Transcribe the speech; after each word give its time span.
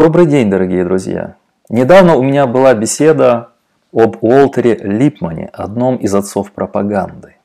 Добрый 0.00 0.24
день, 0.24 0.48
дорогие 0.48 0.82
друзья! 0.82 1.36
Недавно 1.68 2.16
у 2.16 2.22
меня 2.22 2.46
была 2.46 2.72
беседа 2.72 3.50
об 3.92 4.16
Уолтере 4.22 4.74
Липмане, 4.80 5.50
одном 5.52 5.96
из 5.96 6.14
отцов 6.14 6.52
пропаганды. 6.52 7.36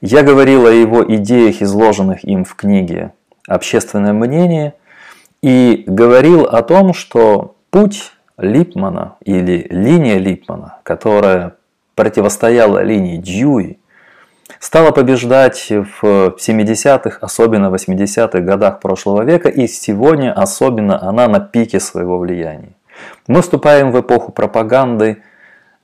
Я 0.00 0.24
говорил 0.24 0.66
о 0.66 0.72
его 0.72 1.04
идеях, 1.14 1.62
изложенных 1.62 2.24
им 2.24 2.44
в 2.44 2.56
книге 2.56 3.12
«Общественное 3.46 4.12
мнение», 4.12 4.74
и 5.42 5.84
говорил 5.86 6.42
о 6.42 6.60
том, 6.64 6.92
что 6.92 7.54
путь 7.70 8.10
Липмана 8.36 9.14
или 9.24 9.68
линия 9.70 10.18
Липмана, 10.18 10.78
которая 10.82 11.54
противостояла 11.94 12.82
линии 12.82 13.16
Дьюи, 13.16 13.78
стала 14.64 14.92
побеждать 14.92 15.70
в 15.70 16.36
70-х, 16.38 17.18
особенно 17.20 17.66
80-х 17.66 18.40
годах 18.40 18.80
прошлого 18.80 19.22
века, 19.22 19.50
и 19.50 19.66
сегодня 19.66 20.32
особенно 20.32 21.06
она 21.06 21.28
на 21.28 21.38
пике 21.38 21.80
своего 21.80 22.18
влияния. 22.18 22.72
Мы 23.26 23.42
вступаем 23.42 23.92
в 23.92 24.00
эпоху 24.00 24.32
пропаганды 24.32 25.18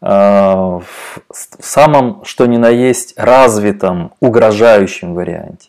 э, 0.00 0.06
в 0.08 0.82
самом, 1.58 2.24
что 2.24 2.46
ни 2.46 2.56
на 2.56 2.70
есть, 2.70 3.12
развитом, 3.18 4.12
угрожающем 4.18 5.14
варианте. 5.14 5.68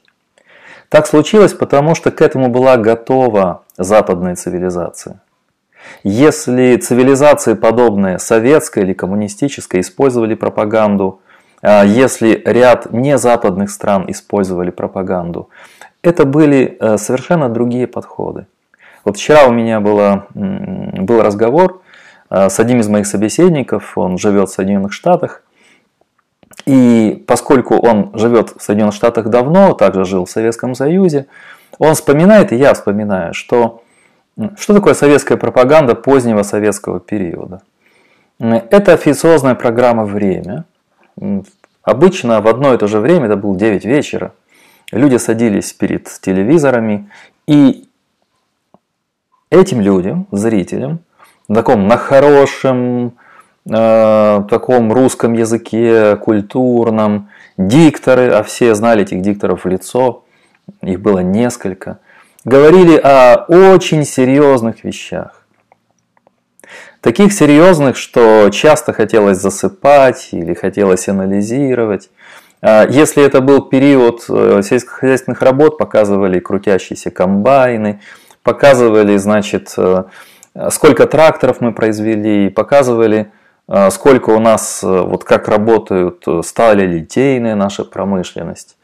Так 0.88 1.06
случилось, 1.06 1.54
потому 1.54 1.96
что 1.96 2.12
к 2.12 2.22
этому 2.22 2.48
была 2.48 2.78
готова 2.78 3.64
западная 3.78 4.38
цивилизация. 4.38 5.20
Если 6.04 6.78
цивилизации, 6.78 7.56
подобные 7.56 8.20
советской 8.20 8.84
или 8.84 8.94
коммунистической, 8.94 9.82
использовали 9.82 10.34
пропаганду, 10.34 11.20
если 11.64 12.42
ряд 12.46 12.92
незападных 12.92 13.70
стран 13.70 14.06
использовали 14.08 14.72
пропаганду, 14.72 15.50
это 16.02 16.26
были 16.26 16.78
э, 16.80 16.98
совершенно 16.98 17.50
другие 17.50 17.88
подходы. 17.88 18.48
Вот 19.06 19.18
вчера 19.18 19.46
у 19.46 19.52
меня 19.52 19.80
было, 19.80 20.28
был 20.34 21.22
разговор 21.22 21.82
э, 22.30 22.50
с 22.50 22.60
одним 22.60 22.80
из 22.80 22.88
моих 22.88 23.06
собеседников, 23.06 23.98
он 23.98 24.18
живет 24.18 24.50
в 24.50 24.54
Соединенных 24.54 24.94
Штатах, 24.94 25.44
и 26.66 27.24
поскольку 27.28 27.76
он 27.76 28.12
живет 28.14 28.54
в 28.58 28.62
Соединенных 28.62 28.96
Штатах 28.96 29.28
давно, 29.30 29.74
также 29.74 30.06
жил 30.06 30.26
в 30.26 30.30
Советском 30.30 30.76
Союзе, 30.76 31.28
он 31.78 31.94
вспоминает, 31.94 32.52
и 32.52 32.56
я 32.56 32.74
вспоминаю, 32.74 33.34
что 33.34 33.84
что 34.58 34.74
такое 34.74 34.94
советская 34.94 35.38
пропаганда 35.38 35.94
позднего 35.94 36.44
советского 36.44 37.00
периода? 37.00 37.62
Это 38.40 38.94
официозная 38.94 39.56
программа 39.56 40.06
«Время». 40.06 40.66
Обычно 41.84 42.42
в 42.42 42.48
одно 42.48 42.74
и 42.74 42.78
то 42.78 42.88
же 42.88 43.00
время, 43.00 43.26
это 43.26 43.38
было 43.38 43.56
9 43.56 43.86
вечера, 43.86 44.34
люди 44.92 45.18
садились 45.18 45.74
перед 45.74 46.08
телевизорами, 46.22 47.10
и 47.48 47.88
этим 49.50 49.82
людям, 49.82 50.28
зрителям, 50.32 51.00
на 51.48 51.56
таком 51.56 51.88
на 51.88 51.98
хорошем, 51.98 53.14
э, 53.70 54.44
таком 54.50 54.94
русском 54.94 55.34
языке, 55.34 56.16
культурном, 56.18 57.30
дикторы, 57.58 58.30
а 58.30 58.44
все 58.44 58.76
знали 58.76 59.04
этих 59.04 59.22
дикторов 59.22 59.66
в 59.66 59.68
лицо, 59.68 60.24
их 60.82 61.02
было 61.02 61.20
несколько– 61.20 62.00
говорили 62.46 62.98
о 62.98 63.46
очень 63.48 64.06
серьезных 64.06 64.84
вещах. 64.84 65.41
Таких 67.02 67.34
серьезных, 67.34 67.98
что 67.98 68.50
часто 68.52 68.94
хотелось 68.94 69.40
засыпать 69.40 70.30
или 70.32 70.54
хотелось 70.54 71.10
анализировать. 71.10 72.10
А 72.62 72.86
если 72.88 73.24
это 73.24 73.42
был 73.42 73.64
период 73.64 74.24
э, 74.30 74.62
сельскохозяйственных 74.64 75.42
работ, 75.42 75.80
показывали 75.80 76.40
крутящиеся 76.40 77.10
комбайны, 77.10 78.02
показывали, 78.44 79.18
значит, 79.18 79.74
э, 79.78 80.04
сколько 80.70 81.08
тракторов 81.08 81.60
мы 81.60 81.74
произвели, 81.74 82.50
показывали, 82.50 83.32
э, 83.68 83.90
сколько 83.90 84.30
у 84.30 84.40
нас, 84.40 84.84
вот 84.84 85.24
как 85.24 85.48
работают 85.48 86.24
стали 86.46 86.86
литейная 86.86 87.56
наша 87.56 87.84
промышленность. 87.84 88.78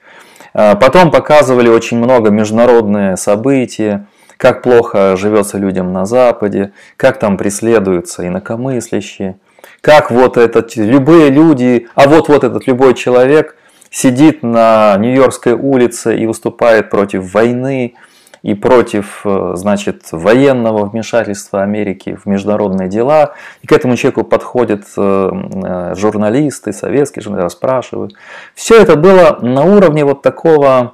А, 0.60 0.76
потом 0.76 1.12
показывали 1.12 1.70
очень 1.70 1.98
много 1.98 2.32
международные 2.32 3.16
события, 3.16 4.08
как 4.38 4.62
плохо 4.62 5.16
живется 5.18 5.58
людям 5.58 5.92
на 5.94 6.06
Западе, 6.06 6.72
как 6.96 7.20
там 7.20 7.38
преследуются 7.38 8.28
инакомыслящие, 8.28 9.38
как 9.82 10.12
вот 10.12 10.38
этот, 10.38 10.76
любые 10.76 11.30
люди, 11.30 11.88
а 11.96 12.08
вот 12.08 12.30
вот 12.30 12.44
этот 12.44 12.68
любой 12.68 12.94
человек 12.94 13.56
сидит 13.90 14.44
на 14.44 14.96
Нью-Йоркской 14.98 15.54
улице 15.54 16.18
и 16.18 16.26
выступает 16.26 16.90
против 16.90 17.34
войны, 17.34 17.96
и 18.44 18.54
против, 18.54 19.22
э, 19.26 19.54
значит, 19.56 20.04
военного 20.12 20.86
вмешательства 20.86 21.64
Америки 21.64 22.18
в 22.24 22.28
международные 22.28 22.88
дела. 22.88 23.34
И 23.62 23.68
к 23.68 23.72
этому 23.72 23.96
человеку 23.98 24.24
подходят 24.24 24.84
э, 24.96 25.32
э, 25.32 25.96
журналисты, 25.96 26.72
советские 26.72 27.24
журналисты, 27.24 27.58
спрашивают. 27.58 28.14
Все 28.56 28.80
это 28.82 28.96
было 28.96 29.40
на 29.42 29.64
уровне 29.64 30.06
вот 30.06 30.22
такого 30.22 30.94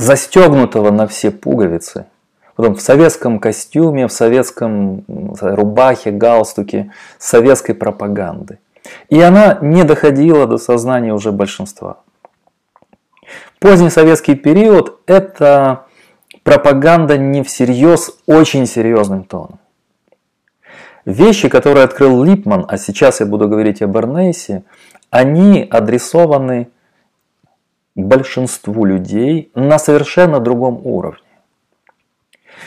застегнутого 0.00 0.90
на 0.90 1.06
все 1.06 1.30
пуговицы. 1.30 2.06
Потом 2.56 2.74
в 2.74 2.80
советском 2.80 3.38
костюме, 3.38 4.06
в 4.06 4.12
советском 4.12 5.04
рубахе, 5.40 6.10
галстуке, 6.10 6.92
советской 7.18 7.74
пропаганды. 7.74 8.58
И 9.10 9.20
она 9.20 9.58
не 9.60 9.84
доходила 9.84 10.46
до 10.46 10.56
сознания 10.56 11.12
уже 11.12 11.32
большинства. 11.32 11.98
Поздний 13.58 13.90
советский 13.90 14.34
период– 14.34 15.00
это 15.06 15.84
пропаганда 16.42 17.18
не 17.18 17.42
всерьез, 17.42 18.18
очень 18.26 18.66
серьезным 18.66 19.24
тоном. 19.24 19.58
Вещи, 21.04 21.48
которые 21.48 21.84
открыл 21.84 22.24
Липман, 22.24 22.64
а 22.68 22.78
сейчас 22.78 23.20
я 23.20 23.26
буду 23.26 23.48
говорить 23.48 23.82
о 23.82 23.86
Бернейсе, 23.86 24.64
они 25.10 25.66
адресованы 25.70 26.68
большинству 27.94 28.84
людей 28.84 29.50
на 29.54 29.78
совершенно 29.78 30.40
другом 30.40 30.80
уровне. 30.84 31.20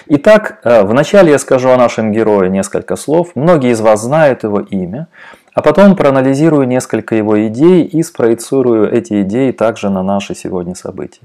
Итак, 0.08 0.60
э, 0.64 0.84
вначале 0.84 1.32
я 1.32 1.40
скажу 1.40 1.70
о 1.70 1.78
нашем 1.78 2.12
герое 2.12 2.50
несколько 2.50 2.96
слов. 2.96 3.32
Многие 3.36 3.72
из 3.72 3.82
вас 3.82 4.02
знают 4.02 4.44
его 4.44 4.60
имя. 4.60 5.08
А 5.54 5.62
потом 5.62 5.96
проанализирую 5.96 6.68
несколько 6.68 7.16
его 7.16 7.48
идей 7.48 7.84
и 7.84 8.02
спроецирую 8.02 8.92
эти 8.92 9.22
идеи 9.22 9.52
также 9.52 9.90
на 9.90 10.02
наши 10.02 10.34
сегодня 10.34 10.74
события. 10.74 11.22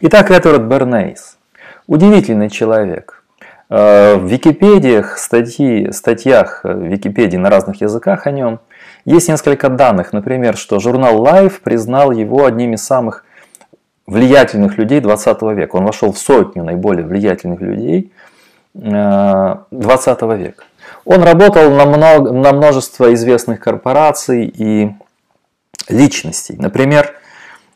Итак, 0.00 0.30
Эдвард 0.30 0.62
Бернейс. 0.62 1.38
Удивительный 1.86 2.50
человек. 2.50 3.22
Э, 3.70 4.16
в 4.16 4.26
Википедиях, 4.26 5.18
статьи, 5.18 5.92
статьях 5.92 6.60
в 6.64 6.82
Википедии 6.82 7.36
на 7.36 7.48
разных 7.48 7.80
языках 7.80 8.26
о 8.26 8.32
нем 8.32 8.60
есть 9.08 9.28
несколько 9.28 9.68
данных. 9.68 10.12
Например, 10.12 10.56
что 10.56 10.78
журнал 10.80 11.24
Life 11.24 11.60
признал 11.62 12.12
его 12.12 12.44
одним 12.44 12.74
из 12.74 12.84
самых 12.84 13.24
влиятельных 14.06 14.78
людей 14.78 15.00
20 15.00 15.42
века. 15.54 15.76
Он 15.76 15.84
вошел 15.84 16.12
в 16.12 16.18
сотню 16.18 16.64
наиболее 16.64 17.06
влиятельных 17.06 17.60
людей 17.60 18.12
20 18.74 19.72
э, 19.72 20.36
века. 20.36 20.64
Он 21.04 21.22
работал 21.22 21.70
на, 21.70 21.86
много, 21.86 22.32
на 22.32 22.52
множество 22.52 23.12
известных 23.14 23.60
корпораций 23.60 24.46
и 24.46 24.92
личностей. 25.88 26.56
Например, 26.58 27.14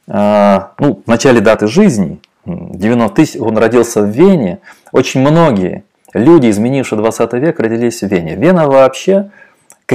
э, 0.08 0.60
ну, 0.78 1.02
в 1.04 1.08
начале 1.08 1.40
даты 1.40 1.66
жизни, 1.66 2.20
90 2.44 3.14
тысяч, 3.14 3.40
он 3.40 3.56
родился 3.56 4.02
в 4.02 4.08
Вене, 4.08 4.58
очень 4.90 5.20
многие 5.20 5.84
люди, 6.12 6.50
изменившие 6.50 6.98
20 6.98 7.32
век, 7.34 7.60
родились 7.60 8.02
в 8.02 8.06
Вене. 8.06 8.34
Вена 8.34 8.68
вообще 8.68 9.30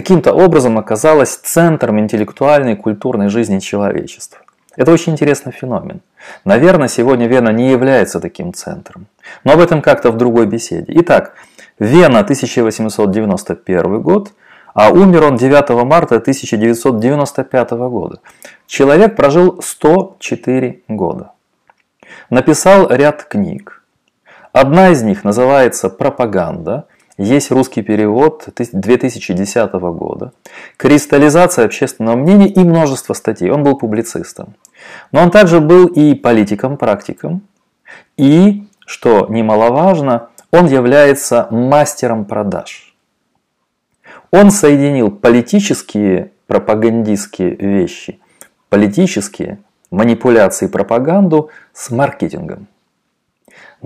каким-то 0.01 0.31
образом 0.31 0.77
оказалась 0.77 1.35
центром 1.37 1.99
интеллектуальной 1.99 2.73
и 2.73 2.75
культурной 2.75 3.29
жизни 3.29 3.57
человечества. 3.57 4.39
Это 4.75 4.91
очень 4.91 5.13
интересный 5.13 5.51
феномен. 5.51 6.01
Наверное, 6.45 6.87
сегодня 6.87 7.25
Вена 7.25 7.49
не 7.49 7.71
является 7.71 8.19
таким 8.19 8.53
центром. 8.53 9.07
Но 9.43 9.53
об 9.53 9.59
этом 9.59 9.81
как-то 9.81 10.11
в 10.11 10.17
другой 10.17 10.45
беседе. 10.45 10.93
Итак, 10.97 11.33
Вена 11.79 12.19
1891 12.19 14.01
год, 14.01 14.33
а 14.75 14.91
умер 14.91 15.23
он 15.23 15.35
9 15.35 15.83
марта 15.83 16.17
1995 16.17 17.71
года. 17.71 18.19
Человек 18.67 19.15
прожил 19.15 19.59
104 19.63 20.81
года. 20.87 21.31
Написал 22.29 22.87
ряд 22.91 23.23
книг. 23.23 23.81
Одна 24.53 24.89
из 24.89 25.01
них 25.01 25.23
называется 25.23 25.89
«Пропаганда», 25.89 26.85
есть 27.17 27.51
русский 27.51 27.81
перевод 27.81 28.47
2010 28.55 29.71
года. 29.73 30.33
Кристаллизация 30.77 31.65
общественного 31.65 32.15
мнения 32.15 32.47
и 32.47 32.59
множество 32.59 33.13
статей. 33.13 33.49
Он 33.49 33.63
был 33.63 33.75
публицистом. 33.77 34.55
Но 35.11 35.23
он 35.23 35.31
также 35.31 35.59
был 35.59 35.87
и 35.87 36.13
политиком-практиком. 36.13 37.41
И, 38.17 38.67
что 38.85 39.25
немаловажно, 39.29 40.29
он 40.51 40.67
является 40.67 41.47
мастером 41.49 42.25
продаж. 42.25 42.95
Он 44.29 44.51
соединил 44.51 45.09
политические 45.09 46.31
пропагандистские 46.47 47.55
вещи, 47.55 48.19
политические 48.69 49.59
манипуляции 49.89 50.67
пропаганду 50.67 51.49
с 51.73 51.89
маркетингом. 51.89 52.67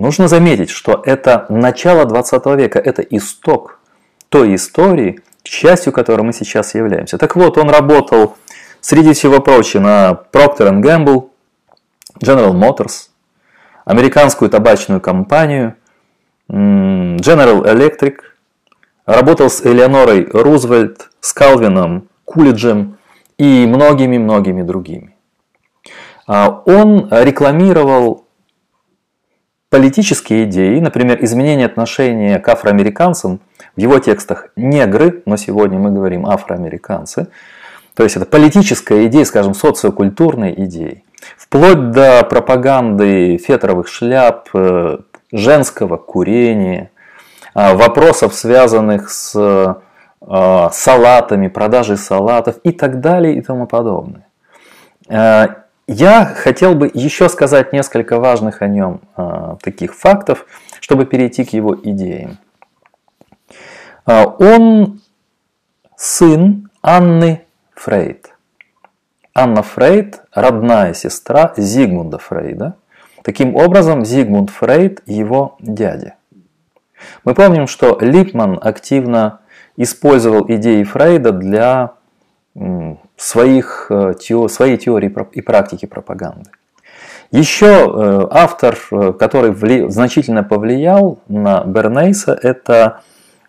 Нужно 0.02 0.26
заметить, 0.26 0.68
что 0.68 1.00
это 1.06 1.46
начало 1.48 2.04
20 2.04 2.44
века, 2.56 2.80
это 2.80 3.02
исток 3.02 3.78
той 4.30 4.56
истории, 4.56 5.20
частью 5.44 5.92
которой 5.92 6.22
мы 6.22 6.32
сейчас 6.32 6.74
являемся. 6.74 7.18
Так 7.18 7.36
вот, 7.36 7.56
он 7.56 7.70
работал, 7.70 8.36
среди 8.80 9.12
всего 9.12 9.38
прочего, 9.40 9.80
на 9.80 10.20
Procter 10.32 10.72
Gamble, 10.82 11.28
General 12.20 12.52
Motors, 12.52 13.10
американскую 13.84 14.50
табачную 14.50 15.00
компанию, 15.00 15.76
General 16.48 17.62
Electric, 17.62 18.16
работал 19.06 19.48
с 19.50 19.64
Элеонорой 19.64 20.28
Рузвельт, 20.32 21.10
с 21.20 21.32
Калвином 21.32 22.08
Кулиджем 22.24 22.98
и 23.38 23.68
многими-многими 23.68 24.62
другими. 24.62 25.14
А, 26.26 26.60
он 26.66 27.06
рекламировал 27.08 28.21
политические 29.72 30.44
идеи, 30.44 30.80
например, 30.80 31.24
изменение 31.24 31.64
отношения 31.64 32.38
к 32.38 32.46
афроамериканцам, 32.46 33.40
в 33.74 33.80
его 33.80 33.98
текстах 34.00 34.48
негры, 34.54 35.22
но 35.24 35.38
сегодня 35.38 35.78
мы 35.78 35.90
говорим 35.90 36.26
афроамериканцы, 36.26 37.28
то 37.96 38.02
есть 38.02 38.16
это 38.16 38.26
политическая 38.26 39.06
идея, 39.06 39.24
скажем, 39.24 39.54
социокультурной 39.54 40.52
идеи, 40.66 41.04
вплоть 41.38 41.90
до 41.90 42.22
пропаганды 42.22 43.38
фетровых 43.38 43.88
шляп, 43.88 44.50
э, 44.52 44.98
женского 45.32 45.96
курения, 45.96 46.90
а, 47.54 47.72
вопросов, 47.72 48.34
связанных 48.34 49.08
с 49.08 49.34
а, 50.20 50.70
салатами, 50.70 51.48
продажей 51.48 51.96
салатов 51.96 52.56
и 52.62 52.72
так 52.72 53.00
далее 53.00 53.36
и 53.36 53.40
тому 53.40 53.66
подобное. 53.66 54.26
А, 55.92 55.94
я 55.94 56.24
хотел 56.24 56.74
бы 56.74 56.90
еще 56.92 57.28
сказать 57.28 57.72
несколько 57.72 58.18
важных 58.18 58.62
о 58.62 58.68
нем 58.68 59.00
таких 59.62 59.94
фактов, 59.94 60.46
чтобы 60.80 61.04
перейти 61.04 61.44
к 61.44 61.52
его 61.52 61.74
идеям. 61.74 62.38
Он 64.06 65.00
сын 65.96 66.70
Анны 66.82 67.44
Фрейд. 67.74 68.34
Анна 69.34 69.62
Фрейд– 69.62 70.22
родная 70.34 70.94
сестра 70.94 71.52
Зигмунда 71.56 72.18
Фрейда. 72.18 72.76
Таким 73.22 73.56
образом, 73.56 74.04
Зигмунд 74.04 74.50
Фрейд– 74.50 75.02
его 75.06 75.56
дядя. 75.60 76.16
Мы 77.24 77.34
помним, 77.34 77.66
что 77.66 77.98
Липман 78.00 78.58
активно 78.60 79.40
использовал 79.76 80.44
идеи 80.48 80.82
Фрейда 80.82 81.32
для 81.32 81.92
своих, 83.22 83.86
э, 83.88 84.14
своей 84.48 84.76
теории 84.76 85.14
и 85.32 85.40
практики 85.40 85.86
пропаганды. 85.86 86.50
Еще 87.30 87.66
э, 87.66 88.26
автор, 88.30 88.76
э, 88.90 89.12
который 89.12 89.52
вли, 89.52 89.88
значительно 89.88 90.42
повлиял 90.42 91.20
на 91.28 91.62
Бернейса, 91.64 92.38
это 92.42 93.00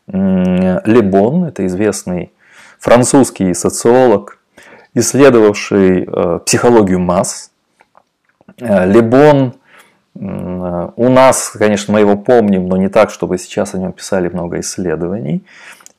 Лебон, 0.05 1.45
это 1.45 1.65
известный 1.65 2.33
французский 2.77 3.53
социолог, 3.53 4.37
исследовавший 4.93 6.09
психологию 6.45 6.99
масс. 6.99 7.51
Лебон 8.57 9.53
у 10.13 11.09
нас, 11.09 11.51
конечно, 11.57 11.93
мы 11.93 12.01
его 12.01 12.17
помним, 12.17 12.67
но 12.67 12.75
не 12.75 12.89
так, 12.89 13.11
чтобы 13.11 13.37
сейчас 13.37 13.75
о 13.75 13.77
нем 13.77 13.93
писали 13.93 14.27
много 14.27 14.59
исследований. 14.59 15.45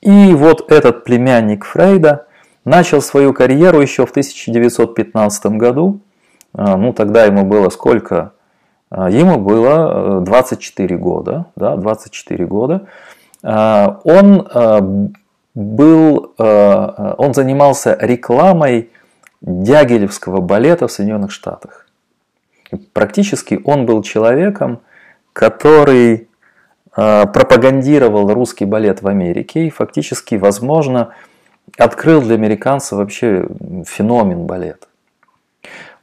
И 0.02 0.34
вот 0.34 0.70
этот 0.70 1.04
племянник 1.04 1.64
Фрейда 1.64 2.26
начал 2.64 3.02
свою 3.02 3.32
карьеру 3.32 3.80
еще 3.80 4.06
в 4.06 4.10
1915 4.10 5.46
году. 5.46 6.00
А, 6.54 6.76
ну, 6.76 6.92
тогда 6.92 7.24
ему 7.24 7.44
было 7.44 7.68
сколько? 7.68 8.32
А, 8.90 9.10
ему 9.10 9.38
было 9.38 10.20
24 10.20 10.94
э, 10.94 10.98
года. 10.98 11.46
Да, 11.56 11.76
24 11.76 12.46
года. 12.46 12.86
А, 13.42 14.00
он 14.04 15.12
был, 15.54 16.32
он 16.36 17.34
занимался 17.34 17.96
рекламой 18.00 18.90
дягилевского 19.40 20.40
балета 20.40 20.88
в 20.88 20.92
Соединенных 20.92 21.30
Штатах. 21.30 21.86
Практически 22.92 23.60
он 23.64 23.86
был 23.86 24.02
человеком, 24.02 24.80
который 25.32 26.26
пропагандировал 26.92 28.32
русский 28.34 28.64
балет 28.64 29.02
в 29.02 29.06
Америке 29.06 29.66
и 29.66 29.70
фактически, 29.70 30.34
возможно, 30.34 31.14
открыл 31.76 32.22
для 32.22 32.34
американцев 32.34 32.98
вообще 32.98 33.46
феномен 33.86 34.46
балета. 34.46 34.86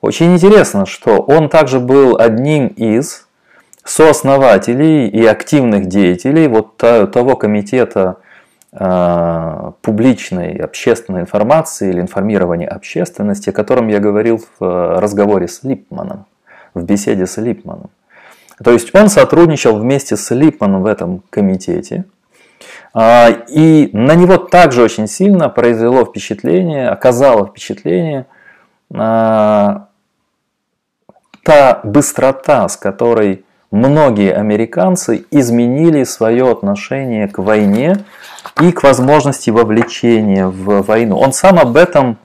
Очень 0.02 0.34
интересно, 0.34 0.86
что 0.86 1.20
он 1.20 1.50
также 1.50 1.80
был 1.80 2.18
одним 2.18 2.68
из 2.68 3.28
сооснователей 3.84 5.08
и 5.08 5.26
активных 5.26 5.88
деятелей 5.88 6.48
вот 6.48 6.78
того 6.78 7.36
комитета 7.36 8.18
э, 8.74 9.72
публичной 9.82 10.56
общественной 10.58 11.22
информации 11.22 11.90
или 11.90 12.02
информирования 12.02 12.68
общественности, 12.68 13.50
о 13.50 13.54
котором 13.54 13.88
я 13.88 14.00
говорил 14.00 14.38
в 14.38 14.64
э, 14.64 15.00
разговоре 15.00 15.48
с 15.48 15.64
Липманом 15.64 16.26
в 16.74 16.84
беседе 16.84 17.26
с 17.26 17.38
Липманом. 17.38 17.90
То 18.64 18.72
есть 18.72 18.94
он 18.96 19.10
сотрудничал 19.10 19.78
вместе 19.78 20.16
с 20.16 20.34
Липманом 20.34 20.84
в 20.84 20.86
этом 20.86 21.24
комитете. 21.30 22.06
А, 22.94 23.30
и 23.48 23.90
на 23.94 24.16
него 24.16 24.38
также 24.38 24.84
очень 24.84 25.08
сильно 25.08 25.50
произвело 25.50 26.06
впечатление, 26.06 26.90
оказало 26.90 27.48
впечатление 27.48 28.26
а, 28.94 29.88
та 31.44 31.80
быстрота, 31.84 32.68
с 32.68 32.78
которой 32.78 33.46
многие 33.72 34.34
американцы 34.34 35.26
изменили 35.32 36.04
свое 36.04 36.52
отношение 36.52 37.28
к 37.28 37.38
войне 37.38 38.04
и 38.62 38.72
к 38.72 38.84
возможности 38.84 39.50
вовлечения 39.50 40.48
в 40.48 40.82
войну. 40.82 41.18
Он 41.18 41.34
сам 41.34 41.58
об 41.58 41.78
этом 41.78 42.18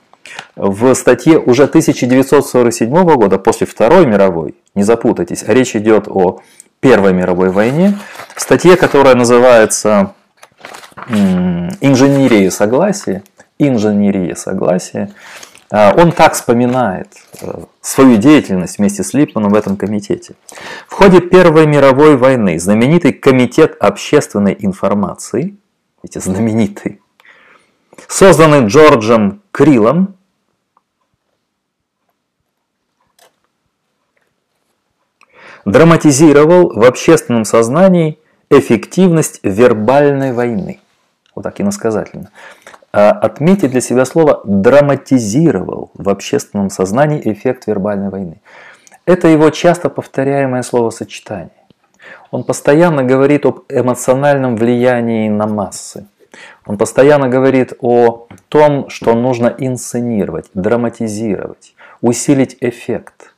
в 0.55 0.93
статье 0.93 1.39
уже 1.39 1.63
1947 1.63 2.91
года, 3.15 3.37
после 3.37 3.65
Второй 3.65 4.05
мировой, 4.05 4.55
не 4.75 4.83
запутайтесь, 4.83 5.43
речь 5.47 5.75
идет 5.75 6.07
о 6.07 6.41
Первой 6.79 7.13
мировой 7.13 7.49
войне, 7.49 7.97
в 8.35 8.41
статье, 8.41 8.75
которая 8.75 9.15
называется 9.15 10.13
«Инженерия 11.81 12.49
согласия», 12.51 13.23
«Инженерия 13.59 14.35
согласия», 14.35 15.11
а, 15.69 15.93
он 15.97 16.11
так 16.13 16.33
вспоминает 16.33 17.09
э, 17.41 17.63
свою 17.81 18.17
деятельность 18.17 18.77
вместе 18.77 19.03
с 19.03 19.13
Липманом 19.13 19.51
в 19.51 19.55
этом 19.55 19.75
комитете. 19.75 20.35
В 20.87 20.93
ходе 20.93 21.19
Первой 21.19 21.65
мировой 21.65 22.15
войны 22.15 22.57
знаменитый 22.57 23.11
комитет 23.11 23.75
общественной 23.81 24.55
информации, 24.57 25.57
эти 26.03 26.19
знаменитый, 26.19 27.01
созданный 28.07 28.65
Джорджем 28.67 29.41
Крилом, 29.51 30.15
драматизировал 35.65 36.73
в 36.73 36.85
общественном 36.85 37.43
сознании 37.43 38.19
эффективность 38.49 39.41
вербальной 39.43 40.31
войны. 40.31 40.79
Вот 41.37 41.43
так 41.43 41.61
иносказательно. 41.61 42.31
А 42.91 43.11
отметить 43.11 43.71
для 43.71 43.81
себя 43.81 44.05
слово 44.05 44.41
«драматизировал» 44.43 45.91
в 45.93 46.09
общественном 46.09 46.69
сознании 46.69 47.21
эффект 47.31 47.67
вербальной 47.67 48.09
войны. 48.09 48.41
Это 49.05 49.27
его 49.27 49.49
часто 49.51 49.89
повторяемое 49.89 50.63
словосочетание. 50.63 51.51
Он 52.31 52.43
постоянно 52.43 53.03
говорит 53.03 53.45
об 53.45 53.59
эмоциональном 53.69 54.55
влиянии 54.55 55.29
на 55.29 55.47
массы. 55.47 56.07
Он 56.65 56.77
постоянно 56.77 57.29
говорит 57.29 57.73
о 57.79 58.27
том, 58.49 58.89
что 58.89 59.13
нужно 59.13 59.53
инсценировать, 59.57 60.49
драматизировать, 60.53 61.75
усилить 62.01 62.57
эффект– 62.61 63.33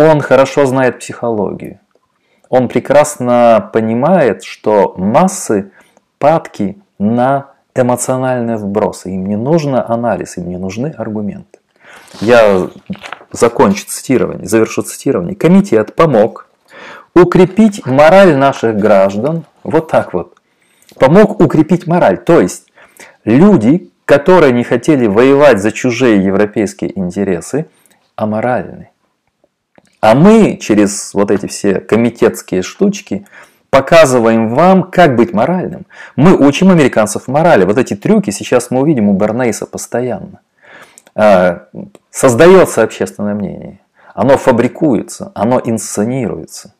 он 0.00 0.20
хорошо 0.20 0.64
знает 0.64 1.00
психологию. 1.00 1.80
Он 2.48 2.68
прекрасно 2.68 3.68
понимает, 3.72 4.44
что 4.44 4.94
массы 4.96 5.72
падки 6.18 6.78
на 6.98 7.52
эмоциональные 7.74 8.56
вбросы. 8.56 9.10
Им 9.10 9.26
не 9.26 9.36
нужно 9.36 9.88
анализ, 9.88 10.36
им 10.36 10.48
не 10.48 10.56
нужны 10.56 10.94
аргументы. 10.96 11.58
Я 12.20 12.68
закончу 13.30 13.84
цитирование, 13.86 14.46
завершу 14.46 14.82
цитирование. 14.82 15.36
Комитет 15.36 15.94
помог 15.94 16.48
укрепить 17.14 17.86
мораль 17.86 18.36
наших 18.36 18.76
граждан. 18.76 19.44
Вот 19.62 19.88
так 19.90 20.12
вот. 20.12 20.34
Помог 20.98 21.40
укрепить 21.40 21.86
мораль. 21.86 22.18
То 22.18 22.40
есть 22.40 22.66
люди, 23.24 23.90
которые 24.04 24.52
не 24.52 24.64
хотели 24.64 25.06
воевать 25.06 25.60
за 25.60 25.70
чужие 25.72 26.24
европейские 26.24 26.98
интересы, 26.98 27.66
аморальны. 28.16 28.90
А 30.00 30.14
мы 30.14 30.58
через 30.60 31.12
вот 31.12 31.30
эти 31.30 31.46
все 31.46 31.80
комитетские 31.80 32.62
штучки 32.62 33.26
показываем 33.70 34.54
вам, 34.54 34.84
как 34.84 35.16
быть 35.16 35.32
моральным. 35.32 35.86
Мы 36.16 36.36
учим 36.36 36.70
американцев 36.70 37.28
морали. 37.28 37.64
Вот 37.64 37.78
эти 37.78 37.94
трюки 37.94 38.30
сейчас 38.30 38.70
мы 38.70 38.80
увидим 38.80 39.08
у 39.08 39.14
Бернейса 39.14 39.66
постоянно. 39.66 40.40
А, 41.14 41.66
создается 42.10 42.82
общественное 42.82 43.34
мнение. 43.34 43.80
Оно 44.14 44.36
фабрикуется, 44.36 45.32
оно 45.34 45.60
инсценируется. 45.64 46.74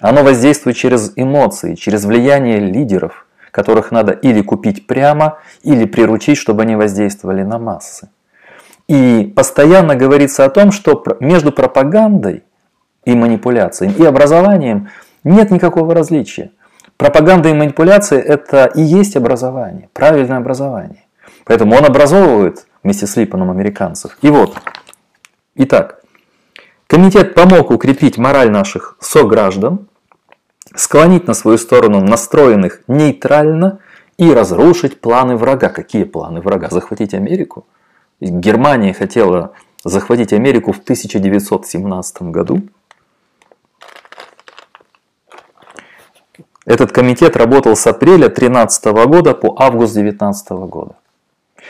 Оно 0.00 0.22
воздействует 0.22 0.76
через 0.76 1.12
эмоции, 1.16 1.74
через 1.74 2.04
влияние 2.04 2.58
лидеров, 2.58 3.26
которых 3.50 3.90
надо 3.90 4.12
или 4.12 4.40
купить 4.40 4.86
прямо, 4.86 5.38
или 5.62 5.84
приручить, 5.84 6.38
чтобы 6.38 6.62
они 6.62 6.76
воздействовали 6.76 7.42
на 7.42 7.58
массы. 7.58 8.08
И 8.88 9.32
постоянно 9.36 9.94
говорится 9.94 10.44
о 10.44 10.50
том, 10.50 10.72
что 10.72 11.04
между 11.20 11.52
пропагандой 11.52 12.42
и 13.04 13.14
манипуляцией 13.14 13.92
и 13.92 14.04
образованием 14.04 14.88
нет 15.24 15.50
никакого 15.50 15.94
различия. 15.94 16.52
Пропаганда 16.96 17.48
и 17.48 17.54
манипуляция– 17.54 18.20
это 18.20 18.66
и 18.66 18.82
есть 18.82 19.16
образование, 19.16 19.88
правильное 19.92 20.36
образование. 20.36 21.04
Поэтому 21.44 21.74
он 21.74 21.84
образовывает 21.84 22.66
вместе 22.82 23.06
с 23.06 23.16
Липаном 23.16 23.50
американцев. 23.50 24.18
И 24.22 24.28
вот, 24.28 24.56
итак, 25.54 26.02
комитет 26.86 27.34
помог 27.34 27.70
укрепить 27.70 28.18
мораль 28.18 28.50
наших 28.50 28.96
сограждан, 29.00 29.88
склонить 30.74 31.26
на 31.26 31.34
свою 31.34 31.58
сторону 31.58 32.00
настроенных 32.00 32.82
нейтрально 32.86 33.78
и 34.18 34.32
разрушить 34.32 35.00
планы 35.00 35.36
врага. 35.36 35.70
Какие 35.70 36.04
планы 36.04 36.40
врага? 36.40 36.68
Захватить 36.70 37.14
Америку? 37.14 37.66
Германия 38.20 38.92
хотела 38.92 39.52
захватить 39.84 40.32
Америку 40.32 40.72
в 40.72 40.78
1917 40.78 42.22
году. 42.22 42.62
Этот 46.66 46.92
комитет 46.92 47.36
работал 47.36 47.74
с 47.74 47.86
апреля 47.86 48.28
2013 48.28 48.84
года 49.06 49.34
по 49.34 49.54
август 49.58 49.94
2019 49.94 50.50
года. 50.50 50.94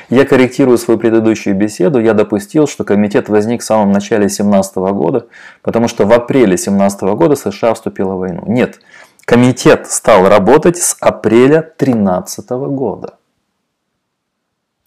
Я 0.09 0.25
корректирую 0.25 0.79
свою 0.79 0.99
предыдущую 0.99 1.55
беседу, 1.55 2.01
я 2.01 2.15
допустил, 2.15 2.67
что 2.67 2.85
комитет 2.85 3.29
возник 3.29 3.63
в 3.63 3.65
самом 3.65 3.93
начале 3.93 4.23
2017 4.23 4.77
года, 4.77 5.27
потому 5.63 5.89
что 5.89 6.07
в 6.07 6.13
апреле 6.13 6.57
2017 6.57 7.03
года 7.03 7.37
США 7.37 7.75
вступила 7.75 8.15
в 8.15 8.19
войну. 8.19 8.43
Нет, 8.47 8.81
комитет 9.25 9.87
стал 9.89 10.29
работать 10.29 10.77
с 10.79 10.97
апреля 11.01 11.63
2013 11.79 12.51
года. 12.51 13.15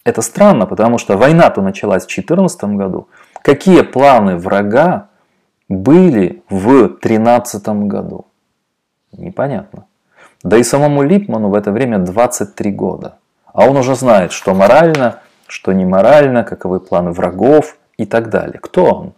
Это 0.04 0.20
странно, 0.20 0.66
потому 0.66 0.98
что 0.98 1.16
война-то 1.16 1.62
началась 1.62 2.04
в 2.04 2.08
2014 2.08 2.64
году. 2.76 3.08
Какие 3.42 3.82
планы 3.82 4.36
врага 4.36 5.08
были 5.68 6.42
в 6.50 6.88
2013 6.88 7.68
году? 7.88 8.26
Непонятно. 9.12 9.86
Да 10.44 10.58
и 10.58 10.62
самому 10.62 11.02
Липману 11.02 11.48
в 11.48 11.54
это 11.54 11.72
время 11.72 11.98
23 11.98 12.70
года. 12.72 13.16
А 13.46 13.66
он 13.66 13.78
уже 13.78 13.96
знает, 13.96 14.30
что 14.30 14.54
морально, 14.54 15.20
что 15.46 15.72
не 15.72 15.86
морально, 15.86 16.44
каковы 16.44 16.80
планы 16.80 17.12
врагов 17.12 17.78
и 17.96 18.04
так 18.04 18.28
далее. 18.28 18.58
Кто 18.60 18.84
он? 18.84 19.12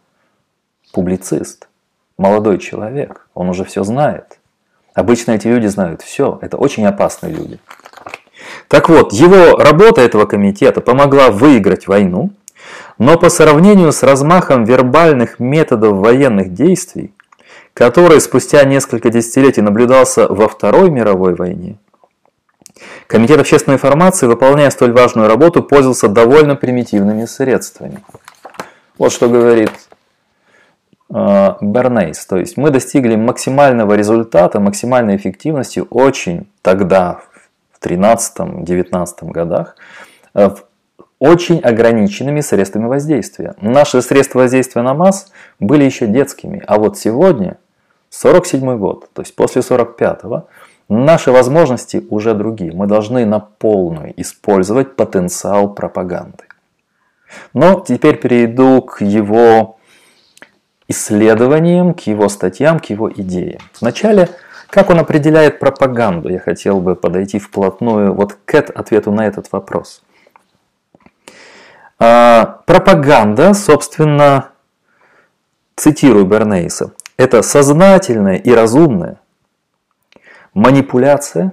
Публицист, 0.92 1.68
молодой 2.16 2.58
человек. 2.58 3.28
Он 3.34 3.48
уже 3.48 3.64
все 3.64 3.82
знает. 3.82 4.38
Обычно 4.94 5.32
эти 5.32 5.48
люди 5.48 5.66
знают 5.66 6.00
все. 6.00 6.38
Это 6.42 6.58
очень 6.58 6.86
опасные 6.86 7.32
люди. 7.32 7.58
Так 8.68 8.88
вот, 8.88 9.12
его 9.12 9.56
работа 9.56 10.02
этого 10.02 10.26
комитета 10.26 10.80
помогла 10.80 11.30
выиграть 11.30 11.88
войну, 11.88 12.30
но 12.98 13.18
по 13.18 13.30
сравнению 13.30 13.90
с 13.90 14.04
размахом 14.04 14.64
вербальных 14.64 15.40
методов 15.40 15.98
военных 15.98 16.54
действий, 16.54 17.12
который 17.76 18.22
спустя 18.22 18.64
несколько 18.64 19.10
десятилетий 19.10 19.60
наблюдался 19.60 20.26
во 20.28 20.48
Второй 20.48 20.90
мировой 20.90 21.34
войне, 21.34 21.76
Комитет 23.06 23.38
общественной 23.38 23.76
информации, 23.76 24.26
выполняя 24.26 24.70
столь 24.70 24.92
важную 24.92 25.28
работу, 25.28 25.62
пользовался 25.62 26.08
довольно 26.08 26.56
примитивными 26.56 27.24
средствами. 27.24 28.02
Вот 28.98 29.12
что 29.12 29.28
говорит 29.28 29.70
э, 31.14 31.54
Бернейс. 31.60 32.26
То 32.26 32.36
есть 32.36 32.56
мы 32.56 32.70
достигли 32.70 33.14
максимального 33.16 33.94
результата, 33.94 34.58
максимальной 34.58 35.16
эффективности 35.16 35.82
очень 35.88 36.48
тогда, 36.62 37.20
в 37.72 37.86
13-19 37.86 39.30
годах, 39.30 39.76
э, 40.34 40.50
очень 41.18 41.60
ограниченными 41.60 42.40
средствами 42.40 42.86
воздействия. 42.86 43.54
Наши 43.60 44.02
средства 44.02 44.40
воздействия 44.40 44.82
на 44.82 44.94
масс 44.94 45.30
были 45.60 45.84
еще 45.84 46.06
детскими, 46.06 46.62
а 46.66 46.78
вот 46.78 46.98
сегодня, 46.98 47.56
47 48.10 48.78
год, 48.78 49.10
то 49.12 49.22
есть 49.22 49.34
после 49.34 49.62
45-го, 49.62 50.48
наши 50.88 51.32
возможности 51.32 52.06
уже 52.10 52.34
другие. 52.34 52.72
Мы 52.72 52.86
должны 52.86 53.24
на 53.26 53.40
полную 53.40 54.12
использовать 54.20 54.96
потенциал 54.96 55.74
пропаганды. 55.74 56.44
Но 57.52 57.80
теперь 57.80 58.16
перейду 58.16 58.82
к 58.82 59.00
его 59.00 59.78
исследованиям, 60.88 61.94
к 61.94 62.00
его 62.00 62.28
статьям, 62.28 62.78
к 62.78 62.86
его 62.86 63.10
идеям. 63.10 63.60
Вначале 63.80 64.28
как 64.70 64.90
он 64.90 64.98
определяет 64.98 65.58
пропаганду? 65.58 66.28
Я 66.28 66.40
хотел 66.40 66.80
бы 66.80 66.96
подойти 66.96 67.38
вплотную 67.38 68.12
вот 68.12 68.36
к 68.44 68.54
ответу 68.54 69.12
на 69.12 69.26
этот 69.26 69.50
вопрос. 69.52 70.02
А, 71.98 72.60
пропаганда, 72.66 73.54
собственно, 73.54 74.50
цитирую 75.76 76.26
Бернейса, 76.26 76.92
это 77.16 77.42
сознательная 77.42 78.36
и 78.36 78.50
разумная 78.50 79.20
манипуляция, 80.54 81.52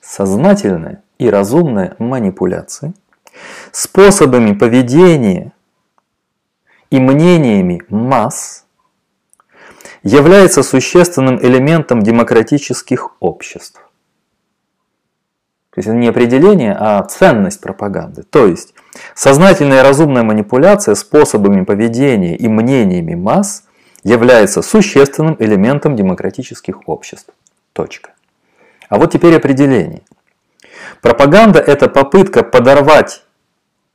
сознательная 0.00 1.02
и 1.18 1.28
разумная 1.30 1.96
манипуляция 1.98 2.94
способами 3.72 4.52
поведения 4.52 5.52
и 6.90 7.00
мнениями 7.00 7.82
масс– 7.88 8.62
является 10.04 10.62
существенным 10.62 11.42
элементом 11.42 12.02
демократических 12.02 13.16
обществ. 13.20 13.80
То 15.70 15.80
есть 15.80 15.88
это 15.88 15.96
не 15.96 16.06
определение, 16.06 16.76
а 16.78 17.02
ценность 17.02 17.60
пропаганды. 17.60 18.22
То 18.22 18.46
есть 18.46 18.74
сознательная 19.14 19.80
и 19.80 19.82
разумная 19.82 20.22
манипуляция 20.22 20.94
способами 20.94 21.64
поведения 21.64 22.36
и 22.36 22.46
мнениями 22.46 23.14
масс 23.14 23.64
является 24.04 24.62
существенным 24.62 25.36
элементом 25.38 25.96
демократических 25.96 26.88
обществ. 26.88 27.30
Точка. 27.72 28.10
А 28.88 28.98
вот 28.98 29.12
теперь 29.12 29.34
определение. 29.34 30.02
Пропаганда– 31.00 31.58
это 31.66 31.88
попытка 31.88 32.44
подорвать 32.44 33.24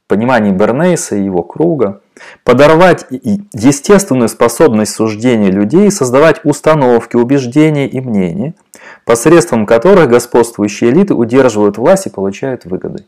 понимании 0.09 0.51
Бернейса 0.51 1.15
и 1.15 1.23
его 1.23 1.43
круга, 1.43 2.01
подорвать 2.43 3.05
естественную 3.09 4.27
способность 4.27 4.93
суждения 4.93 5.51
людей, 5.51 5.89
создавать 5.91 6.41
установки, 6.43 7.15
убеждения 7.15 7.87
и 7.87 8.01
мнения, 8.01 8.55
посредством 9.05 9.65
которых 9.65 10.09
господствующие 10.09 10.89
элиты 10.89 11.13
удерживают 11.13 11.77
власть 11.77 12.07
и 12.07 12.09
получают 12.09 12.65
выгоды. 12.65 13.05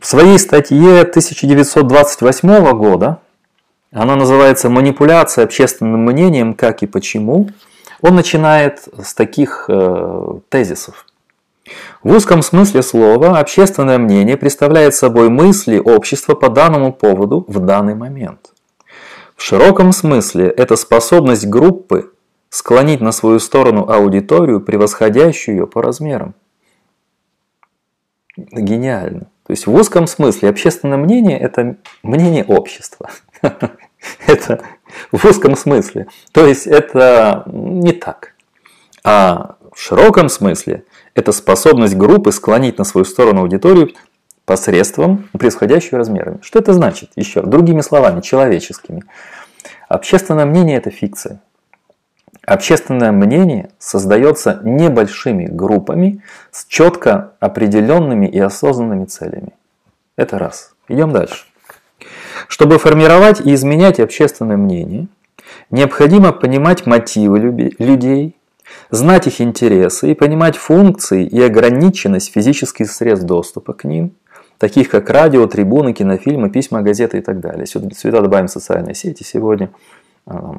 В 0.00 0.06
своей 0.06 0.38
статье 0.38 1.00
1928 1.00 2.72
года, 2.72 3.20
она 3.90 4.14
называется 4.14 4.68
«Манипуляция 4.68 5.44
общественным 5.44 6.04
мнением. 6.04 6.54
Как 6.54 6.82
и 6.82 6.86
почему», 6.86 7.48
он 8.00 8.14
начинает 8.14 8.86
с 9.02 9.12
таких 9.14 9.64
э, 9.68 10.38
тезисов. 10.50 11.04
В 12.02 12.12
узком 12.12 12.42
смысле 12.42 12.82
слова 12.82 13.38
общественное 13.38 13.98
мнение 13.98 14.36
представляет 14.36 14.94
собой 14.94 15.30
мысли 15.30 15.78
общества 15.78 16.34
по 16.34 16.48
данному 16.48 16.92
поводу 16.92 17.44
в 17.48 17.58
данный 17.58 17.96
момент. 17.96 18.52
В 19.34 19.42
широком 19.42 19.92
смысле 19.92 20.48
это 20.48 20.76
способность 20.76 21.46
группы 21.46 22.12
склонить 22.50 23.00
на 23.00 23.10
свою 23.10 23.40
сторону 23.40 23.88
аудиторию, 23.90 24.60
превосходящую 24.60 25.56
ее 25.56 25.66
по 25.66 25.82
размерам. 25.82 26.34
Гениально. 28.36 29.26
То 29.48 29.52
есть 29.52 29.66
в 29.66 29.74
узком 29.74 30.06
смысле 30.06 30.50
общественное 30.50 30.98
мнение– 30.98 31.38
это 31.40 31.76
мнение 32.02 32.44
общества. 32.44 33.08
Это 34.26 34.60
в 35.10 35.24
узком 35.24 35.56
смысле. 35.56 36.06
То 36.32 36.46
есть 36.46 36.66
это 36.66 37.44
не 37.46 37.92
так. 37.92 38.34
А 39.04 39.56
в 39.74 39.80
широком 39.80 40.28
смысле 40.28 40.84
это 41.14 41.32
способность 41.32 41.96
группы 41.96 42.30
склонить 42.30 42.76
на 42.76 42.84
свою 42.84 43.06
сторону 43.06 43.40
аудиторию 43.40 43.90
посредством 44.44 45.28
происходящего 45.32 45.98
размерами. 45.98 46.40
Что 46.42 46.58
это 46.58 46.74
значит? 46.74 47.10
Еще 47.16 47.40
другими 47.40 47.80
словами, 47.80 48.20
человеческими. 48.20 49.02
Общественное 49.88 50.44
мнение– 50.44 50.76
это 50.78 50.90
фикция. 50.90 51.40
Общественное 52.48 53.12
мнение 53.12 53.68
создается 53.78 54.60
небольшими 54.64 55.44
группами 55.44 56.22
с 56.50 56.64
четко 56.64 57.32
определенными 57.40 58.26
и 58.26 58.38
осознанными 58.38 59.04
целями. 59.04 59.52
Это 60.16 60.38
раз. 60.38 60.72
Идем 60.88 61.12
дальше. 61.12 61.44
Чтобы 62.48 62.78
формировать 62.78 63.42
и 63.42 63.52
изменять 63.52 64.00
общественное 64.00 64.56
мнение, 64.56 65.08
необходимо 65.70 66.32
понимать 66.32 66.86
мотивы 66.86 67.38
людей, 67.78 68.34
знать 68.90 69.26
их 69.26 69.42
интересы 69.42 70.12
и 70.12 70.14
понимать 70.14 70.56
функции 70.56 71.26
и 71.26 71.42
ограниченность 71.42 72.32
физических 72.32 72.90
средств 72.90 73.26
доступа 73.26 73.74
к 73.74 73.84
ним, 73.84 74.12
таких 74.56 74.88
как 74.88 75.10
радио, 75.10 75.46
трибуны, 75.48 75.92
кинофильмы, 75.92 76.48
письма, 76.48 76.80
газеты 76.80 77.18
и 77.18 77.20
так 77.20 77.40
далее. 77.40 77.66
Сюда 77.66 78.22
добавим 78.22 78.48
социальные 78.48 78.94
сети 78.94 79.22
сегодня 79.22 79.68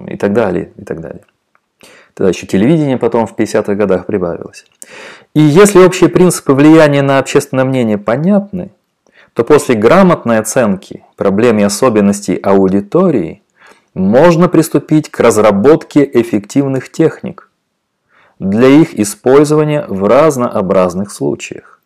и 0.08 0.17
так 0.17 0.34
далее, 0.34 0.72
и 0.77 0.84
так 0.84 1.01
далее. 1.01 1.24
Тогда 2.19 2.31
еще 2.31 2.47
телевидение 2.47 2.97
потом 2.97 3.25
в 3.25 3.33
50-х 3.33 3.75
годах 3.75 4.05
прибавилось. 4.05 4.65
И 5.33 5.39
если 5.39 5.79
общие 5.79 6.09
принципы 6.09 6.51
влияния 6.51 7.01
на 7.01 7.17
общественное 7.17 7.63
мнение 7.63 7.97
понятны, 7.97 8.71
то 9.31 9.45
после 9.45 9.75
грамотной 9.75 10.38
оценки 10.39 11.05
проблем 11.15 11.59
и 11.59 11.63
особенностей 11.63 12.35
аудитории 12.35 13.41
можно 13.93 14.49
приступить 14.49 15.09
к 15.09 15.17
разработке 15.21 16.03
эффективных 16.03 16.91
техник 16.91 17.49
для 18.38 18.67
их 18.67 18.99
использования 18.99 19.85
в 19.88 20.03
разнообразных 20.03 21.13
случаях. 21.13 21.79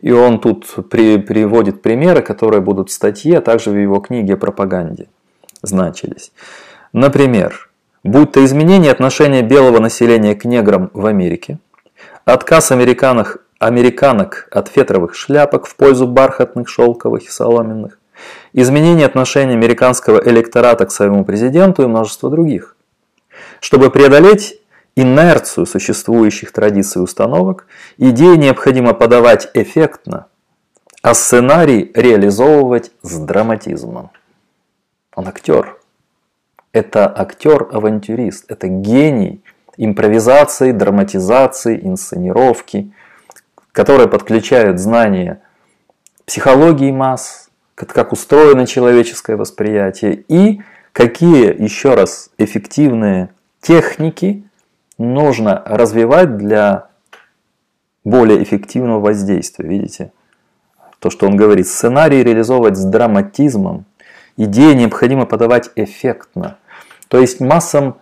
И 0.00 0.10
он 0.10 0.40
тут 0.40 0.66
при, 0.90 1.16
приводит 1.18 1.80
примеры, 1.80 2.22
которые 2.22 2.60
будут 2.60 2.90
в 2.90 2.92
статье, 2.92 3.38
а 3.38 3.40
также 3.40 3.70
в 3.70 3.80
его 3.80 4.00
книге 4.00 4.34
о 4.34 4.36
пропаганде 4.36 5.06
значились. 5.62 6.32
Например, 6.92 7.69
будь 8.02 8.32
то 8.32 8.44
изменение 8.44 8.92
отношения 8.92 9.42
белого 9.42 9.80
населения 9.80 10.34
к 10.34 10.44
неграм 10.44 10.90
в 10.94 11.06
Америке, 11.06 11.58
отказ 12.24 12.72
американок, 12.72 13.44
американок 13.58 14.48
от 14.50 14.68
фетровых 14.68 15.14
шляпок 15.14 15.66
в 15.66 15.76
пользу 15.76 16.06
бархатных, 16.06 16.68
шелковых 16.68 17.24
и 17.24 17.28
соломенных, 17.28 17.98
изменение 18.52 19.06
отношения 19.06 19.54
американского 19.54 20.20
электората 20.24 20.86
к 20.86 20.92
своему 20.92 21.24
президенту 21.24 21.82
и 21.82 21.86
множество 21.86 22.30
других. 22.30 22.76
Чтобы 23.60 23.90
преодолеть 23.90 24.58
инерцию 24.96 25.66
существующих 25.66 26.52
традиций 26.52 27.00
и 27.00 27.02
установок, 27.02 27.66
идеи 27.96 28.36
необходимо 28.36 28.92
подавать 28.94 29.50
эффектно, 29.54 30.26
а 31.02 31.14
сценарий 31.14 31.90
реализовывать 31.94 32.90
с 33.02 33.18
драматизмом. 33.18 34.10
Он 35.14 35.28
актер. 35.28 35.79
Это 36.72 37.12
актер-авантюрист, 37.14 38.44
это 38.48 38.68
гений 38.68 39.42
импровизации, 39.76 40.72
драматизации, 40.72 41.80
инсценировки, 41.82 42.92
которые 43.72 44.08
подключают 44.08 44.78
знания 44.78 45.40
психологии 46.26 46.92
масс, 46.92 47.50
как 47.74 48.12
устроено 48.12 48.66
человеческое 48.66 49.36
восприятие 49.36 50.24
и 50.28 50.60
какие, 50.92 51.60
еще 51.60 51.94
раз, 51.94 52.30
эффективные 52.38 53.30
техники 53.60 54.44
нужно 54.98 55.62
развивать 55.64 56.36
для 56.36 56.88
более 58.04 58.42
эффективного 58.42 59.00
воздействия. 59.00 59.66
Видите? 59.66 60.12
То, 60.98 61.10
что 61.10 61.26
он 61.26 61.36
говорит, 61.36 61.66
сценарий 61.66 62.22
реализовывать 62.22 62.76
с 62.76 62.84
драматизмом, 62.84 63.86
идеи 64.36 64.74
необходимо 64.74 65.24
подавать 65.24 65.70
эффектно. 65.74 66.58
То 67.10 67.18
есть 67.18 67.40
массам 67.40 67.96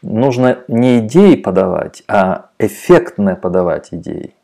нужно 0.00 0.60
не 0.68 1.00
идеи 1.00 1.34
подавать, 1.34 2.04
а 2.06 2.50
эффектно 2.60 3.34
подавать 3.34 3.88
идеи. 3.90 4.36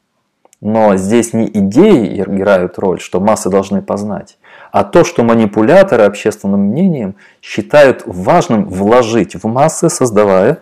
Но 0.60 0.96
здесь 0.96 1.32
не 1.32 1.46
идеи 1.46 2.20
играют 2.20 2.76
роль, 2.80 3.00
что 3.00 3.20
массы 3.20 3.48
должны 3.50 3.82
познать, 3.82 4.36
а 4.72 4.82
то, 4.82 5.04
что 5.04 5.22
манипуляторы 5.22 6.02
общественным 6.02 6.60
мнением 6.60 7.14
считают 7.40 8.02
важным 8.04 8.68
вложить 8.68 9.36
в 9.36 9.46
массы, 9.46 9.88
создавая 9.88 10.58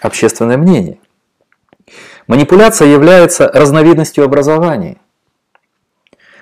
общественное 0.00 0.58
мнение. 0.58 0.98
Манипуляция 2.26 2.88
является 2.88 3.46
разновидностью 3.46 4.24
образования. 4.24 4.96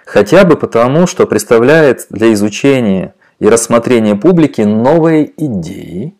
Хотя 0.07 0.45
бы 0.45 0.57
потому, 0.57 1.07
что 1.07 1.27
представляет 1.27 2.07
для 2.09 2.33
изучения 2.33 3.15
и 3.39 3.47
рассмотрения 3.47 4.17
публики 4.17 4.63
новые 4.63 5.31
идеи, 5.37 6.15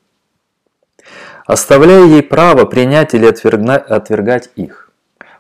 оставляя 1.49 2.05
ей 2.05 2.23
право 2.23 2.67
принять 2.67 3.15
или 3.15 3.27
отвергать 3.27 4.51
их. 4.55 4.93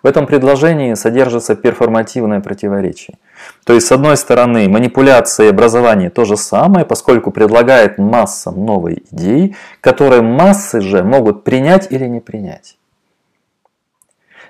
В 0.02 0.06
этом 0.06 0.26
предложении 0.26 0.94
содержится 0.94 1.54
перформативное 1.54 2.40
противоречие. 2.40 3.18
То 3.64 3.74
есть, 3.74 3.88
с 3.88 3.92
одной 3.92 4.16
стороны, 4.16 4.68
манипуляция 4.68 5.46
и 5.46 5.50
образование 5.50 6.08
то 6.08 6.24
же 6.24 6.36
самое, 6.36 6.86
поскольку 6.86 7.30
предлагает 7.30 7.98
массам 7.98 8.64
новые 8.64 9.02
идеи, 9.10 9.54
которые 9.80 10.22
массы 10.22 10.80
же 10.80 11.02
могут 11.02 11.44
принять 11.44 11.88
или 11.90 12.06
не 12.06 12.20
принять. 12.20 12.78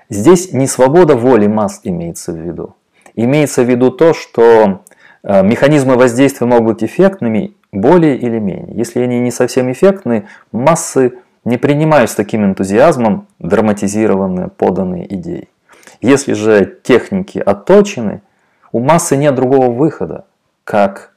Здесь 0.09 0.53
не 0.53 0.65
свобода 0.65 1.15
воли 1.15 1.47
масс 1.47 1.81
имеется 1.83 2.31
в 2.31 2.37
виду. 2.37 2.75
Имеется 3.15 3.63
в 3.63 3.69
виду 3.69 3.91
то, 3.91 4.13
что 4.13 4.83
э, 5.23 5.43
механизмы 5.43 5.95
воздействия 5.95 6.47
могут 6.47 6.79
быть 6.79 6.83
эффектными 6.83 7.53
более 7.71 8.17
или 8.17 8.39
менее. 8.39 8.75
Если 8.75 9.01
они 9.01 9.19
не 9.19 9.31
совсем 9.31 9.71
эффектны, 9.71 10.27
массы 10.51 11.15
не 11.49 11.57
принимаю 11.57 12.07
с 12.07 12.13
таким 12.13 12.45
энтузиазмом 12.45 13.27
драматизированные, 13.39 14.47
поданные 14.47 15.13
идеи. 15.15 15.49
Если 15.99 16.33
же 16.33 16.77
техники 16.83 17.39
отточены, 17.39 18.21
у 18.71 18.79
массы 18.79 19.17
нет 19.17 19.35
другого 19.35 19.71
выхода, 19.71 20.25
как 20.63 21.11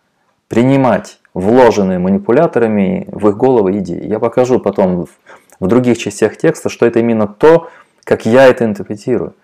принимать 0.49 1.21
вложенные 1.35 1.99
манипуляторами 1.99 3.07
в 3.13 3.29
их 3.29 3.37
головы 3.37 3.79
идеи. 3.79 4.07
Я 4.07 4.19
покажу 4.19 4.59
потом 4.59 5.07
в 5.61 5.67
других 5.67 5.99
частях 5.99 6.37
текста, 6.37 6.69
что 6.69 6.87
это 6.87 6.99
именно 6.99 7.27
то, 7.27 7.69
как 8.05 8.27
я 8.27 8.47
это 8.47 8.65
интерпретирую. 8.65 9.35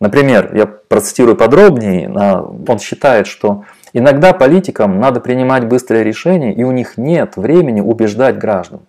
Например, 0.00 0.54
я 0.54 0.66
процитирую 0.66 1.36
подробнее, 1.36 2.10
он 2.12 2.78
считает, 2.78 3.26
что 3.26 3.64
иногда 3.92 4.32
политикам 4.32 5.00
надо 5.00 5.20
принимать 5.20 5.66
быстрые 5.66 6.04
решения, 6.04 6.52
и 6.52 6.64
у 6.64 6.72
них 6.72 6.98
нет 6.98 7.36
времени 7.36 7.80
убеждать 7.80 8.38
граждан. 8.38 8.80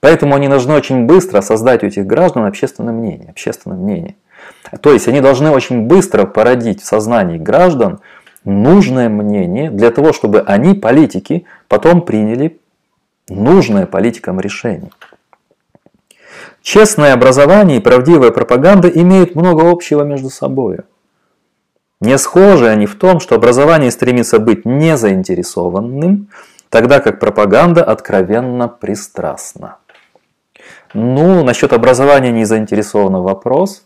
Поэтому 0.00 0.34
они 0.34 0.48
должны 0.48 0.74
очень 0.74 1.06
быстро 1.06 1.40
создать 1.40 1.82
у 1.82 1.86
этих 1.86 2.06
граждан 2.06 2.44
общественное 2.44 2.92
мнение. 2.92 3.30
Общественное 3.30 3.76
мнение. 3.76 4.16
То 4.80 4.92
есть 4.92 5.08
они 5.08 5.20
должны 5.20 5.50
очень 5.50 5.82
быстро 5.86 6.26
породить 6.26 6.82
в 6.82 6.86
сознании 6.86 7.38
граждан 7.38 8.00
нужное 8.44 9.08
мнение 9.08 9.70
для 9.70 9.90
того, 9.90 10.12
чтобы 10.12 10.40
они, 10.40 10.74
политики, 10.74 11.46
потом 11.68 12.02
приняли 12.02 12.60
нужное 13.28 13.86
политикам 13.86 14.40
решение. 14.40 14.90
Честное 16.62 17.12
образование 17.12 17.78
и 17.78 17.80
правдивая 17.80 18.30
пропаганда 18.30 18.88
имеют 18.88 19.34
много 19.34 19.70
общего 19.70 20.02
между 20.02 20.30
собой. 20.30 20.78
Не 22.00 22.18
схожи 22.18 22.68
они 22.68 22.86
в 22.86 22.96
том, 22.96 23.20
что 23.20 23.36
образование 23.36 23.90
стремится 23.90 24.38
быть 24.38 24.64
незаинтересованным, 24.64 26.28
тогда 26.68 27.00
как 27.00 27.20
пропаганда 27.20 27.82
откровенно 27.84 28.68
пристрастна. 28.68 29.78
Ну, 30.98 31.44
насчет 31.44 31.74
образования 31.74 32.32
не 32.32 32.46
заинтересован 32.46 33.20
вопрос. 33.20 33.82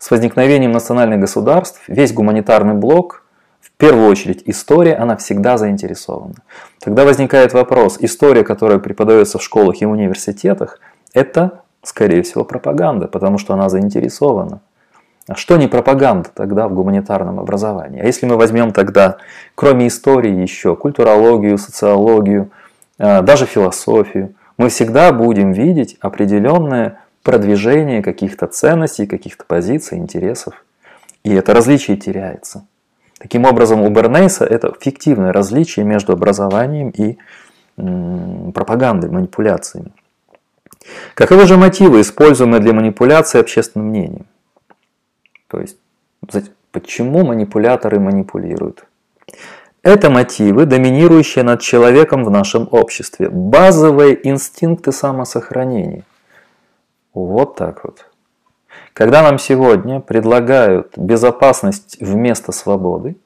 С 0.00 0.10
возникновением 0.10 0.72
национальных 0.72 1.20
государств 1.20 1.80
весь 1.86 2.12
гуманитарный 2.12 2.74
блок, 2.74 3.22
в 3.60 3.70
первую 3.76 4.10
очередь 4.10 4.42
история, 4.46 4.96
она 4.96 5.16
всегда 5.16 5.58
заинтересована. 5.58 6.34
Тогда 6.80 7.04
возникает 7.04 7.52
вопрос, 7.52 7.98
история, 8.00 8.42
которая 8.42 8.80
преподается 8.80 9.38
в 9.38 9.44
школах 9.44 9.80
и 9.80 9.86
университетах, 9.86 10.80
это, 11.14 11.60
скорее 11.84 12.22
всего, 12.22 12.44
пропаганда, 12.44 13.06
потому 13.06 13.38
что 13.38 13.54
она 13.54 13.68
заинтересована. 13.68 14.60
А 15.28 15.36
что 15.36 15.56
не 15.56 15.68
пропаганда 15.68 16.30
тогда 16.34 16.66
в 16.66 16.74
гуманитарном 16.74 17.38
образовании? 17.38 18.02
А 18.02 18.06
если 18.06 18.26
мы 18.26 18.36
возьмем 18.36 18.72
тогда, 18.72 19.18
кроме 19.54 19.86
истории 19.86 20.40
еще, 20.40 20.74
культурологию, 20.74 21.58
социологию, 21.58 22.50
а, 22.98 23.22
даже 23.22 23.46
философию, 23.46 24.34
мы 24.60 24.68
всегда 24.68 25.10
будем 25.10 25.52
видеть 25.52 25.96
определенное 26.00 27.00
продвижение 27.22 28.02
каких-то 28.02 28.46
ценностей, 28.46 29.06
каких-то 29.06 29.46
позиций, 29.46 29.96
интересов. 29.96 30.66
И 31.24 31.32
это 31.32 31.54
различие 31.54 31.96
теряется. 31.96 32.66
Таким 33.18 33.46
образом, 33.46 33.80
у 33.80 33.88
Бернейса 33.88 34.44
это 34.44 34.74
фиктивное 34.78 35.32
различие 35.32 35.86
между 35.86 36.12
образованием 36.12 36.90
и 36.90 37.16
пропагандой, 38.52 39.08
манипуляциями. 39.08 39.92
Каковы 41.14 41.46
же 41.46 41.56
мотивы, 41.56 42.02
используемые 42.02 42.60
для 42.60 42.74
манипуляции 42.74 43.40
общественным 43.40 43.88
мнением? 43.88 44.26
То 45.46 45.58
есть, 45.58 45.78
почему 46.70 47.24
манипуляторы 47.24 47.98
манипулируют? 47.98 48.84
Это 49.82 50.10
мотивы, 50.10 50.66
доминирующие 50.66 51.42
над 51.42 51.62
человеком 51.62 52.24
в 52.24 52.30
нашем 52.30 52.68
обществе. 52.70 53.30
Базовые 53.30 54.28
инстинкты 54.28 54.92
самосохранения. 54.92 56.04
Вот 57.14 57.56
так 57.56 57.84
вот. 57.84 58.06
Когда 58.92 59.22
нам 59.22 59.38
сегодня 59.38 60.00
предлагают 60.00 60.98
безопасность 60.98 61.96
вместо 62.00 62.52
свободы, 62.52 63.16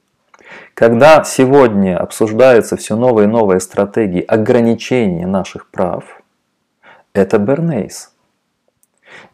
когда 0.74 1.24
сегодня 1.24 1.98
обсуждаются 1.98 2.76
все 2.76 2.94
новые 2.94 3.26
и 3.26 3.30
новые 3.30 3.58
стратегии 3.58 4.22
ограничения 4.22 5.26
наших 5.26 5.66
прав, 5.66 6.22
это 7.12 7.38
Бернейс. 7.38 8.12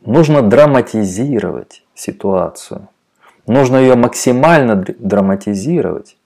Нужно 0.00 0.40
драматизировать 0.40 1.84
ситуацию. 1.94 2.88
Нужно 3.46 3.76
ее 3.76 3.94
максимально 3.94 4.76
драматизировать, 4.76 6.16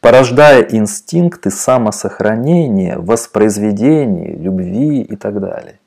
порождая 0.00 0.62
инстинкты 0.62 1.50
самосохранения, 1.50 2.98
воспроизведения, 2.98 4.36
любви 4.36 5.02
и 5.02 5.16
так 5.16 5.40
далее. 5.40 5.78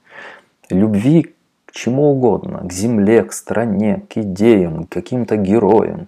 Любви 0.69 1.35
к 1.65 1.73
чему 1.73 2.11
угодно, 2.11 2.67
к 2.67 2.73
земле, 2.73 3.23
к 3.23 3.31
стране, 3.31 4.03
к 4.09 4.17
идеям, 4.17 4.85
к 4.85 4.89
каким-то 4.89 5.37
героям. 5.37 6.07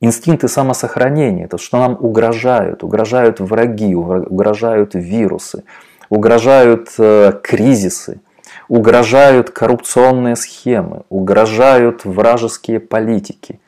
Инстинкты 0.00 0.48
самосохранения, 0.48 1.48
то, 1.48 1.56
что 1.56 1.78
нам 1.78 1.96
угрожают, 1.98 2.84
угрожают 2.84 3.40
враги, 3.40 3.94
угрожают 3.94 4.90
вирусы, 4.94 5.64
угрожают 6.10 6.90
э, 6.98 7.32
кризисы, 7.42 8.20
угрожают 8.68 9.50
коррупционные 9.50 10.36
схемы, 10.36 11.04
угрожают 11.08 12.04
вражеские 12.04 12.80
политики 12.80 13.60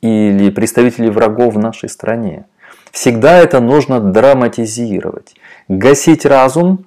или 0.00 0.50
представители 0.50 1.08
врагов 1.08 1.54
в 1.54 1.58
нашей 1.58 1.88
стране. 1.88 2.46
Всегда 2.92 3.38
это 3.38 3.60
нужно 3.60 4.00
драматизировать. 4.00 5.34
Гасить 5.68 6.24
разум, 6.24 6.86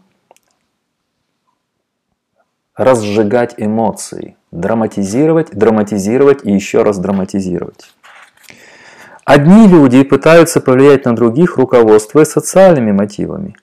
разжигать 2.76 3.56
эмоции, 3.58 4.36
драматизировать, 4.52 5.52
драматизировать 5.52 6.46
и 6.46 6.52
еще 6.52 6.84
раз 6.84 6.98
драматизировать. 6.98 7.94
Одни 9.24 9.68
люди 9.68 10.04
пытаются 10.04 10.60
повлиять 10.62 11.06
на 11.06 11.16
других, 11.16 11.58
руководствуясь 11.58 12.30
социальными 12.30 12.92
мотивами, 12.92 13.56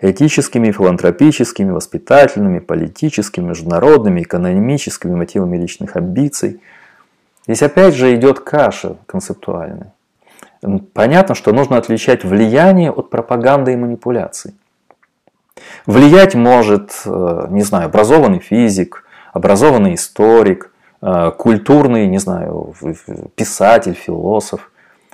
этическими, 0.00 0.70
филантропическими, 0.70 1.72
воспитательными, 1.72 2.60
политическими, 2.60 3.48
международными, 3.48 4.22
экономическими 4.22 5.14
мотивами 5.14 5.56
личных 5.56 5.96
амбиций. 5.96 6.60
Здесь 7.50 7.64
опять 7.64 7.96
же 7.96 8.14
идет 8.14 8.38
каша 8.38 8.94
концептуальная. 9.06 9.92
Понятно, 10.94 11.34
что 11.34 11.52
нужно 11.52 11.78
отличать 11.78 12.22
влияние 12.22 12.92
от 12.92 13.10
пропаганды 13.10 13.72
и 13.72 13.76
манипуляций. 13.76 14.54
Влиять 15.84 16.36
может, 16.36 16.92
э, 17.04 17.46
не 17.50 17.62
знаю, 17.62 17.86
образованный 17.86 18.38
физик, 18.38 19.04
образованный 19.32 19.94
историк, 19.94 20.70
э, 21.02 21.32
культурный, 21.36 22.06
не 22.06 22.18
знаю, 22.18 22.72
писатель, 23.34 23.94
философ. 23.94 24.70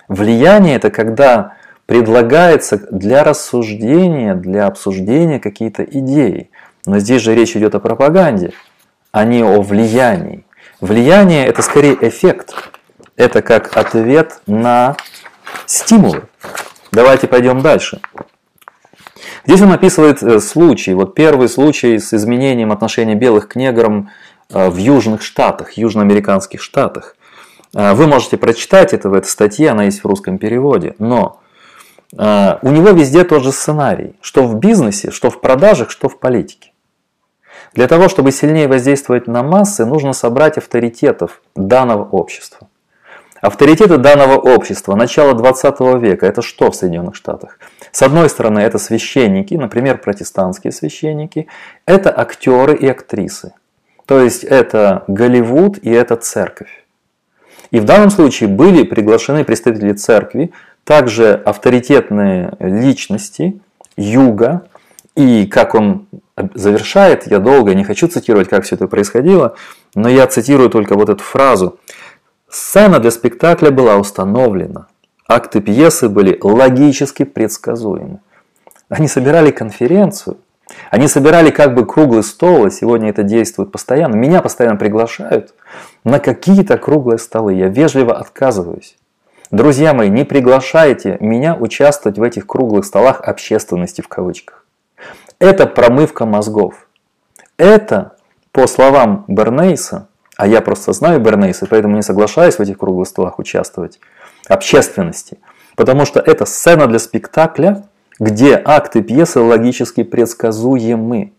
Влияние– 0.06 0.76
это 0.76 0.90
когда 0.90 1.54
предлагается 1.86 2.76
для 2.90 3.24
рассуждения, 3.24 4.34
для 4.34 4.66
обсуждения 4.66 5.40
какие-то 5.40 5.84
идеи. 5.84 6.50
Но 6.84 6.98
здесь 6.98 7.22
же 7.22 7.34
речь 7.34 7.56
идет 7.56 7.74
о 7.74 7.80
пропаганде, 7.80 8.52
а 9.10 9.24
не 9.24 9.42
о 9.42 9.62
влиянии. 9.62 10.45
Влияние– 10.80 11.46
это 11.48 11.62
скорее 11.62 11.96
эффект. 12.06 12.54
Это 13.16 13.40
как 13.40 13.76
ответ 13.78 14.40
на 14.46 14.96
стимулы. 15.64 16.24
Давайте 16.92 17.26
пойдем 17.26 17.62
дальше. 17.62 18.00
Здесь 19.46 19.62
он 19.62 19.72
описывает 19.72 20.22
э, 20.22 20.38
случай. 20.40 20.92
Вот 20.92 21.14
первый 21.14 21.48
случай 21.48 21.98
с 21.98 22.12
изменением 22.12 22.72
отношения 22.72 23.14
белых 23.14 23.48
к 23.48 23.56
неграм 23.56 24.10
э, 24.50 24.68
в 24.68 24.76
Южных 24.76 25.22
Штатах, 25.22 25.72
южноамериканских 25.78 26.60
Штатах. 26.60 27.16
Э, 27.74 27.94
вы 27.94 28.06
можете 28.06 28.36
прочитать 28.36 28.92
это 28.92 29.08
в 29.08 29.14
этой 29.14 29.28
статье, 29.28 29.70
она 29.70 29.84
есть 29.84 30.04
в 30.04 30.06
русском 30.06 30.36
переводе. 30.36 30.94
Но 30.98 31.40
у 32.12 32.18
него 32.68 32.90
везде 32.90 33.24
тот 33.24 33.42
же 33.42 33.50
сценарий, 33.50 34.14
что 34.20 34.46
в 34.46 34.54
бизнесе, 34.54 35.10
что 35.10 35.28
в 35.28 35.40
продажах, 35.40 35.90
что 35.90 36.08
в 36.08 36.20
политике. 36.20 36.65
Для 37.74 37.88
того, 37.88 38.08
чтобы 38.08 38.32
сильнее 38.32 38.68
воздействовать 38.68 39.26
на 39.26 39.42
массы, 39.42 39.84
нужно 39.84 40.12
собрать 40.12 40.58
авторитетов 40.58 41.42
данного 41.54 42.04
общества. 42.04 42.68
Авторитеты 43.42 43.98
данного 43.98 44.38
общества 44.38 44.94
начала 44.96 45.34
20 45.34 45.80
века– 46.00 46.26
это 46.26 46.42
что 46.42 46.70
в 46.70 46.76
Соединенных 46.76 47.14
Штатах? 47.14 47.58
С 47.92 48.02
одной 48.02 48.30
стороны, 48.30 48.60
это 48.60 48.78
священники, 48.78 49.54
например, 49.54 49.98
протестантские 49.98 50.72
священники, 50.72 51.46
это 51.84 52.10
актеры 52.10 52.74
и 52.74 52.88
актрисы. 52.88 53.52
То 54.06 54.20
есть 54.20 54.44
это 54.44 55.04
Голливуд 55.06 55.78
и 55.78 55.90
это 55.90 56.16
церковь. 56.16 56.84
И 57.70 57.80
в 57.80 57.84
данном 57.84 58.10
случае 58.10 58.48
были 58.48 58.84
приглашены 58.84 59.44
представители 59.44 59.92
церкви, 59.92 60.52
также 60.84 61.34
авторитетные 61.34 62.52
личности 62.60 63.60
юга, 63.96 64.66
и 65.16 65.46
как 65.46 65.74
он 65.74 66.06
завершает, 66.54 67.26
я 67.26 67.38
долго 67.38 67.74
не 67.74 67.84
хочу 67.84 68.06
цитировать, 68.06 68.48
как 68.48 68.64
все 68.64 68.76
это 68.76 68.86
происходило, 68.86 69.56
но 69.94 70.08
я 70.08 70.26
цитирую 70.26 70.68
только 70.68 70.94
вот 70.94 71.08
эту 71.08 71.22
фразу. 71.22 71.78
Сцена 72.48 73.00
для 73.00 73.10
спектакля 73.10 73.70
была 73.70 73.96
установлена. 73.96 74.86
Акты 75.26 75.60
пьесы 75.60 76.08
были 76.08 76.38
логически 76.40 77.24
предсказуемы. 77.24 78.20
Они 78.88 79.08
собирали 79.08 79.50
конференцию, 79.50 80.36
они 80.90 81.08
собирали 81.08 81.50
как 81.50 81.74
бы 81.74 81.86
круглый 81.86 82.22
стол, 82.22 82.66
и 82.66 82.70
сегодня 82.70 83.10
это 83.10 83.22
действует 83.22 83.72
постоянно. 83.72 84.14
Меня 84.16 84.42
постоянно 84.42 84.76
приглашают 84.76 85.54
на 86.04 86.18
какие-то 86.18 86.76
круглые 86.76 87.18
столы. 87.18 87.54
Я 87.54 87.68
вежливо 87.68 88.14
отказываюсь. 88.14 88.96
Друзья 89.50 89.94
мои, 89.94 90.10
не 90.10 90.24
приглашайте 90.24 91.16
меня 91.20 91.56
участвовать 91.56 92.18
в 92.18 92.22
этих 92.22 92.46
круглых 92.46 92.84
столах 92.84 93.20
общественности 93.22 94.02
в 94.02 94.08
кавычках. 94.08 94.65
Это 95.38 95.66
промывка 95.66 96.24
мозгов. 96.24 96.88
Это, 97.58 98.16
по 98.52 98.66
словам 98.66 99.24
Бернейса, 99.28 100.08
а 100.36 100.46
я 100.46 100.60
просто 100.60 100.92
знаю 100.92 101.20
Бернейса, 101.20 101.66
поэтому 101.68 101.96
не 101.96 102.02
соглашаюсь 102.02 102.56
в 102.56 102.60
этих 102.60 102.78
круглых 102.78 103.08
столах 103.08 103.38
участвовать, 103.38 104.00
общественности. 104.48 105.38
Потому 105.76 106.06
что 106.06 106.20
это 106.20 106.46
сцена 106.46 106.86
для 106.86 106.98
спектакля, 106.98 107.84
где 108.18 108.60
акты 108.64 109.02
пьесы 109.02 109.40
логически 109.40 110.02
предсказуемы. 110.02 111.32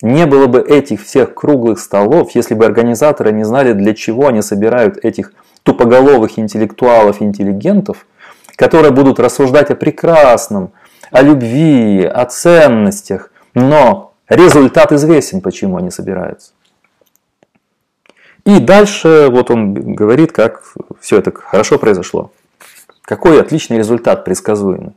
Не 0.00 0.26
было 0.26 0.46
бы 0.46 0.60
этих 0.60 1.02
всех 1.02 1.34
круглых 1.34 1.80
столов, 1.80 2.30
если 2.36 2.54
бы 2.54 2.64
организаторы 2.64 3.32
не 3.32 3.42
знали, 3.42 3.72
для 3.72 3.94
чего 3.94 4.28
они 4.28 4.42
собирают 4.42 5.04
этих 5.04 5.32
тупоголовых 5.64 6.38
интеллектуалов 6.38 7.20
интеллигентов, 7.20 8.06
которые 8.54 8.92
будут 8.92 9.18
рассуждать 9.18 9.70
о 9.70 9.74
прекрасном, 9.74 10.72
о 11.10 11.22
любви, 11.22 12.04
о 12.04 12.24
ценностях, 12.26 13.30
но 13.54 14.14
результат 14.28 14.92
известен, 14.92 15.40
почему 15.40 15.76
они 15.76 15.90
собираются. 15.90 16.52
И 18.44 18.60
дальше 18.60 19.28
вот 19.30 19.50
он 19.50 19.74
говорит, 19.94 20.32
как 20.32 20.62
все 21.00 21.18
это 21.18 21.32
хорошо 21.32 21.78
произошло. 21.78 22.32
Какой 23.02 23.40
отличный 23.40 23.78
результат 23.78 24.24
предсказуемый. 24.24 24.94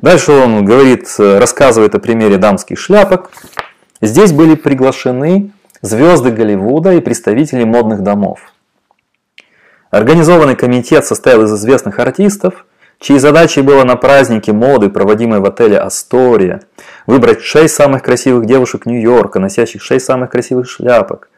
Дальше 0.00 0.32
он 0.32 0.64
говорит, 0.64 1.08
рассказывает 1.18 1.94
о 1.94 1.98
примере 1.98 2.36
дамских 2.38 2.78
шляпок. 2.78 3.30
Здесь 4.00 4.32
были 4.32 4.54
приглашены 4.54 5.52
звезды 5.80 6.30
Голливуда 6.30 6.92
и 6.94 7.00
представители 7.00 7.64
модных 7.64 8.02
домов. 8.02 8.40
Организованный 9.90 10.56
комитет 10.56 11.04
состоял 11.06 11.42
из 11.42 11.52
известных 11.54 11.98
артистов, 11.98 12.66
чьей 12.98 13.18
задачей 13.18 13.62
было 13.62 13.84
на 13.84 13.96
празднике 13.96 14.52
моды, 14.52 14.88
проводимой 14.88 15.40
в 15.40 15.44
отеле 15.44 15.78
«Астория», 15.78 16.62
выбрать 17.06 17.42
шесть 17.42 17.74
самых 17.74 18.02
красивых 18.02 18.46
девушек 18.46 18.86
Нью-Йорка, 18.86 19.38
носящих 19.38 19.82
шесть 19.82 20.06
самых 20.06 20.30
красивых 20.30 20.68
шляпок, 20.68 21.28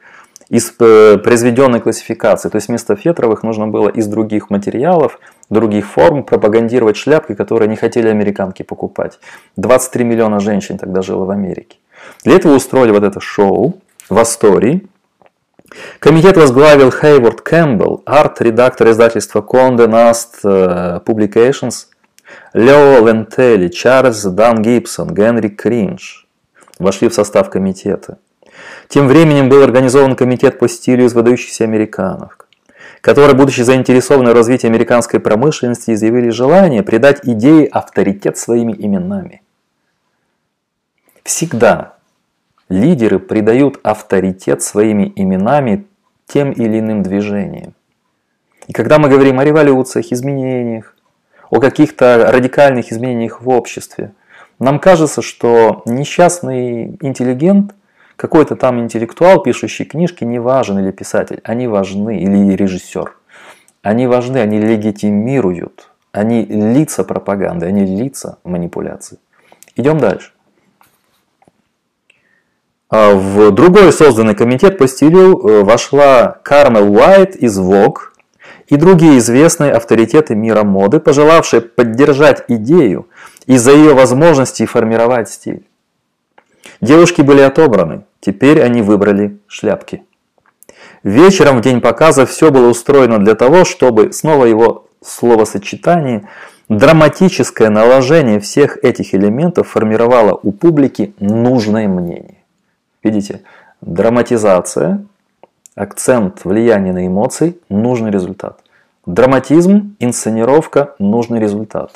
из 0.48 0.72
э, 0.78 1.18
произведенной 1.18 1.80
классификации. 1.80 2.48
То 2.48 2.56
есть 2.56 2.68
вместо 2.68 2.96
фетровых 2.96 3.42
нужно 3.42 3.68
было 3.68 3.88
из 3.88 4.06
других 4.06 4.50
материалов, 4.50 5.18
других 5.50 5.86
форм 5.86 6.24
пропагандировать 6.24 6.96
шляпки, 6.96 7.34
которые 7.34 7.68
не 7.68 7.76
хотели 7.76 8.08
американки 8.08 8.62
покупать. 8.62 9.18
23 9.56 10.04
миллиона 10.04 10.40
женщин 10.40 10.78
тогда 10.78 11.02
жило 11.02 11.24
в 11.24 11.30
Америке. 11.30 11.78
Для 12.24 12.36
этого 12.36 12.54
устроили 12.54 12.92
вот 12.92 13.02
это 13.02 13.20
шоу 13.20 13.80
в 14.08 14.18
Астории, 14.18 14.86
Комитет 15.98 16.36
возглавил 16.36 16.90
Хейворд 16.90 17.42
Кэмпбелл, 17.42 18.02
арт-редактор 18.06 18.90
издательства 18.90 19.40
Condé 19.40 19.86
Nast 19.86 21.02
Publications, 21.04 21.86
Лео 22.52 23.06
Вентелли, 23.06 23.68
Чарльз 23.68 24.22
Дан 24.22 24.62
Гибсон, 24.62 25.14
Генри 25.14 25.48
Кринж 25.48 26.26
вошли 26.78 27.08
в 27.08 27.14
состав 27.14 27.50
комитета. 27.50 28.18
Тем 28.88 29.08
временем 29.08 29.48
был 29.48 29.62
организован 29.62 30.16
комитет 30.16 30.58
по 30.58 30.68
стилю 30.68 31.04
из 31.04 31.12
выдающихся 31.12 31.64
американов, 31.64 32.38
которые, 33.00 33.34
будучи 33.34 33.60
заинтересованы 33.60 34.30
в 34.30 34.34
развитии 34.34 34.66
американской 34.66 35.20
промышленности, 35.20 35.92
изъявили 35.92 36.30
желание 36.30 36.82
придать 36.82 37.20
идее 37.24 37.66
авторитет 37.66 38.38
своими 38.38 38.72
именами. 38.72 39.42
Всегда 41.24 41.97
Лидеры 42.68 43.18
придают 43.18 43.80
авторитет 43.82 44.62
своими 44.62 45.12
именами 45.16 45.86
тем 46.26 46.52
или 46.52 46.78
иным 46.80 47.02
движениям. 47.02 47.74
И 48.66 48.72
когда 48.72 48.98
мы 48.98 49.08
говорим 49.08 49.38
о 49.38 49.44
революциях, 49.44 50.12
изменениях, 50.12 50.94
о 51.50 51.60
каких-то 51.60 52.30
радикальных 52.30 52.92
изменениях 52.92 53.40
в 53.40 53.48
обществе, 53.48 54.12
нам 54.58 54.78
кажется, 54.78 55.22
что 55.22 55.82
несчастный 55.86 56.98
интеллигент, 57.00 57.74
какой-то 58.16 58.56
там 58.56 58.80
интеллектуал, 58.80 59.42
пишущий 59.42 59.84
книжки, 59.84 60.24
не 60.24 60.38
важен 60.38 60.78
или 60.78 60.90
писатель. 60.90 61.40
Они 61.44 61.68
важны, 61.68 62.20
или 62.20 62.54
режиссер. 62.54 63.16
Они 63.82 64.06
важны, 64.06 64.38
они 64.38 64.58
легитимируют. 64.60 65.90
Они 66.12 66.44
лица 66.44 67.04
пропаганды, 67.04 67.66
они 67.66 67.86
лица 67.86 68.38
манипуляции. 68.44 69.18
Идем 69.76 69.98
дальше. 69.98 70.32
А 72.90 73.12
в 73.14 73.50
другой 73.50 73.92
созданный 73.92 74.34
комитет 74.34 74.78
по 74.78 74.88
стилю 74.88 75.38
э, 75.38 75.62
вошла 75.62 76.38
Кармел 76.42 76.90
Уайт 76.94 77.36
из 77.36 77.58
Vogue 77.58 77.98
и 78.68 78.76
другие 78.76 79.18
известные 79.18 79.72
авторитеты 79.72 80.34
мира 80.34 80.62
моды, 80.62 80.98
пожелавшие 80.98 81.60
поддержать 81.60 82.44
идею 82.48 83.06
из-за 83.46 83.72
ее 83.72 83.92
возможности 83.92 84.64
формировать 84.64 85.28
стиль. 85.28 85.66
Девушки 86.80 87.20
были 87.20 87.40
отобраны, 87.40 88.04
теперь 88.20 88.62
они 88.62 88.80
выбрали 88.80 89.38
шляпки. 89.48 90.02
Вечером 91.02 91.58
в 91.58 91.60
день 91.60 91.82
показа 91.82 92.24
все 92.24 92.50
было 92.50 92.68
устроено 92.68 93.18
для 93.18 93.34
того, 93.34 93.64
чтобы, 93.64 94.12
снова 94.12 94.46
его 94.46 94.86
словосочетание, 95.04 96.28
драматическое 96.70 97.68
наложение 97.68 98.40
всех 98.40 98.82
этих 98.82 99.14
элементов 99.14 99.68
формировало 99.68 100.38
у 100.42 100.52
публики 100.52 101.14
нужное 101.20 101.86
мнение. 101.86 102.37
Видите, 103.08 103.40
драматизация, 103.80 105.02
акцент, 105.74 106.44
влияние 106.44 106.92
на 106.92 107.06
эмоции, 107.06 107.56
нужный 107.70 108.10
результат. 108.10 108.60
Драматизм, 109.06 109.96
инсценировка, 109.98 110.94
нужный 110.98 111.40
результат. 111.40 111.92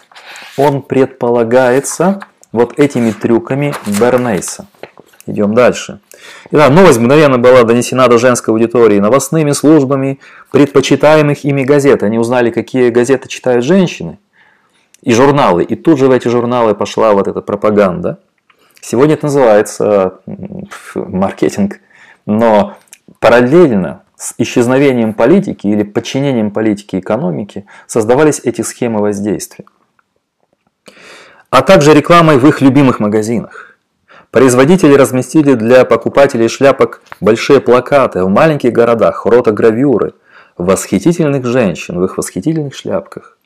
Он 0.56 0.80
предполагается 0.80 2.20
вот 2.50 2.78
этими 2.78 3.10
трюками 3.10 3.74
Бернейса. 4.00 4.64
Идем 5.26 5.54
дальше. 5.54 6.00
Итак, 6.50 6.70
новость 6.70 6.98
мгновенно 6.98 7.36
была 7.36 7.64
донесена 7.64 8.08
до 8.08 8.16
женской 8.16 8.54
аудитории 8.54 8.98
новостными 8.98 9.50
службами 9.50 10.18
предпочитаемых 10.50 11.44
ими 11.44 11.62
газет. 11.62 12.02
Они 12.02 12.18
узнали, 12.18 12.50
какие 12.50 12.88
газеты 12.88 13.28
читают 13.28 13.66
женщины 13.66 14.18
и 15.02 15.12
журналы. 15.12 15.62
И 15.62 15.76
тут 15.76 15.98
же 15.98 16.06
в 16.06 16.10
эти 16.10 16.28
журналы 16.28 16.74
пошла 16.74 17.12
вот 17.12 17.28
эта 17.28 17.42
пропаганда. 17.42 18.18
Сегодня 18.82 19.14
это 19.14 19.26
называется 19.26 20.20
маркетинг. 20.94 21.80
Но 22.26 22.76
параллельно 23.18 24.02
с 24.16 24.34
исчезновением 24.36 25.14
политики 25.14 25.66
или 25.66 25.82
подчинением 25.82 26.50
политики 26.50 26.96
экономики 26.96 27.64
создавались 27.86 28.40
эти 28.44 28.60
схемы 28.60 29.00
воздействия 29.00 29.64
а 31.52 31.60
также 31.60 31.92
рекламой 31.92 32.38
в 32.38 32.48
их 32.48 32.62
любимых 32.62 32.98
магазинах. 32.98 33.76
Производители 34.30 34.94
разместили 34.94 35.52
для 35.52 35.84
покупателей 35.84 36.48
шляпок 36.48 37.02
большие 37.20 37.60
плакаты 37.60 38.24
в 38.24 38.30
маленьких 38.30 38.72
городах, 38.72 39.26
ротогравюры, 39.26 40.14
восхитительных 40.56 41.44
женщин 41.44 42.00
в 42.00 42.04
их 42.06 42.16
восхитительных 42.16 42.74
шляпках. 42.74 43.36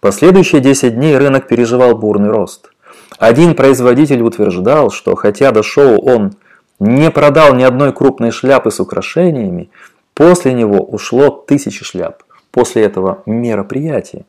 Последующие 0.00 0.60
10 0.60 0.94
дней 0.94 1.16
рынок 1.16 1.48
переживал 1.48 1.96
бурный 1.96 2.28
рост. 2.28 2.72
Один 3.20 3.54
производитель 3.54 4.22
утверждал, 4.22 4.90
что 4.90 5.14
хотя 5.14 5.52
до 5.52 5.62
шоу 5.62 6.00
он 6.00 6.32
не 6.78 7.10
продал 7.10 7.54
ни 7.54 7.62
одной 7.62 7.92
крупной 7.92 8.30
шляпы 8.30 8.70
с 8.70 8.80
украшениями, 8.80 9.70
после 10.14 10.54
него 10.54 10.78
ушло 10.78 11.28
тысячи 11.28 11.84
шляп. 11.84 12.22
После 12.50 12.82
этого 12.82 13.22
мероприятия. 13.26 14.24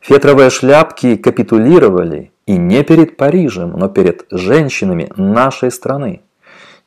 Фетровые 0.00 0.50
шляпки 0.50 1.14
капитулировали 1.14 2.32
и 2.46 2.56
не 2.56 2.82
перед 2.82 3.16
Парижем, 3.16 3.74
но 3.76 3.88
перед 3.88 4.26
женщинами 4.32 5.08
нашей 5.16 5.70
страны, 5.70 6.22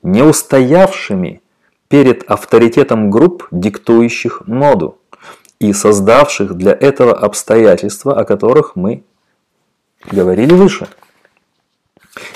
не 0.04 0.24
устоявшими 0.24 1.42
перед 1.88 2.30
авторитетом 2.30 3.10
групп, 3.10 3.48
диктующих 3.52 4.46
моду 4.46 4.98
и 5.62 5.72
создавших 5.72 6.56
для 6.56 6.74
этого 6.74 7.14
обстоятельства, 7.14 8.20
о 8.20 8.26
которых 8.26 8.76
мы 8.76 9.04
говорили 10.12 10.54
выше. 10.54 10.90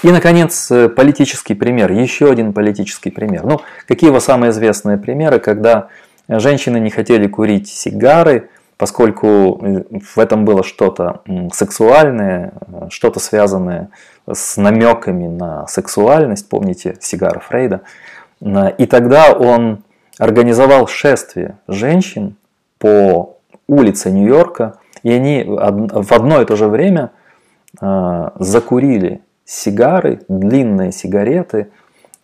И, 0.03 0.11
наконец, 0.11 0.71
политический 0.95 1.53
пример, 1.55 1.91
еще 1.91 2.31
один 2.31 2.53
политический 2.53 3.09
пример. 3.09 3.43
Ну, 3.45 3.61
какие 3.87 4.09
его 4.09 4.19
самые 4.19 4.51
известные 4.51 4.97
примеры, 4.97 5.39
когда 5.39 5.87
женщины 6.27 6.79
не 6.79 6.89
хотели 6.89 7.27
курить 7.27 7.67
сигары, 7.67 8.49
поскольку 8.77 9.59
э, 9.61 9.83
в 10.01 10.17
этом 10.17 10.45
было 10.45 10.63
что-то 10.63 11.21
сексуальное, 11.53 12.53
э, 12.67 12.87
что-то 12.89 13.19
связанное 13.19 13.89
с 14.29 14.57
намеками 14.57 15.27
на 15.27 15.67
сексуальность, 15.67 16.49
помните 16.49 16.97
сигара 16.99 17.39
Фрейда. 17.39 17.81
И 18.77 18.85
тогда 18.87 19.31
он 19.31 19.83
организовал 20.17 20.87
шествие 20.87 21.57
женщин 21.67 22.35
по 22.77 23.37
улице 23.67 24.11
Нью-Йорка, 24.11 24.79
и 25.01 25.11
они 25.11 25.43
в 25.45 26.13
одно 26.13 26.41
и 26.41 26.45
то 26.45 26.55
же 26.55 26.67
время 26.67 27.11
э, 27.81 28.29
закурили 28.39 29.21
сигары, 29.45 30.21
длинные 30.27 30.91
сигареты, 30.91 31.69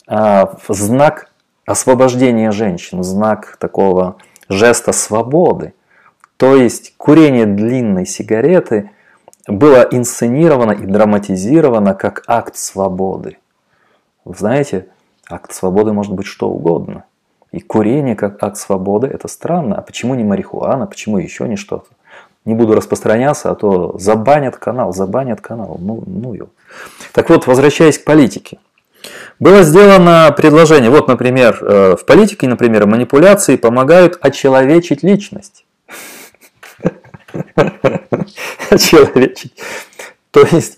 в 0.07 0.57
знак 0.69 1.31
освобождения 1.65 2.51
женщин, 2.51 3.03
знак 3.03 3.57
такого 3.59 4.17
жеста 4.47 4.91
свободы. 4.91 5.73
То 6.37 6.55
есть 6.55 6.95
курение 6.97 7.45
длинной 7.45 8.05
сигареты 8.05 8.91
было 9.47 9.87
инсценировано 9.91 10.71
и 10.71 10.85
драматизировано 10.85 11.93
как 11.93 12.23
акт 12.27 12.55
свободы. 12.55 13.37
Вы 14.25 14.35
знаете, 14.35 14.87
акт 15.29 15.53
свободы 15.53 15.93
может 15.93 16.13
быть 16.13 16.25
что 16.25 16.49
угодно. 16.49 17.03
И 17.51 17.59
курение 17.59 18.15
как 18.15 18.41
акт 18.43 18.57
свободы– 18.57 19.07
это 19.13 19.27
странно. 19.27 19.75
А 19.75 19.81
почему 19.81 20.15
не 20.15 20.23
марихуана, 20.23 20.87
почему 20.87 21.17
еще 21.17 21.47
не 21.47 21.55
что-то? 21.55 21.87
Не 22.45 22.55
буду 22.55 22.73
распространяться, 22.73 23.51
а 23.51 23.55
то 23.55 23.97
забанят 23.97 24.57
канал, 24.57 24.93
забанят 24.93 25.41
канал. 25.41 25.77
Ну, 25.79 26.03
ну 26.05 26.33
его. 26.33 26.49
Так 27.13 27.29
вот, 27.29 27.47
возвращаясь 27.47 27.97
к 27.97 28.05
политике. 28.05 28.59
Было 29.39 29.63
сделано 29.63 30.33
предложение, 30.35 30.89
вот, 30.89 31.07
например, 31.07 31.57
э, 31.61 31.95
в 31.95 32.05
политике, 32.05 32.47
например, 32.47 32.85
манипуляции 32.85 33.55
помогают 33.55 34.17
очеловечить 34.21 35.03
личность. 35.03 35.65
Человечить. 38.69 39.53
То 40.31 40.41
есть, 40.51 40.77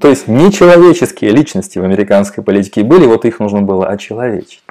то 0.00 0.08
есть 0.08 0.28
нечеловеческие 0.28 1.32
личности 1.32 1.78
в 1.78 1.84
американской 1.84 2.44
политике 2.44 2.84
были, 2.84 3.06
вот 3.06 3.24
их 3.24 3.40
нужно 3.40 3.62
было 3.62 3.88
очеловечить. 3.88 4.62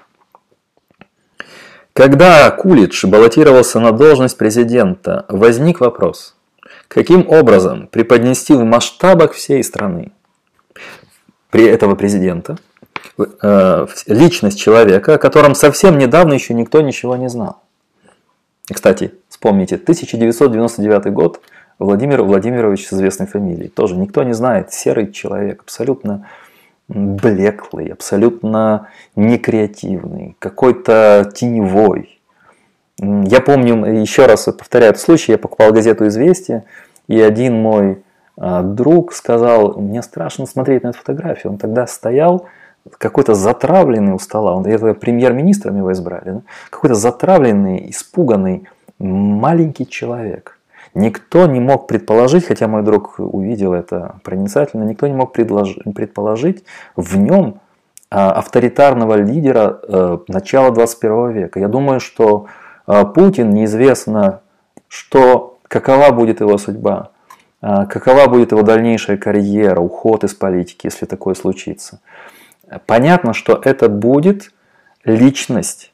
Когда 1.94 2.50
Кулич 2.52 3.04
баллотировался 3.04 3.80
на 3.80 3.92
должность 3.92 4.38
президента, 4.38 5.26
возник 5.28 5.82
вопрос, 5.82 6.36
каким 6.88 7.28
образом 7.30 7.88
преподнести 7.88 8.54
в 8.54 8.64
масштабах 8.64 9.34
всей 9.34 9.62
страны 9.64 10.14
при 11.50 11.66
этого 11.66 11.96
президента 11.96 12.58
э, 13.42 13.88
личность 14.08 14.58
человека, 14.58 15.16
о 15.16 15.18
котором 15.18 15.54
совсем 15.54 15.98
недавно 15.98 16.34
еще 16.34 16.54
никто 16.54 16.80
ничего 16.80 17.18
не 17.18 17.28
знал. 17.28 17.62
Кстати, 18.72 19.14
вспомните, 19.28 19.76
1999 19.76 21.12
год, 21.12 21.42
Владимир 21.78 22.22
Владимирович 22.22 22.88
с 22.88 22.94
известной 22.94 23.28
фамилией. 23.28 23.68
Тоже 23.68 23.98
никто 23.98 24.24
не 24.24 24.34
знает, 24.34 24.72
серый 24.72 25.12
человек, 25.12 25.64
абсолютно 25.64 26.30
блеклый, 26.94 27.88
абсолютно 27.88 28.88
некреативный, 29.16 30.36
какой-то 30.40 31.32
теневой. 31.34 32.20
Я 33.00 33.42
помню, 33.42 33.86
еще 34.02 34.26
раз 34.26 34.46
повторяю 34.46 34.92
этот 34.92 35.02
случай, 35.02 35.32
я 35.32 35.38
покупал 35.38 35.72
газету 35.72 36.08
«Известия», 36.08 36.66
и 37.08 37.20
один 37.20 37.56
мой 37.56 38.04
а, 38.38 38.62
друг 38.62 39.14
сказал, 39.14 39.80
мне 39.80 40.02
страшно 40.02 40.46
смотреть 40.46 40.84
на 40.84 40.90
эту 40.90 41.00
фотографию. 41.00 41.54
Он 41.54 41.58
тогда 41.58 41.88
стоял, 41.88 42.46
какой-то 42.98 43.34
затравленный 43.34 44.14
у 44.14 44.20
стола, 44.20 44.56
он, 44.56 44.66
это 44.66 44.94
премьер-министром 44.94 45.78
его 45.78 45.92
избрали, 45.92 46.26
да? 46.26 46.42
какой-то 46.70 46.96
затравленный, 46.96 47.90
испуганный 47.90 48.68
маленький 49.00 49.88
человек. 49.88 50.60
Никто 50.94 51.46
не 51.46 51.60
мог 51.60 51.88
предположить, 51.88 52.46
хотя 52.46 52.68
мой 52.68 52.84
друг 52.84 53.16
увидел 53.18 53.74
это 53.74 54.20
проницательно, 54.24 54.84
никто 54.84 55.08
не 55.08 55.14
мог 55.14 55.32
предположить 55.32 56.66
в 56.96 57.18
нем 57.18 57.62
а, 58.10 58.34
авторитарного 58.34 59.16
лидера 59.16 59.80
э, 59.84 60.18
начала 60.28 60.72
21 60.72 61.32
века. 61.32 61.60
Я 61.62 61.70
думаю, 61.70 62.02
что 62.02 62.48
а, 62.86 63.06
Путин 63.06 63.52
неизвестно, 63.52 64.42
что, 64.90 65.60
какова 65.64 66.12
будет 66.12 66.42
его 66.42 66.58
судьба, 66.58 67.12
а, 67.62 67.86
какова 67.86 68.28
будет 68.28 68.52
его 68.52 68.64
дальнейшая 68.64 69.16
карьера, 69.16 69.80
уход 69.80 70.26
из 70.26 70.34
политики, 70.34 70.88
если 70.88 71.06
такое 71.06 71.36
случится. 71.36 72.02
Понятно, 72.86 73.34
что 73.34 73.62
это 73.64 73.88
будет 73.88 74.52
личность, 75.06 75.94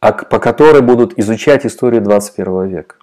по 0.00 0.40
которой 0.40 0.82
будут 0.82 1.16
изучать 1.20 1.66
историю 1.66 2.02
21 2.02 2.66
века. 2.66 2.96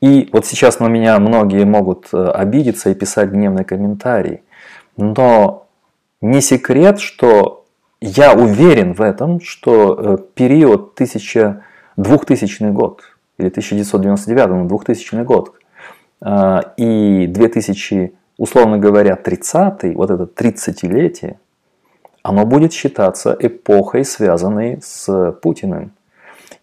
И 0.00 0.28
вот 0.32 0.46
сейчас 0.46 0.80
на 0.80 0.88
меня 0.88 1.18
многие 1.18 1.64
могут 1.64 2.08
э, 2.12 2.16
обидеться 2.16 2.90
и 2.90 2.94
писать 2.94 3.30
гневные 3.30 3.64
комментарии, 3.64 4.42
но 4.96 5.66
не 6.20 6.40
секрет, 6.40 7.00
что 7.00 7.64
я 8.00 8.34
уверен 8.34 8.92
в 8.92 9.00
этом, 9.00 9.40
что 9.40 9.94
э, 9.98 10.18
период 10.34 10.92
1000, 10.94 11.62
2000 11.96 12.62
год 12.70 13.02
или 13.38 13.48
1999 13.48 14.66
2000 14.66 15.22
год 15.22 15.54
э, 16.20 16.60
и 16.76 17.26
2000, 17.26 18.12
условно 18.38 18.78
говоря, 18.78 19.16
30 19.16 19.94
вот 19.94 20.10
это 20.10 20.24
30-летие, 20.24 21.38
оно 22.22 22.44
будет 22.44 22.72
считаться 22.72 23.36
эпохой, 23.38 24.04
связанной 24.04 24.80
с 24.82 25.32
Путиным. 25.42 25.92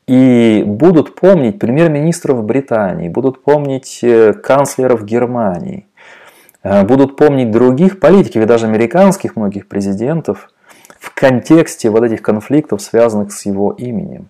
И 0.08 0.63
будут 0.66 1.16
помнить 1.16 1.60
премьер-министров 1.60 2.44
Британии, 2.44 3.08
будут 3.08 3.42
помнить 3.42 4.00
э, 4.02 4.34
канцлеров 4.34 5.06
Германии, 5.06 5.88
э, 6.62 6.84
будут 6.84 7.16
помнить 7.16 7.52
других 7.52 8.02
политиков 8.02 8.44
и 8.44 8.46
даже 8.46 8.66
американских 8.66 9.38
многих 9.38 9.68
президентов 9.68 10.50
в 11.00 11.13
контексте 11.13 11.89
вот 11.89 12.04
этих 12.04 12.22
конфликтов, 12.22 12.82
связанных 12.82 13.32
с 13.32 13.46
его 13.46 13.72
именем. 13.72 14.28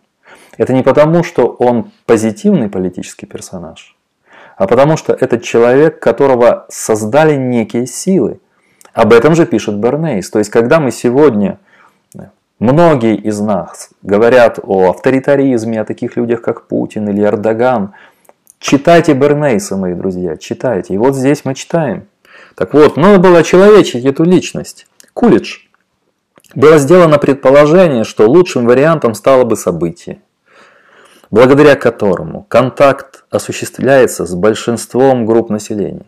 Это 0.57 0.73
не 0.73 0.83
потому, 0.83 1.23
что 1.23 1.47
он 1.47 1.91
позитивный 2.05 2.69
политический 2.69 3.25
персонаж, 3.25 3.95
а 4.57 4.67
потому 4.67 4.97
что 4.97 5.13
это 5.13 5.39
человек, 5.39 5.99
которого 5.99 6.67
создали 6.69 7.35
некие 7.35 7.87
силы. 7.87 8.39
Об 8.93 9.11
этом 9.11 9.33
же 9.33 9.47
пишет 9.47 9.77
Бернейс. 9.77 10.29
То 10.29 10.37
есть, 10.37 10.51
когда 10.51 10.79
мы 10.79 10.91
сегодня 10.91 11.57
Многие 12.59 13.15
из 13.15 13.39
нас 13.39 13.89
говорят 14.03 14.59
о 14.61 14.89
авторитаризме, 14.89 15.81
о 15.81 15.85
таких 15.85 16.15
людях, 16.15 16.41
как 16.41 16.67
Путин 16.67 17.09
или 17.09 17.23
Эрдоган. 17.23 17.93
Читайте 18.59 19.13
Бернейса, 19.13 19.75
мои 19.75 19.93
друзья, 19.93 20.37
читайте. 20.37 20.93
И 20.93 20.97
вот 20.97 21.15
здесь 21.15 21.43
мы 21.45 21.55
читаем. 21.55 22.07
Так 22.55 22.73
вот, 22.73 22.95
надо 22.97 23.19
было 23.19 23.39
очеловечить 23.39 24.05
эту 24.05 24.23
личность. 24.23 24.87
Кулич. 25.13 25.69
Было 26.55 26.77
сделано 26.77 27.17
предположение, 27.17 28.03
что 28.03 28.29
лучшим 28.29 28.65
вариантом 28.65 29.15
стало 29.15 29.43
бы 29.43 29.55
событие, 29.55 30.21
благодаря 31.31 31.75
которому 31.75 32.45
контакт 32.47 33.25
осуществляется 33.31 34.25
с 34.25 34.35
большинством 34.35 35.25
групп 35.25 35.49
населения. 35.49 36.05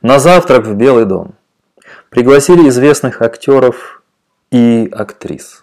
На 0.00 0.18
завтрак 0.18 0.66
в 0.66 0.74
Белый 0.74 1.04
дом 1.04 1.34
пригласили 2.08 2.68
известных 2.68 3.20
актеров 3.20 4.02
и 4.50 4.88
актрис. 4.92 5.61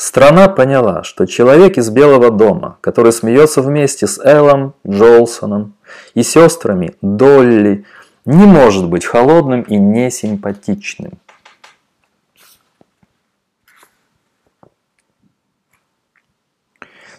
Страна 0.00 0.48
поняла, 0.48 1.02
что 1.02 1.26
человек 1.26 1.76
из 1.76 1.90
Белого 1.90 2.30
дома, 2.30 2.78
который 2.80 3.12
смеется 3.12 3.60
вместе 3.60 4.06
с 4.06 4.18
Эллом 4.18 4.72
Джолсоном 4.88 5.74
и 6.14 6.22
сестрами 6.22 6.96
Долли, 7.02 7.84
не 8.24 8.46
может 8.46 8.88
быть 8.88 9.04
холодным 9.04 9.60
и 9.60 9.76
несимпатичным. 9.76 11.20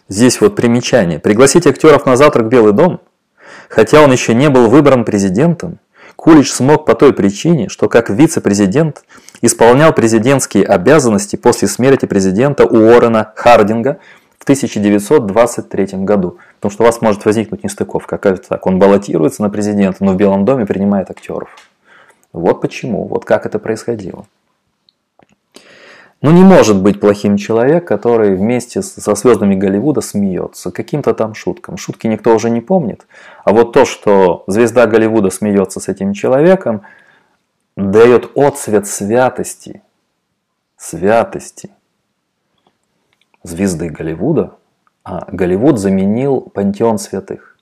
Здесь 0.07 0.41
вот 0.41 0.55
примечание. 0.55 1.19
Пригласить 1.19 1.67
актеров 1.67 2.07
на 2.07 2.15
завтрак 2.15 2.47
в 2.47 2.49
Белый 2.49 2.73
дом, 2.73 2.99
хотя 3.69 4.01
он 4.01 4.11
еще 4.11 4.33
не 4.33 4.49
был 4.49 4.69
выбран 4.69 5.05
президентом, 5.05 5.77
Кулич 6.15 6.51
смог 6.51 6.85
по 6.85 6.95
той 6.95 7.13
причине, 7.13 7.69
что 7.69 7.89
как 7.89 8.09
вице-президент 8.09 9.03
исполнял 9.41 9.93
президентские 9.93 10.65
обязанности 10.65 11.35
после 11.35 11.67
смерти 11.67 12.05
президента 12.05 12.65
Уоррена 12.65 13.31
Хардинга 13.35 13.99
в 14.39 14.43
1923 14.43 15.87
году. 16.03 16.37
Потому 16.55 16.71
что 16.71 16.83
у 16.83 16.85
вас 16.85 17.01
может 17.01 17.25
возникнуть 17.25 17.63
нестыковка. 17.63 18.15
Это 18.15 18.37
так? 18.37 18.65
Он 18.65 18.79
баллотируется 18.79 19.41
на 19.41 19.49
президента, 19.49 20.03
но 20.03 20.13
в 20.13 20.15
Белом 20.15 20.45
доме 20.45 20.65
принимает 20.65 21.11
актеров. 21.11 21.49
Вот 22.33 22.61
почему, 22.61 23.07
вот 23.07 23.25
как 23.25 23.45
это 23.45 23.59
происходило. 23.59 24.25
Ну 26.23 26.29
не 26.29 26.43
может 26.43 26.79
быть 26.79 26.99
плохим 26.99 27.35
человек, 27.35 27.87
который 27.87 28.35
вместе 28.35 28.83
со 28.83 29.15
звездами 29.15 29.55
Голливуда 29.55 30.01
смеется 30.01 30.71
каким-то 30.71 31.15
там 31.15 31.33
шуткам. 31.33 31.77
Шутки 31.77 32.05
никто 32.05 32.35
уже 32.35 32.51
не 32.51 32.61
помнит. 32.61 33.07
А 33.43 33.51
вот 33.51 33.73
то, 33.73 33.85
что 33.85 34.43
звезда 34.45 34.85
Голливуда 34.85 35.31
смеется 35.31 35.79
с 35.79 35.87
этим 35.87 36.13
человеком, 36.13 36.83
дает 37.75 38.37
отцвет 38.37 38.87
святости. 38.87 39.81
Святости. 40.77 41.71
Звезды 43.43 43.89
Голливуда. 43.89 44.55
А 45.03 45.27
Голливуд 45.31 45.79
заменил 45.79 46.41
пантеон 46.41 46.99
святых. 46.99 47.57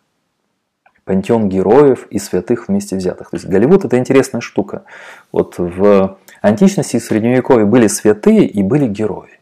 Пантеон 1.06 1.50
героев 1.50 2.08
и 2.10 2.20
святых 2.20 2.68
вместе 2.68 2.96
взятых. 2.96 3.30
То 3.30 3.38
есть 3.38 3.48
Голливуд 3.48 3.86
это 3.86 3.98
интересная 3.98 4.42
штука. 4.42 4.84
Вот 5.32 5.58
в 5.58 6.18
античности 6.42 6.98
и 6.98 7.00
средневековье 7.00 7.66
были 7.66 7.88
святые 7.88 8.46
и 8.46 8.62
были 8.62 8.88
герои. 8.88 9.40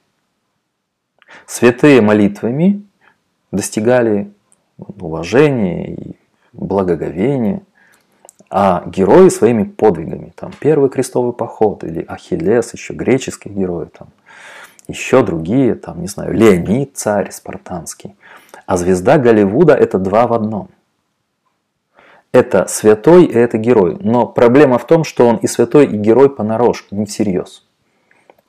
Святые 1.45 2.01
молитвами 2.01 2.83
достигали 3.51 4.31
уважения 4.77 5.93
и 5.93 6.15
благоговения, 6.53 7.63
а 8.49 8.83
герои 8.85 9.29
своими 9.29 9.63
подвигами. 9.63 10.33
Там 10.35 10.51
первый 10.59 10.89
крестовый 10.89 11.33
поход 11.33 11.83
или 11.83 12.03
Ахиллес, 12.07 12.73
еще 12.73 12.93
греческие 12.93 13.53
герои, 13.53 13.85
там, 13.85 14.09
еще 14.87 15.23
другие, 15.23 15.75
там, 15.75 16.01
не 16.01 16.07
знаю, 16.07 16.33
Леонид, 16.33 16.95
царь 16.95 17.31
спартанский. 17.31 18.15
А 18.65 18.77
звезда 18.77 19.17
Голливуда 19.17 19.73
это 19.73 19.97
два 19.97 20.27
в 20.27 20.33
одном. 20.33 20.69
Это 22.31 22.67
святой 22.67 23.25
и 23.25 23.33
это 23.33 23.57
герой. 23.57 23.97
Но 23.99 24.27
проблема 24.27 24.77
в 24.77 24.85
том, 24.85 25.03
что 25.03 25.27
он 25.27 25.37
и 25.37 25.47
святой, 25.47 25.85
и 25.85 25.97
герой 25.97 26.29
понарошку, 26.29 26.95
не 26.95 27.05
всерьез. 27.05 27.65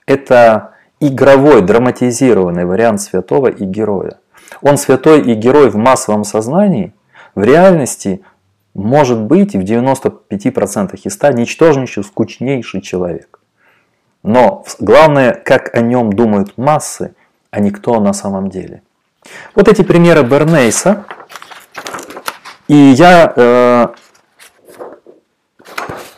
Это 0.06 0.74
игровой, 1.00 1.62
драматизированный 1.62 2.64
вариант 2.64 3.00
святого 3.00 3.48
и 3.48 3.64
героя. 3.64 4.18
Он 4.62 4.76
святой 4.76 5.22
и 5.22 5.34
герой 5.34 5.70
в 5.70 5.76
массовом 5.76 6.24
сознании, 6.24 6.92
в 7.34 7.42
реальности 7.42 8.22
может 8.78 9.20
быть 9.20 9.54
в 9.54 9.60
95% 9.60 11.00
из 11.02 11.14
100 11.14 11.30
ничтожнейший, 11.32 12.04
скучнейший 12.04 12.80
человек. 12.80 13.40
Но 14.22 14.64
главное, 14.78 15.32
как 15.32 15.74
о 15.74 15.80
нем 15.80 16.12
думают 16.12 16.56
массы, 16.56 17.14
а 17.50 17.60
не 17.60 17.70
кто 17.70 17.98
на 18.00 18.12
самом 18.12 18.50
деле. 18.50 18.82
Вот 19.54 19.68
эти 19.68 19.82
примеры 19.82 20.22
Бернейса 20.22 21.04
и 22.68 22.74
я 22.76 23.32
э, 23.34 23.86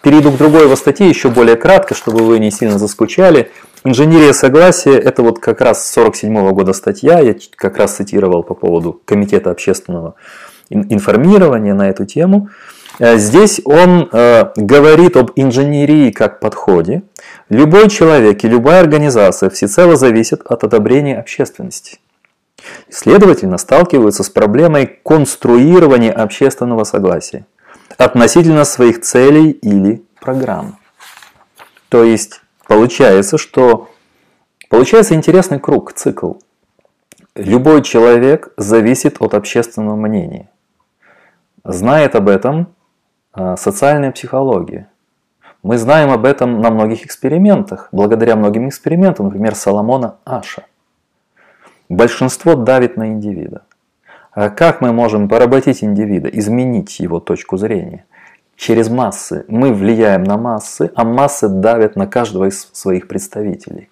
перейду 0.02 0.30
к 0.32 0.36
другой 0.36 0.64
его 0.64 0.76
статье 0.76 1.08
еще 1.08 1.30
более 1.30 1.56
кратко, 1.56 1.94
чтобы 1.94 2.24
вы 2.24 2.38
не 2.40 2.50
сильно 2.50 2.78
заскучали. 2.78 3.52
Инженерия 3.84 4.34
согласия– 4.34 4.98
это 4.98 5.22
вот 5.22 5.38
как 5.38 5.62
раз 5.62 5.90
47 5.92 6.50
года 6.50 6.74
статья, 6.74 7.20
я 7.20 7.34
как 7.56 7.78
раз 7.78 7.96
цитировал 7.96 8.42
по 8.42 8.54
поводу 8.54 9.00
Комитета 9.06 9.50
общественного 9.50 10.16
информирования 10.70 11.74
на 11.74 11.88
эту 11.90 12.06
тему. 12.06 12.48
Э, 12.98 13.16
здесь 13.18 13.60
он 13.64 14.08
э, 14.12 14.52
говорит 14.56 15.16
об 15.16 15.32
инженерии 15.36 16.10
как 16.10 16.40
подходе. 16.40 17.02
Любой 17.48 17.88
человек 17.88 18.44
и 18.44 18.48
любая 18.48 18.80
организация 18.80 19.50
всецело 19.50 19.96
зависит 19.96 20.42
от 20.44 20.64
одобрения 20.64 21.18
общественности. 21.18 21.98
Следовательно, 22.88 23.58
сталкиваются 23.58 24.22
с 24.22 24.30
проблемой 24.30 24.86
конструирования 25.02 26.12
общественного 26.12 26.84
согласия 26.84 27.46
относительно 27.96 28.64
своих 28.64 29.00
целей 29.00 29.50
или 29.50 30.02
программ. 30.20 30.78
То 31.88 32.04
есть 32.04 32.40
получается, 32.66 33.36
что 33.38 33.90
получается 34.68 35.14
интересный 35.14 35.58
круг, 35.58 35.92
цикл. 35.92 36.34
Любой 37.34 37.82
человек 37.82 38.52
зависит 38.56 39.16
от 39.20 39.34
общественного 39.34 39.96
мнения. 39.96 40.48
Знает 41.64 42.14
об 42.14 42.28
этом 42.28 42.68
а, 43.32 43.56
социальная 43.56 44.12
психология. 44.12 44.88
Мы 45.62 45.76
знаем 45.76 46.10
об 46.10 46.24
этом 46.24 46.60
на 46.60 46.70
многих 46.70 47.04
экспериментах, 47.04 47.88
благодаря 47.92 48.34
многим 48.34 48.68
экспериментам, 48.68 49.26
например, 49.26 49.54
Соломона 49.54 50.16
Аша. 50.24 50.64
Большинство 51.90 52.54
давит 52.54 52.96
на 52.96 53.08
индивида. 53.08 53.62
А 54.32 54.48
как 54.48 54.80
мы 54.80 54.92
можем 54.92 55.28
поработить 55.28 55.84
индивида, 55.84 56.28
изменить 56.28 56.98
его 57.00 57.20
точку 57.20 57.58
зрения? 57.58 58.06
Через 58.56 58.88
массы. 58.88 59.44
Мы 59.48 59.74
влияем 59.74 60.22
на 60.24 60.38
массы, 60.38 60.90
а 60.94 61.04
массы 61.04 61.48
давят 61.48 61.96
на 61.96 62.06
каждого 62.06 62.46
из 62.48 62.70
своих 62.72 63.08
представителей. 63.08 63.90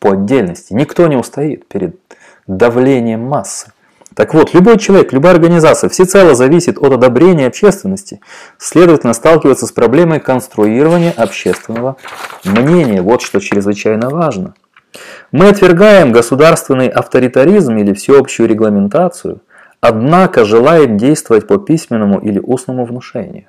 По 0.00 0.12
отдельности. 0.12 0.72
Никто 0.72 1.06
не 1.06 1.16
устоит 1.16 1.68
перед 1.68 2.00
давлением 2.46 3.26
массы. 3.26 3.72
Так 4.16 4.34
вот, 4.34 4.54
любой 4.54 4.78
человек, 4.78 5.12
любая 5.12 5.34
организация 5.34 5.88
всецело 5.88 6.34
зависит 6.34 6.78
от 6.78 6.92
одобрения 6.92 7.46
общественности, 7.46 8.20
следовательно, 8.58 9.12
сталкивается 9.12 9.66
с 9.66 9.72
проблемой 9.72 10.18
конструирования 10.18 11.12
общественного 11.12 11.96
мнения. 12.42 13.02
Вот 13.02 13.22
что 13.22 13.38
чрезвычайно 13.38 14.10
важно– 14.10 14.54
мы 15.32 15.48
отвергаем 15.48 16.12
государственный 16.12 16.88
авторитаризм 16.88 17.76
или 17.76 17.92
всеобщую 17.92 18.48
регламентацию, 18.48 19.40
однако 19.80 20.44
желаем 20.44 20.96
действовать 20.96 21.46
по 21.46 21.58
письменному 21.58 22.18
или 22.20 22.38
устному 22.38 22.84
внушению. 22.84 23.46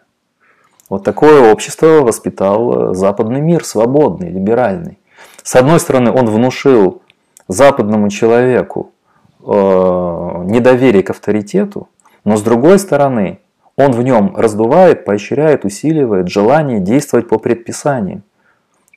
Вот 0.89 1.03
такое 1.03 1.51
общество 1.51 2.01
воспитал 2.01 2.91
э, 2.91 2.93
западный 2.93 3.41
мир, 3.41 3.65
свободный, 3.65 4.29
либеральный. 4.29 4.99
С 5.43 5.55
одной 5.55 5.79
стороны, 5.79 6.11
он 6.11 6.27
внушил 6.27 7.01
западному 7.47 8.09
человеку 8.09 8.91
э, 9.41 10.26
недоверие 10.47 11.03
к 11.03 11.09
авторитету, 11.09 11.89
но 12.23 12.37
с 12.37 12.41
другой 12.41 12.79
стороны, 12.79 13.39
он 13.75 13.91
в 13.91 14.01
нем 14.01 14.35
раздувает, 14.35 15.05
поощряет, 15.05 15.63
усиливает 15.63 16.29
желание 16.29 16.79
действовать 16.79 17.29
по 17.29 17.37
предписаниям, 17.37 18.23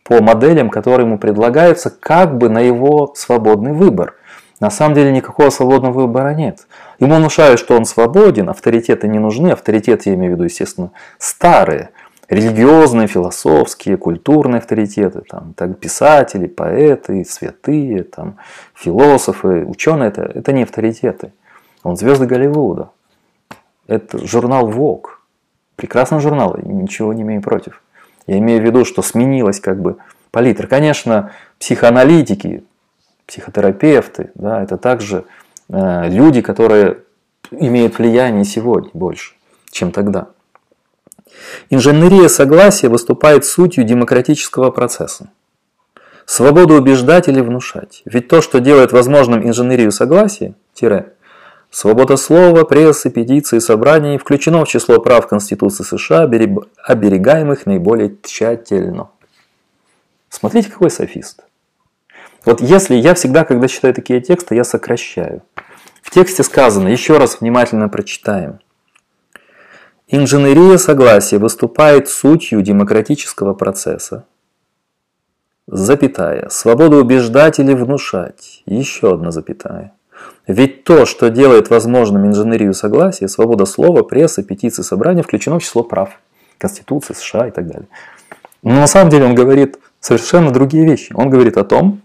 по 0.05 0.23
моделям, 0.23 0.71
которые 0.71 1.07
ему 1.07 1.19
предлагаются, 1.19 1.91
как 1.91 2.39
бы 2.39 2.49
на 2.49 2.61
его 2.61 3.13
свободный 3.15 3.73
выбор. 3.73 4.15
На 4.59 4.71
самом 4.71 4.95
деле 4.95 5.13
никакого 5.13 5.51
свободного 5.51 5.93
выбора 5.93 6.35
нет. 6.35 6.67
Ему 6.99 7.17
внушают, 7.17 7.61
что 7.61 7.77
он 7.77 7.85
свободен, 7.85 8.49
авторитеты 8.49 9.09
не 9.09 9.19
нужны, 9.19 9.49
авторитеты, 9.49 10.11
я 10.11 10.17
имею 10.17 10.33
в 10.33 10.35
виду, 10.35 10.45
естественно, 10.45 10.91
старые, 11.19 11.91
религиозные, 12.29 13.07
философские, 13.07 13.97
культурные 13.97 14.59
авторитеты, 14.59 15.23
там, 15.29 15.55
так, 15.55 15.79
писатели, 15.79 16.47
поэты, 16.47 17.25
святые, 17.25 18.05
там, 18.05 18.37
философы, 18.75 19.65
ученые, 19.67 20.09
это, 20.09 20.23
это 20.23 20.53
не 20.53 20.63
авторитеты. 20.63 21.33
Он 21.83 21.97
звезды 21.97 22.27
Голливуда. 22.27 22.91
Это 23.87 24.25
журнал 24.27 24.71
Vogue. 24.71 25.09
Прекрасный 25.77 26.21
журнал, 26.21 26.57
ничего 26.63 27.13
не 27.13 27.23
имею 27.23 27.43
против. 27.43 27.83
Я 28.27 28.39
имею 28.39 28.61
в 28.61 28.65
виду, 28.65 28.85
что 28.85 29.03
сменилась 29.03 29.61
как 29.61 29.81
бы 29.81 29.97
палитра. 30.31 30.67
Конечно, 30.67 31.33
психоаналитики, 31.59 32.65
психотерапевты, 33.27 34.31
да, 34.35 34.63
это 34.63 34.77
также 34.77 35.25
э, 35.69 36.09
люди, 36.09 36.43
которые 36.43 36.99
имеют 37.51 37.99
влияние 37.99 38.45
сегодня 38.45 38.91
больше, 38.93 39.35
чем 39.71 39.91
тогда. 39.91 40.29
Инженерия 41.71 42.29
согласия 42.29 42.89
выступает 42.89 43.45
сутью 43.45 43.85
демократического 43.85 44.71
процесса. 44.71 45.31
Свободу 46.27 46.75
убеждать 46.75 47.29
или 47.29 47.41
внушать. 47.41 48.03
Ведь 48.05 48.29
то, 48.29 48.41
что 48.41 48.61
делает 48.61 48.93
возможным 48.93 49.47
инженерию 49.47 49.91
согласия, 49.91 50.55
тире, 50.75 51.15
свобода 51.71 52.17
слова, 52.17 52.65
прессы, 52.65 53.11
петиции, 53.11 53.59
собраний, 53.59 54.19
включено 54.19 54.65
в 54.65 54.69
число 54.69 55.01
прав 55.01 55.29
Конституции 55.29 55.85
США, 55.85 56.23
оберегаемых 56.23 57.67
наиболее 57.67 58.17
тщательно. 58.23 59.11
Смотрите, 60.29 60.71
какой 60.71 60.91
софист. 60.91 61.45
Вот 62.45 62.61
если 62.61 62.95
я 62.95 63.15
всегда, 63.15 63.45
когда 63.45 63.69
читаю 63.69 63.95
такие 63.95 64.21
тексты, 64.21 64.55
я 64.55 64.65
сокращаю. 64.65 65.43
В 66.03 66.11
тексте 66.11 66.43
сказано, 66.43 66.89
еще 66.89 67.19
раз 67.19 67.41
внимательно 67.41 67.89
прочитаем– 67.89 68.61
Инженерия 70.13 70.77
согласия 70.77 71.39
выступает 71.39 72.09
сутью 72.09 72.63
демократического 72.63 73.55
процесса. 73.55 74.27
Запятая. 75.69 76.49
Свобода 76.49 76.97
убеждать 76.97 77.61
или 77.61 77.75
внушать. 77.75 78.65
Еще 78.67 79.15
одна 79.15 79.31
запятая. 79.31 79.93
Ведь 80.51 80.83
то, 80.83 81.07
что 81.07 81.31
делает 81.31 81.71
возможным 81.71 82.27
инженерию 82.27 82.75
согласия, 82.75 83.29
свобода 83.29 83.67
слова, 83.67 84.03
прессы, 84.03 84.43
петиции, 84.43 84.83
собрания, 84.83 85.23
включено 85.23 85.61
в 85.61 85.63
число 85.63 85.85
прав. 85.85 86.19
Конституции 86.59 87.15
США 87.15 87.47
и 87.47 87.51
так 87.53 87.69
далее. 87.69 87.87
Но 88.65 88.73
на 88.73 88.89
самом 88.89 89.11
деле 89.11 89.27
он 89.27 89.37
говорит 89.37 89.79
совершенно 90.01 90.51
другие 90.51 90.85
вещи. 90.85 91.13
Он 91.15 91.31
говорит 91.31 91.57
о 91.57 91.65
том, 91.65 92.01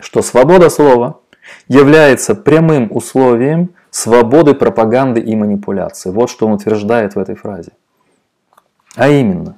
что 0.00 0.22
свобода 0.22 0.70
слова 0.70 1.20
является 1.68 2.34
прямым 2.34 2.88
условием 2.90 3.70
свободы 3.90 4.54
пропаганды 4.54 5.20
и 5.20 5.36
манипуляции. 5.36 6.10
Вот 6.10 6.30
что 6.30 6.46
он 6.46 6.54
утверждает 6.54 7.14
в 7.14 7.18
этой 7.20 7.36
фразе. 7.36 7.70
А 8.96 9.08
именно, 9.08 9.56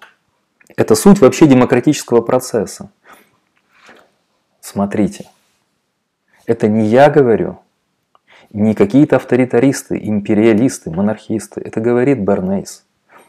это 0.77 0.95
суть 0.95 1.21
вообще 1.21 1.47
демократического 1.47 2.21
процесса. 2.21 2.91
Смотрите, 4.61 5.27
это 6.45 6.69
не 6.69 6.87
я 6.87 7.09
говорю, 7.09 7.61
не 8.55 8.75
какие-то 8.75 9.17
авторитаристы, 9.17 10.01
империалисты, 10.03 10.91
монархисты. 10.91 11.61
Это 11.61 11.81
говорит 11.81 12.21
Бернейс, 12.21 12.87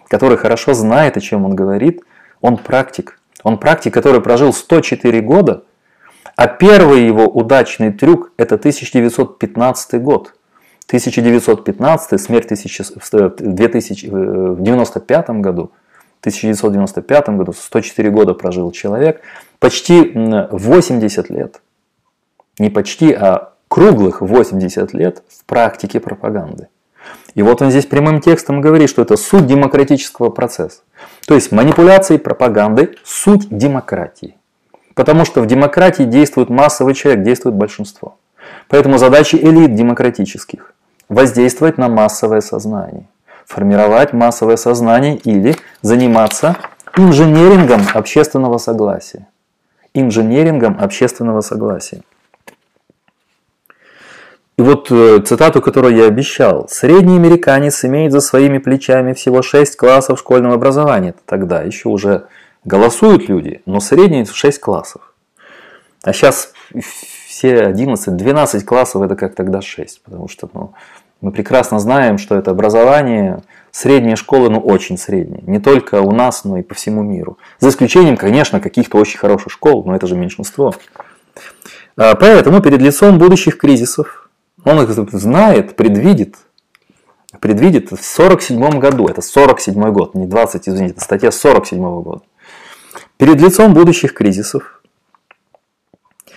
который 0.07 0.37
хорошо 0.37 0.73
знает, 0.73 1.17
о 1.17 1.19
чем 1.19 1.43
он 1.43 1.53
говорит. 1.53 2.01
Он 2.39 2.55
практик. 2.55 3.19
Он 3.43 3.57
практик, 3.57 3.93
который 3.93 4.21
прожил 4.21 4.53
104 4.53 5.19
года, 5.19 5.65
а 6.37 6.47
первый 6.47 7.05
его 7.05 7.25
удачный 7.25 7.91
трюк– 7.91 8.31
это 8.37 8.55
1915 8.55 10.01
год– 10.01 10.33
1915, 10.87 12.21
смерть 12.21 12.45
в 12.45 12.47
1995 12.47 15.29
году, 15.29 15.71
в 16.17 16.19
1995 16.21 17.29
году, 17.29 17.53
104 17.53 18.09
года 18.11 18.35
прожил 18.35 18.71
человек, 18.71 19.21
почти 19.59 20.11
80 20.13 21.29
лет, 21.31 21.61
не 22.59 22.69
почти, 22.69 23.11
а 23.13 23.54
круглых 23.67 24.21
80 24.21 24.93
лет 24.93 25.23
в 25.27 25.45
практике 25.45 25.99
пропаганды. 25.99 26.67
И 27.33 27.41
вот 27.43 27.61
он 27.61 27.69
здесь 27.69 27.85
прямым 27.85 28.21
текстом 28.21 28.61
говорит, 28.61 28.89
что 28.89 29.01
это 29.01 29.17
суть 29.17 29.45
демократического 29.45 30.29
процесса. 30.29 30.81
То 31.27 31.35
есть 31.35 31.51
манипуляции 31.51 32.17
пропаганды– 32.17 32.95
суть 33.03 33.47
демократии. 33.49 34.35
Потому 34.93 35.25
что 35.25 35.41
в 35.41 35.45
демократии 35.45 36.03
действует 36.03 36.49
массовый 36.49 36.93
человек, 36.93 37.23
действует 37.23 37.55
большинство. 37.55 38.17
Поэтому 38.69 38.97
задачи 38.97 39.35
элит 39.35 39.75
демократических 39.75 40.73
воздействовать 41.09 41.77
на 41.77 41.89
массовое 41.89 42.41
сознание, 42.41 43.05
формировать 43.45 44.13
массовое 44.13 44.55
сознание 44.55 45.17
или 45.17 45.55
заниматься 45.81 46.55
инженерингом 46.95 47.81
общественного 47.93 48.57
согласия. 48.57 49.27
Инженерингом 49.93 50.77
общественного 50.79 51.41
согласия. 51.41 52.01
И 54.57 54.61
вот 54.61 54.89
э, 54.89 55.19
цитату, 55.19 55.61
которую 55.61 55.95
я 55.95 56.05
обещал. 56.05 56.67
Средний 56.69 57.17
американец 57.17 57.83
имеет 57.83 58.13
за 58.13 58.21
своими 58.21 58.57
плечами 58.57 59.11
всего 59.13 59.41
6 59.41 59.75
классов 59.75 60.19
школьного 60.19 60.55
образования. 60.55 61.13
Тогда 61.25 61.61
еще 61.61 61.89
уже 61.89 62.27
голосуют 62.63 63.27
люди, 63.27 63.61
но 63.65 63.81
средний 63.81 64.25
6 64.25 64.59
классов. 64.59 65.13
А 66.03 66.13
сейчас 66.13 66.53
все 67.27 67.63
11, 67.63 68.15
12 68.15 68.65
классов 68.65 69.01
это 69.01 69.15
как 69.15 69.35
тогда 69.35 69.61
6, 69.61 70.03
потому 70.03 70.29
что 70.29 70.49
ну, 70.53 70.73
мы 71.19 71.31
прекрасно 71.31 71.79
знаем, 71.79 72.17
что 72.17 72.35
это 72.35 72.51
образование, 72.51 73.41
средние 73.71 74.15
школы, 74.15 74.49
ну 74.49 74.59
очень 74.59 74.97
средние, 74.97 75.41
не 75.45 75.59
только 75.59 76.01
у 76.01 76.11
нас, 76.11 76.43
но 76.45 76.57
и 76.57 76.61
по 76.61 76.75
всему 76.75 77.03
миру. 77.03 77.37
За 77.59 77.69
исключением, 77.69 78.15
конечно, 78.15 78.61
каких-то 78.61 78.97
очень 78.97 79.17
хороших 79.17 79.51
школ, 79.51 79.83
но 79.85 79.95
это 79.95 80.07
же 80.07 80.15
меньшинство. 80.15 80.73
А, 81.97 82.15
поэтому 82.15 82.61
перед 82.61 82.79
лицом 82.79 83.17
будущих 83.17 83.57
кризисов, 83.57 84.24
он 84.65 84.81
их 84.81 84.91
знает, 84.91 85.75
предвидит, 85.75 86.37
предвидит 87.39 87.91
в 87.91 88.03
47 88.03 88.79
году, 88.79 89.07
это 89.07 89.21
47 89.21 89.91
год, 89.91 90.15
не 90.15 90.25
20, 90.25 90.67
извините, 90.67 90.95
это 90.95 91.03
статья 91.03 91.31
47 91.31 92.01
года. 92.01 92.21
Перед 93.17 93.39
лицом 93.39 93.73
будущих 93.73 94.13
кризисов 94.13 94.81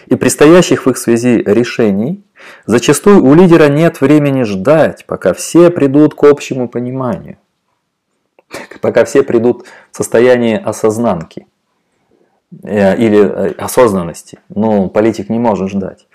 и 0.07 0.15
предстоящих 0.15 0.85
в 0.85 0.91
их 0.91 0.99
связи 0.99 1.43
решений, 1.45 2.23
зачастую 2.67 3.25
у 3.25 3.35
лидера 3.35 3.69
нет 3.69 4.01
времени 4.03 4.43
ждать, 4.43 5.07
пока 5.07 5.33
все 5.33 5.71
придут 5.71 6.15
к 6.15 6.23
общему 6.25 6.69
пониманию, 6.69 7.39
пока 8.83 9.07
все 9.07 9.23
придут 9.23 9.67
в 9.91 9.97
состояние 9.97 10.59
осознанки 10.59 11.47
э, 12.63 12.97
или 12.99 13.19
э, 13.19 13.53
осознанности. 13.53 14.39
Но 14.51 14.89
политик 14.89 15.31
не 15.31 15.39
может 15.39 15.71
ждать. 15.71 16.08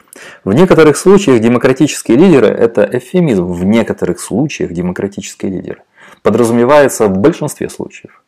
В 0.44 0.54
некоторых 0.54 0.98
случаях 0.98 1.40
демократические 1.40 2.18
лидеры– 2.18 2.48
это 2.50 2.88
эвфемизм. 2.92 3.46
В 3.46 3.64
некоторых 3.64 4.20
случаях 4.20 4.72
демократические 4.72 5.52
лидеры 5.52 5.84
подразумевается 6.22 7.08
в 7.08 7.18
большинстве 7.18 7.70
случаев. 7.70 8.24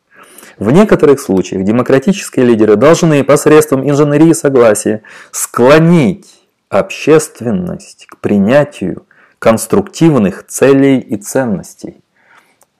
В 0.57 0.71
некоторых 0.71 1.19
случаях 1.19 1.63
демократические 1.63 2.45
лидеры 2.45 2.77
должны 2.77 3.23
посредством 3.23 3.87
инженерии 3.89 4.31
согласия 4.31 5.01
склонить 5.31 6.41
общественность 6.69 8.05
к 8.07 8.17
принятию 8.17 9.05
конструктивных 9.39 10.45
целей 10.47 10.99
и 10.99 11.17
ценностей. 11.17 11.97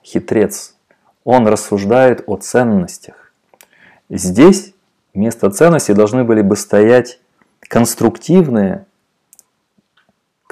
Хитрец. 0.03 0.76
Он 1.24 1.47
рассуждает 1.47 2.24
о 2.28 2.38
ценностях. 2.38 3.32
Здесь 4.09 4.74
вместо 5.13 5.49
ценностей 5.49 5.93
должны 5.93 6.24
были 6.24 6.41
бы 6.41 6.55
стоять 6.55 7.20
конструктивные, 7.61 8.86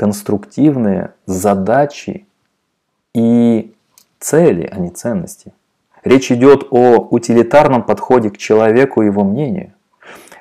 конструктивные 0.03 1.13
задачи 1.25 2.27
и 3.13 3.73
цели, 4.19 4.69
а 4.69 4.77
не 4.77 4.89
ценности. 4.89 5.53
Речь 6.03 6.29
идет 6.29 6.67
о 6.71 7.07
утилитарном 7.09 7.83
подходе 7.83 8.29
к 8.29 8.37
человеку 8.37 9.01
и 9.01 9.05
его 9.05 9.23
мнению. 9.23 9.71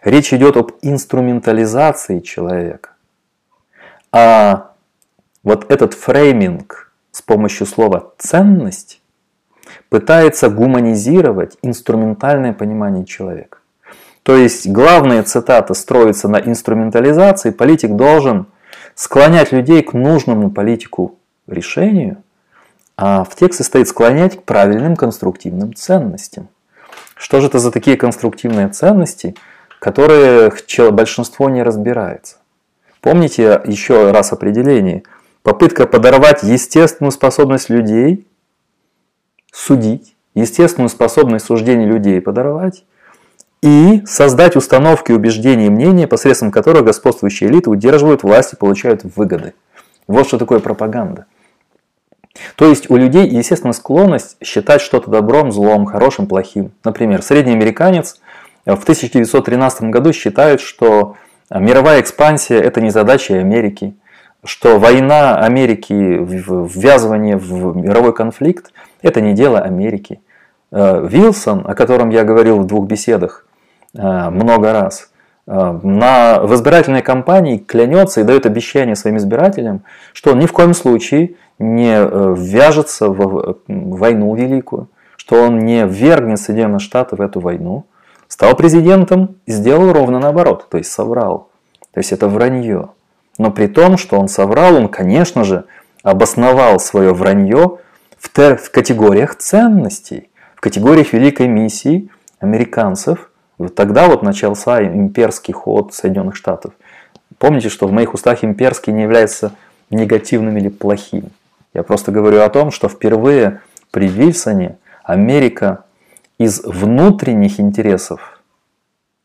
Речь 0.03 0.33
идет 0.35 0.57
об 0.57 0.73
инструментализации 0.83 2.19
человека. 2.19 2.91
А 4.11 4.73
вот 5.45 5.71
этот 5.71 5.95
фрейминг 5.95 6.93
с 7.13 7.23
помощью 7.23 7.69
слова 7.69 8.15
«ценность» 8.19 9.01
пытается 9.91 10.49
гуманизировать 10.49 11.57
инструментальное 11.63 12.53
понимание 12.53 13.05
человека. 13.05 13.59
То 14.25 14.37
есть 14.37 14.69
главная 14.69 15.23
цитата 15.23 15.73
строится 15.75 16.27
на 16.27 16.41
инструментализации. 16.41 17.51
Политик 17.51 17.93
должен 17.95 18.49
склонять 18.95 19.53
людей 19.53 19.83
к 19.83 19.93
нужному 19.93 20.51
политику 20.51 21.19
решению, 21.47 22.23
а 22.97 23.25
в 23.25 23.35
тексте 23.35 23.65
стоит 23.65 23.89
склонять 23.89 24.39
к 24.39 24.43
правильным 24.45 24.97
конструктивным 24.97 25.75
ценностям. 25.75 26.49
Что 27.17 27.41
же 27.41 27.47
это 27.47 27.59
за 27.59 27.71
такие 27.71 27.97
конструктивные 27.97 28.69
ценности, 28.69 29.35
которые 29.79 30.53
большинство 30.91 31.49
не 31.49 31.63
разбирается? 31.63 32.37
Помните 33.01 33.61
еще 33.65 34.13
раз 34.13 34.33
определение. 34.33 35.03
Попытка 35.43 35.87
подорвать 35.87 36.43
естественную 36.43 37.11
способность 37.11 37.69
людей 37.69 38.29
судить, 39.53 40.15
естественную 40.35 40.89
способность 40.89 41.47
суждений 41.47 41.87
людей 41.87 42.21
подорвать 42.21 42.85
и 43.63 44.03
создать 44.07 44.57
установки, 44.57 45.13
убеждения 45.13 45.67
и 45.67 45.71
мнения, 45.71 46.09
посредством 46.09 46.51
которых 46.51 46.85
господствующие 46.85 47.49
элиты 47.49 47.71
удерживают 47.71 48.25
власть 48.25 48.53
и 48.53 48.57
получают 48.57 49.03
выгоды. 49.17 49.55
Вот 50.09 50.27
что 50.27 50.37
такое 50.37 50.59
пропаганда. 50.59 51.27
То 52.57 52.67
есть 52.67 52.91
у 52.91 52.97
людей, 52.97 53.29
естественно, 53.29 53.73
склонность 53.73 54.37
считать 54.43 54.81
что-то 54.81 55.11
добром, 55.11 55.53
злом, 55.53 55.87
хорошим, 55.87 56.27
плохим. 56.27 56.73
Например, 56.83 57.23
средний 57.23 57.53
американец 57.53 58.21
в 58.65 58.83
1913 58.83 59.85
году 59.85 60.13
считает, 60.13 60.61
что 60.61 61.17
мировая 61.51 62.01
экспансия– 62.01 62.59
это 62.61 62.81
не 62.81 62.91
задача 62.91 63.39
Америки, 63.39 63.95
что 64.45 64.79
война 64.79 65.39
Америки, 65.39 65.93
ввязывание 65.93 67.37
в 67.37 67.77
мировой 67.77 68.13
конфликт– 68.13 68.73
это 69.03 69.21
не 69.21 69.35
дело 69.35 69.61
Америки. 69.61 70.21
Э, 70.73 71.07
Вилсон, 71.07 71.65
о 71.67 71.75
котором 71.75 72.11
я 72.11 72.25
говорил 72.25 72.59
в 72.59 72.67
двух 72.67 72.87
беседах 72.87 73.47
много 74.01 74.73
раз, 74.73 75.11
э, 75.47 75.81
на, 75.83 76.41
в 76.41 76.55
избирательной 76.55 77.03
кампании 77.03 77.59
клянется 77.59 78.21
и 78.21 78.25
дает 78.25 78.47
обещание 78.47 78.97
своим 78.97 79.19
избирателям, 79.19 79.85
что 80.13 80.33
он 80.33 80.39
ни 80.39 80.47
в 80.47 80.53
коем 80.53 80.75
случае 80.75 81.35
не 81.59 81.97
ввяжется 82.01 83.09
в 83.09 83.59
войну 83.69 84.35
великую, 84.35 84.89
что 85.17 85.43
он 85.43 85.61
не 85.61 85.85
ввергнет 85.87 86.41
Соединенные 86.41 86.81
Штаты 86.81 87.17
в 87.17 87.21
эту 87.21 87.41
войну, 87.41 87.87
Стал 88.33 88.57
президентом 88.57 89.37
и 89.45 89.53
сделал 89.53 89.93
ровно 89.93 90.19
наоборот, 90.19 90.67
то 90.71 90.79
есть 90.79 90.91
соврал. 90.91 91.51
То 91.93 92.01
есть 92.01 92.13
это 92.13 92.29
вранье. 92.29 92.89
Но 93.37 93.51
при 93.51 93.67
том, 93.67 93.99
что 93.99 94.19
он 94.19 94.29
соврал, 94.29 94.77
он, 94.77 94.89
конечно 94.89 95.45
же, 95.45 95.67
обосновал 96.03 96.81
свое 96.81 97.13
вранье 97.13 97.77
в, 98.19 98.31
в 98.35 98.71
категориях 98.71 99.37
ценностей, 99.37 100.31
в 100.57 100.63
категориях 100.63 101.13
великой 101.13 101.47
миссии 101.47 102.09
американцев. 102.41 103.31
Вот 103.63 103.77
тогда 103.77 104.09
вот 104.09 104.25
начался 104.25 104.83
имперский 104.83 105.55
ход 105.55 105.95
Соединенных 105.95 106.35
Штатов. 106.35 106.75
Помните, 107.39 107.69
что 107.69 107.87
в 107.87 107.93
моих 107.93 108.13
устах 108.13 108.43
имперский 108.43 108.93
не 108.93 109.03
является 109.03 109.53
негативным 109.89 110.57
или 110.57 110.69
плохим. 110.69 111.31
Я 111.73 111.85
просто 111.85 112.11
говорю 112.11 112.41
о 112.41 112.49
том, 112.49 112.73
что 112.73 112.89
впервые 112.89 113.61
при 113.93 114.09
Вильсоне 114.09 114.79
Америка 115.05 115.85
из 116.39 116.61
внутренних 116.65 117.61
интересов 117.61 118.43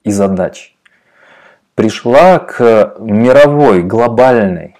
и 0.03 0.11
задач 0.11 0.75
пришла 1.73 2.37
к 2.37 2.95
мировой, 2.99 3.81
глобальной 3.81 4.75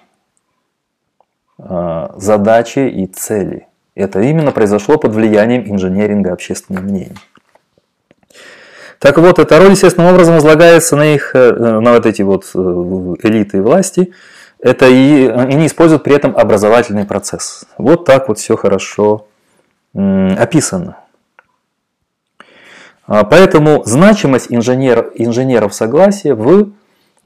э, 1.58 2.08
задаче 2.14 2.90
и 2.90 3.06
цели. 3.08 3.66
Это 3.96 4.20
именно 4.20 4.52
произошло 4.52 4.98
под 4.98 5.14
влиянием 5.14 5.68
инженеринга 5.68 6.32
общественного 6.32 6.84
мнения. 6.84 7.16
Так 8.98 9.18
вот, 9.18 9.38
эта 9.38 9.58
роль 9.58 9.70
естественным 9.70 10.12
образом 10.12 10.34
возлагается 10.34 10.96
на 10.96 11.14
их, 11.14 11.34
э, 11.34 11.52
на 11.52 11.92
вот 11.92 12.06
эти 12.06 12.22
вот 12.22 12.50
э, 12.54 12.58
элиты 12.58 13.62
власти. 13.62 14.12
Это 14.60 14.88
и 14.88 15.26
они 15.28 15.66
используют 15.66 16.02
при 16.02 16.14
этом 16.14 16.36
образовательный 16.36 17.04
процесс. 17.04 17.64
Вот 17.78 18.04
так 18.04 18.28
вот 18.28 18.38
все 18.38 18.56
хорошо 18.56 19.26
описано. 19.94 20.96
А, 23.06 23.24
поэтому 23.24 23.82
значимость 23.84 24.48
инженер, 24.50 25.12
инженеров 25.14 25.74
согласия 25.74 26.34
в 26.34 26.72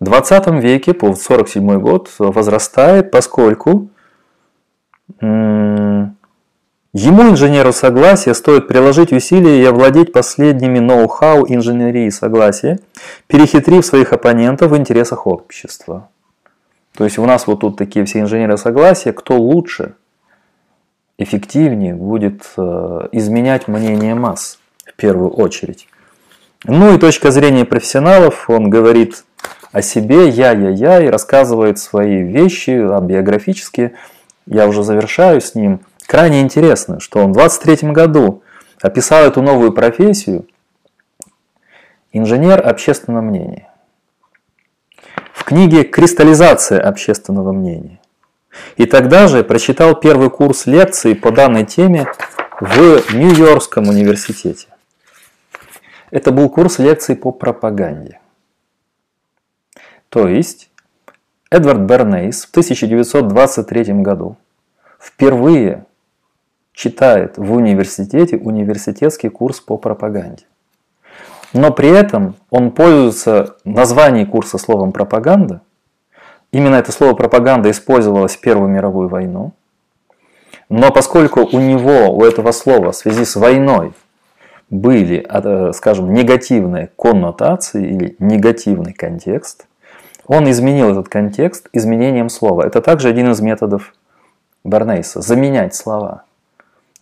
20 0.00 0.46
веке, 0.62 0.94
по 0.94 1.06
1947 1.06 1.80
год, 1.80 2.10
возрастает, 2.18 3.10
поскольку 3.10 3.88
ему, 6.92 7.30
инженеру 7.30 7.72
согласия, 7.72 8.34
стоит 8.34 8.68
приложить 8.68 9.12
усилия 9.12 9.60
и 9.60 9.64
овладеть 9.64 10.12
последними 10.12 10.78
ноу-хау 10.78 11.46
инженерии 11.48 12.08
согласия, 12.10 12.78
перехитрив 13.26 13.84
своих 13.84 14.12
оппонентов 14.12 14.70
в 14.70 14.76
интересах 14.76 15.26
общества. 15.26 16.08
То 16.96 17.04
есть 17.04 17.18
у 17.18 17.24
нас 17.24 17.46
вот 17.46 17.60
тут 17.60 17.76
такие 17.78 18.04
все 18.04 18.20
инженеры 18.20 18.58
согласия, 18.58 19.12
кто 19.12 19.38
лучше, 19.38 19.94
эффективнее 21.18 21.94
будет 21.94 22.44
э, 22.56 23.08
изменять 23.12 23.68
мнение 23.68 24.14
масс 24.14 24.58
в 24.84 24.94
первую 24.96 25.30
очередь. 25.30 25.88
Ну 26.64 26.94
и 26.94 26.98
точка 26.98 27.30
зрения 27.30 27.64
профессионалов, 27.64 28.48
он 28.48 28.70
говорит 28.70 29.24
о 29.72 29.82
себе, 29.82 30.28
я, 30.28 30.52
я, 30.52 30.70
я, 30.70 31.02
и 31.02 31.08
рассказывает 31.08 31.78
свои 31.78 32.22
вещи 32.22 32.70
биографические. 33.02 33.94
Я 34.46 34.68
уже 34.68 34.82
завершаю 34.82 35.40
с 35.40 35.54
ним. 35.54 35.80
Крайне 36.06 36.40
интересно, 36.40 37.00
что 37.00 37.20
он 37.20 37.30
в 37.30 37.34
23 37.34 37.90
году 37.92 38.42
описал 38.80 39.24
эту 39.24 39.42
новую 39.42 39.72
профессию 39.72 40.46
инженер 42.12 42.66
общественного 42.66 43.22
мнения. 43.22 43.70
В 45.32 45.44
книге 45.44 45.84
«Кристаллизация 45.84 46.80
общественного 46.80 47.52
мнения». 47.52 48.00
И 48.76 48.84
тогда 48.84 49.28
же 49.28 49.44
прочитал 49.44 49.98
первый 49.98 50.28
курс 50.28 50.66
лекций 50.66 51.14
по 51.14 51.30
данной 51.30 51.64
теме 51.64 52.06
в 52.60 53.14
Нью-Йоркском 53.14 53.88
университете. 53.88 54.68
Это 56.10 56.30
был 56.30 56.50
курс 56.50 56.78
лекций 56.78 57.16
по 57.16 57.32
пропаганде. 57.32 58.20
То 60.10 60.28
есть 60.28 60.70
Эдвард 61.50 61.80
Бернейс 61.80 62.44
в 62.44 62.50
1923 62.50 64.02
году 64.02 64.36
впервые 65.00 65.86
читает 66.72 67.36
в 67.36 67.52
университете 67.52 68.36
университетский 68.36 69.28
курс 69.28 69.60
по 69.60 69.76
пропаганде. 69.76 70.44
Но 71.52 71.70
при 71.70 71.90
этом 71.90 72.36
он 72.50 72.70
пользуется 72.70 73.56
названием 73.64 74.26
курса 74.26 74.58
словом 74.58 74.92
пропаганда. 74.92 75.60
Именно 76.50 76.76
это 76.76 76.92
слово 76.92 77.14
пропаганда 77.14 77.70
использовалось 77.70 78.36
в 78.36 78.40
Первую 78.40 78.70
мировую 78.70 79.08
войну. 79.08 79.52
Но 80.68 80.90
поскольку 80.90 81.40
у 81.40 81.60
него, 81.60 82.10
у 82.16 82.24
этого 82.24 82.52
слова 82.52 82.92
в 82.92 82.96
связи 82.96 83.24
с 83.24 83.36
войной 83.36 83.92
были, 84.70 85.26
э, 85.28 85.72
скажем, 85.72 86.14
негативные 86.14 86.90
коннотации 86.96 87.86
или 87.86 88.16
негативный 88.18 88.94
контекст, 88.94 89.66
он 90.26 90.50
изменил 90.50 90.90
этот 90.90 91.10
контекст 91.10 91.68
изменением 91.74 92.30
слова. 92.30 92.62
Это 92.62 92.80
также 92.80 93.08
один 93.08 93.30
из 93.30 93.40
методов 93.40 93.92
Барнейса– 94.64 95.20
заменять 95.22 95.74
слова. 95.74 96.24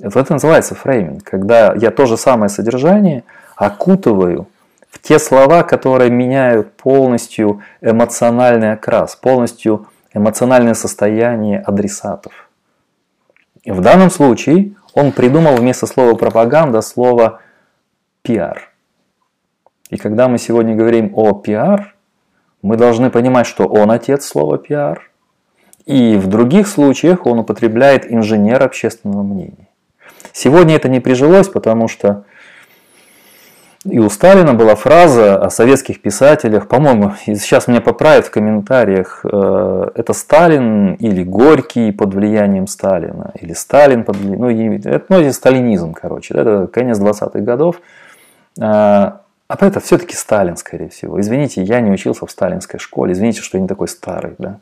Это 0.01 0.33
называется 0.33 0.75
фрейминг, 0.75 1.23
когда 1.25 1.75
я 1.75 1.91
то 1.91 2.07
же 2.07 2.17
самое 2.17 2.49
содержание 2.49 3.25
окутываю 3.57 4.49
в 4.91 4.99
те 4.99 5.19
слова, 5.19 5.63
которые 5.63 6.11
меняют 6.11 6.73
полностью 6.73 7.63
эмоциональный 7.83 8.73
окрас, 8.73 9.15
полностью 9.15 9.87
эмоциональное 10.15 10.75
состояние 10.75 11.61
адресатов. 11.61 12.33
И 13.63 13.73
в 13.73 13.81
данном 13.83 14.11
случае 14.11 14.75
он 14.95 15.13
придумал 15.13 15.57
вместо 15.57 15.87
слова 15.87 16.15
пропаганда 16.15 16.81
слово 16.81 17.41
пиар. 18.23 18.71
И 19.91 19.97
когда 19.97 20.29
мы 20.29 20.39
сегодня 20.39 20.75
говорим 20.75 21.13
о 21.15 21.35
пиар, 21.35 21.95
мы 22.63 22.77
должны 22.77 23.11
понимать, 23.11 23.47
что 23.47 23.67
он 23.67 23.91
отец 23.91 24.25
слова 24.25 24.57
пиар. 24.57 25.11
И 25.85 26.17
в 26.17 26.27
других 26.27 26.69
случаях 26.69 27.27
он 27.27 27.41
употребляет 27.41 28.11
инженер 28.11 28.63
общественного 28.63 29.23
мнения. 29.23 29.70
Сегодня 30.33 30.77
это 30.77 30.89
не 30.89 31.01
прижилось, 31.01 31.49
потому 31.49 31.89
что 31.89 32.25
и 33.85 33.99
у 33.99 34.11
Сталина 34.11 34.53
была 34.53 34.75
фраза 34.75 35.43
о 35.43 35.49
советских 35.49 36.03
писателях, 36.03 36.69
по-моему, 36.69 37.15
сейчас 37.25 37.67
меня 37.67 37.81
поправят 37.81 38.27
в 38.27 38.31
комментариях, 38.31 39.21
э, 39.25 39.91
это 39.95 40.13
Сталин 40.13 40.95
или 40.95 41.25
Горький 41.25 41.91
под 41.91 42.13
влиянием 42.13 42.67
Сталина, 42.67 43.33
или 43.41 43.55
Сталин 43.55 44.05
под 44.05 44.17
влиянием, 44.17 44.83
ну, 44.85 44.91
это, 44.91 45.05
ну, 45.09 45.21
это 45.21 45.33
сталинизм, 45.33 45.95
короче, 45.95 46.35
это 46.35 46.67
конец 46.67 46.99
20-х 46.99 47.41
годов, 47.41 47.81
а, 48.61 49.23
а 49.49 49.67
это 49.67 49.81
все-таки 49.81 50.15
Сталин, 50.15 50.57
скорее 50.57 50.91
всего. 50.91 51.19
Извините, 51.19 51.63
я 51.63 51.81
не 51.81 51.91
учился 51.91 52.27
в 52.27 52.31
сталинской 52.31 52.79
школе, 52.79 53.15
извините, 53.15 53.41
что 53.41 53.57
я 53.57 53.63
не 53.63 53.69
такой 53.69 53.89
старый. 53.89 54.35
Да? 54.39 54.59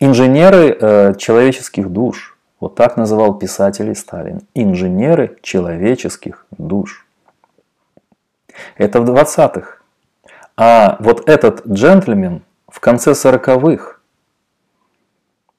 Инженеры 0.00 0.76
э, 0.80 1.14
человеческих 1.18 1.88
душ. 1.90 2.37
Вот 2.60 2.74
так 2.74 2.96
называл 2.96 3.38
писателей 3.38 3.94
Сталин. 3.94 4.42
Инженеры 4.54 5.38
человеческих 5.42 6.46
душ. 6.50 7.06
Это 8.76 9.00
в 9.00 9.08
20-х. 9.08 9.78
А 10.56 10.96
вот 10.98 11.28
этот 11.28 11.66
джентльмен 11.66 12.42
в 12.68 12.80
конце 12.80 13.14
сороковых 13.14 14.02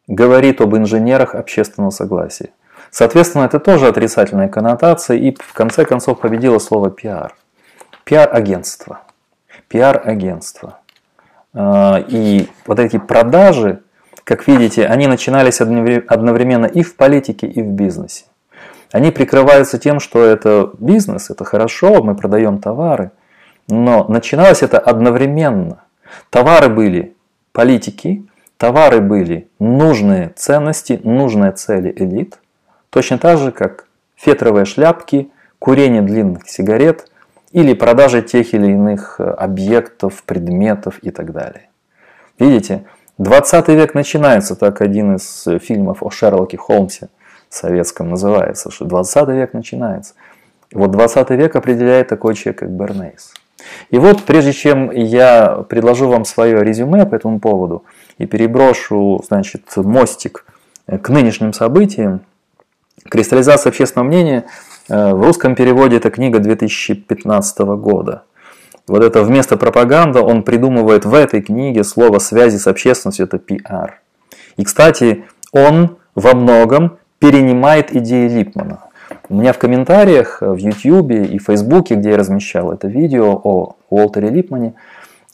говорит 0.07 0.59
об 0.59 0.75
инженерах 0.75 1.35
общественного 1.35 1.91
согласия. 1.91 2.49
Соответственно, 2.91 3.43
это 3.43 3.59
тоже 3.59 3.87
отрицательная 3.87 4.49
коннотация, 4.49 5.17
и 5.17 5.35
в 5.39 5.53
конце 5.53 5.85
концов 5.85 6.19
победило 6.19 6.59
слово 6.59 6.89
пиар. 6.89 7.35
Пиар-агентство. 8.03 9.01
Пиар-агентство. 9.67 10.79
А, 11.53 12.03
и 12.07 12.49
вот 12.65 12.79
эти 12.79 12.97
продажи, 12.97 13.83
как 14.23 14.47
видите, 14.47 14.85
они 14.85 15.07
начинались 15.07 15.61
одновременно 15.61 16.65
и 16.65 16.83
в 16.83 16.95
политике, 16.95 17.47
и 17.47 17.61
в 17.61 17.67
бизнесе. 17.67 18.25
Они 18.91 19.11
прикрываются 19.11 19.77
тем, 19.77 19.99
что 19.99 20.23
это 20.23 20.71
бизнес, 20.79 21.29
это 21.29 21.43
хорошо, 21.43 22.03
мы 22.03 22.15
продаем 22.15 22.59
товары. 22.59 23.11
Но 23.67 24.05
начиналось 24.07 24.63
это 24.63 24.79
одновременно. 24.79 25.83
Товары 26.31 26.69
были 26.69 27.15
политики, 27.51 28.25
товары 28.57 28.99
были 28.99 29.47
нужные 29.59 30.33
ценности, 30.35 30.99
нужные 31.03 31.51
цели 31.51 31.93
элит– 31.95 32.39
Точно 32.89 33.17
так 33.19 33.37
же, 33.37 33.51
как 33.51 33.85
фетровые 34.15 34.65
шляпки, 34.65 35.31
курение 35.59 36.01
длинных 36.01 36.49
сигарет 36.49 37.09
или 37.51 37.73
продажа 37.73 38.21
тех 38.21 38.53
или 38.53 38.67
иных 38.67 39.15
э, 39.19 39.23
объектов, 39.23 40.23
предметов 40.23 40.99
и 41.01 41.11
так 41.11 41.31
далее. 41.31 41.69
Видите, 42.37 42.85
20 43.19 43.67
век 43.67 43.93
начинается, 43.93 44.55
так 44.55 44.81
один 44.81 45.15
из 45.17 45.45
э, 45.45 45.59
фильмов 45.59 46.01
о 46.01 46.09
Шерлоке 46.09 46.57
Холмсе 46.57 47.09
советском 47.49 48.09
называется, 48.09 48.71
что 48.71 48.85
20 48.85 49.29
век 49.29 49.53
начинается. 49.53 50.13
Вот 50.73 50.91
20 50.91 51.29
век 51.31 51.55
определяет 51.55 52.07
такой 52.07 52.35
человек, 52.35 52.59
как 52.59 52.69
Бернейс. 52.71 53.33
И 53.89 53.99
вот 53.99 54.23
прежде 54.23 54.53
чем 54.53 54.89
я 54.91 55.65
предложу 55.67 56.07
вам 56.07 56.23
свое 56.23 56.63
резюме 56.63 57.05
по 57.05 57.15
этому 57.15 57.39
поводу 57.39 57.83
и 58.17 58.25
переброшу 58.25 59.21
значит, 59.27 59.63
мостик 59.75 60.45
э, 60.87 60.97
к 60.97 61.09
нынешним 61.09 61.53
событиям, 61.53 62.21
Кристаллизация 63.09 63.69
общественного 63.69 64.07
мнения 64.07 64.45
э, 64.87 65.13
в 65.13 65.23
русском 65.23 65.55
переводе 65.55 65.97
это 65.97 66.09
книга 66.11 66.39
2015 66.39 67.59
года. 67.59 68.23
Вот 68.89 69.03
это 69.03 69.23
вместо 69.23 69.55
пропаганда 69.55 70.21
он 70.21 70.43
придумывает 70.43 71.05
в 71.05 71.13
этой 71.13 71.41
книге 71.41 71.83
слово 71.83 72.19
связи 72.19 72.57
с 72.57 72.67
общественностью, 72.67 73.27
это 73.27 73.37
PR. 73.37 73.91
И, 74.57 74.63
кстати, 74.63 75.25
он 75.51 75.97
во 76.15 76.33
многом 76.33 76.97
перенимает 77.19 77.95
идеи 77.95 78.27
Липмана. 78.27 78.79
У 79.29 79.35
меня 79.35 79.53
в 79.53 79.59
комментариях 79.59 80.41
в 80.41 80.55
YouTube 80.55 81.11
и 81.11 81.37
Фейсбуке, 81.37 81.95
где 81.95 82.11
я 82.11 82.17
размещал 82.17 82.71
это 82.71 82.87
видео 82.87 83.39
о 83.43 83.75
Уолтере 83.89 84.29
Липмане, 84.29 84.73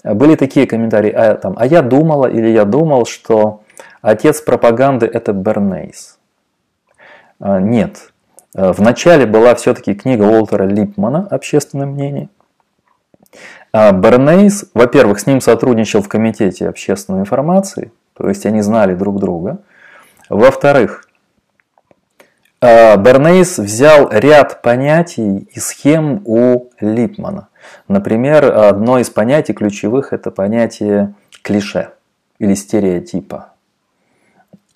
были 0.04 0.36
такие 0.36 0.68
комментарии, 0.68 1.12
а, 1.12 1.36
там, 1.36 1.56
а 1.58 1.66
я 1.66 1.82
думала 1.82 2.28
или 2.28 2.50
я 2.50 2.66
думал, 2.66 3.06
что 3.06 3.62
отец 4.02 4.42
пропаганды 4.42 5.06
это 5.06 5.34
Бернейс. 5.34 6.20
А, 7.40 7.60
нет. 7.60 8.12
А, 8.54 8.74
в 8.74 8.80
начале 8.80 9.26
была 9.26 9.56
все-таки 9.56 9.96
книга 9.96 10.24
Уолтера 10.24 10.66
Липмана 10.66 11.26
«Общественное 11.32 11.88
мнение». 11.88 12.30
А 13.72 13.92
Бернейс, 13.92 14.66
во-первых, 14.74 15.20
с 15.20 15.28
ним 15.28 15.42
сотрудничал 15.42 16.02
в 16.02 16.08
комитете 16.08 16.68
общественной 16.70 17.22
информации, 17.22 17.92
то 18.16 18.28
есть 18.28 18.46
они 18.46 18.62
знали 18.62 18.94
друг 18.94 19.20
друга. 19.20 19.60
Во-вторых, 20.30 21.08
а, 22.62 22.96
Бернейс 22.98 23.58
взял 23.58 24.10
ряд 24.10 24.62
понятий 24.62 25.48
и 25.54 25.60
схем 25.60 26.22
у 26.26 26.70
Липмана. 26.80 27.50
Например, 27.88 28.46
одно 28.46 29.00
из 29.00 29.10
понятий 29.10 29.54
ключевых– 29.54 30.10
это 30.14 30.32
понятие 30.32 31.14
клише 31.42 31.90
или 32.40 32.54
стереотипа 32.54 33.50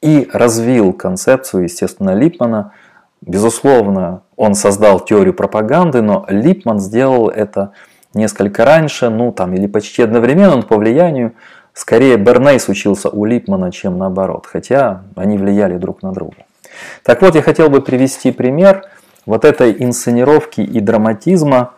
и 0.02 0.30
развил 0.32 0.94
концепцию, 0.94 1.64
естественно, 1.64 2.12
Липмана. 2.12 2.74
Безусловно, 3.22 4.22
он 4.36 4.56
создал 4.56 5.00
теорию 5.00 5.34
пропаганды, 5.34 6.02
но 6.02 6.26
Липман 6.30 6.80
сделал 6.80 7.30
это 7.30 7.74
несколько 8.14 8.66
раньше, 8.66 9.10
ну 9.10 9.32
там 9.32 9.54
или 9.54 9.68
почти 9.68 10.04
одновременно, 10.04 10.58
но 10.58 10.64
по 10.64 10.78
влиянию 10.78 11.34
скорее 11.74 12.18
Бернейс 12.18 12.68
учился 12.68 13.10
у 13.10 13.26
Липмана, 13.26 13.72
чем 13.72 13.98
наоборот, 13.98 14.46
хотя 14.46 15.04
они 15.16 15.38
влияли 15.38 15.78
друг 15.78 16.02
на 16.04 16.12
друга. 16.12 16.38
Так 17.04 17.22
вот, 17.22 17.36
я 17.36 17.42
хотел 17.42 17.70
бы 17.70 17.82
привести 17.82 18.32
пример 18.32 18.84
вот 19.26 19.46
этой 19.46 19.76
инсценировки 19.84 20.62
и 20.62 20.80
драматизма 20.80 21.74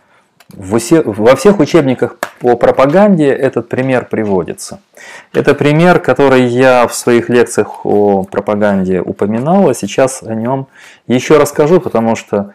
во 0.54 1.36
всех 1.36 1.60
учебниках 1.60 2.18
по 2.40 2.56
пропаганде 2.56 3.30
этот 3.30 3.70
пример 3.70 4.06
приводится. 4.06 4.80
Это 5.34 5.54
пример, 5.54 6.00
который 6.00 6.44
я 6.46 6.88
в 6.88 6.94
своих 6.94 7.30
лекциях 7.30 7.86
о 7.86 8.24
пропаганде 8.24 9.00
упоминал, 9.00 9.70
а 9.70 9.74
сейчас 9.74 10.24
о 10.24 10.36
нем 10.36 10.68
еще 11.08 11.38
расскажу, 11.38 11.80
потому 11.80 12.16
что 12.16 12.54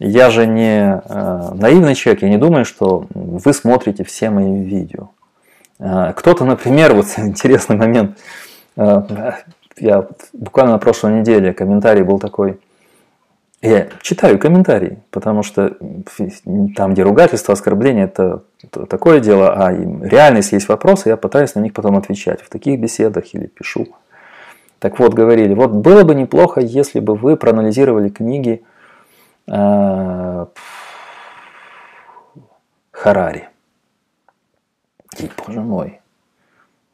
я 0.00 0.30
же 0.30 0.46
не 0.46 1.00
э, 1.02 1.54
наивный 1.54 1.94
человек, 1.94 2.22
я 2.22 2.28
не 2.28 2.38
думаю, 2.38 2.64
что 2.64 3.06
вы 3.14 3.52
смотрите 3.52 4.02
все 4.02 4.30
мои 4.30 4.62
видео. 4.62 5.10
Э, 5.78 6.12
кто-то, 6.16 6.44
например, 6.44 6.94
вот 6.94 7.06
интересный 7.18 7.76
момент, 7.76 8.18
э, 8.76 9.32
я 9.78 10.06
буквально 10.32 10.72
на 10.72 10.78
прошлой 10.78 11.20
неделе 11.20 11.52
комментарий 11.52 12.02
был 12.02 12.18
такой– 12.18 12.58
я 13.62 13.88
читаю 14.00 14.38
комментарии, 14.38 15.02
потому 15.10 15.42
что 15.42 15.76
там, 16.74 16.94
где 16.94 17.02
ругательство, 17.02 17.52
оскорбление, 17.52 18.04
это 18.04 18.42
такое 18.88 19.20
дело, 19.20 19.52
а 19.52 19.70
реально, 19.70 20.38
если 20.38 20.56
есть 20.56 20.68
вопросы, 20.68 21.10
я 21.10 21.18
пытаюсь 21.18 21.54
на 21.54 21.60
них 21.60 21.74
потом 21.74 21.96
отвечать 21.96 22.40
в 22.40 22.48
таких 22.48 22.80
беседах 22.80 23.34
или 23.34 23.46
пишу. 23.46 23.88
Так 24.78 24.98
вот, 24.98 25.12
говорили, 25.12 25.52
вот 25.52 25.72
было 25.72 26.04
бы 26.04 26.14
неплохо, 26.14 26.62
если 26.62 27.00
бы 27.00 27.14
вы 27.14 27.36
проанализировали 27.36 28.08
книги 28.08 28.62
Харари. 32.92 33.48
И, 35.18 35.28
боже 35.44 35.60
мой, 35.60 36.00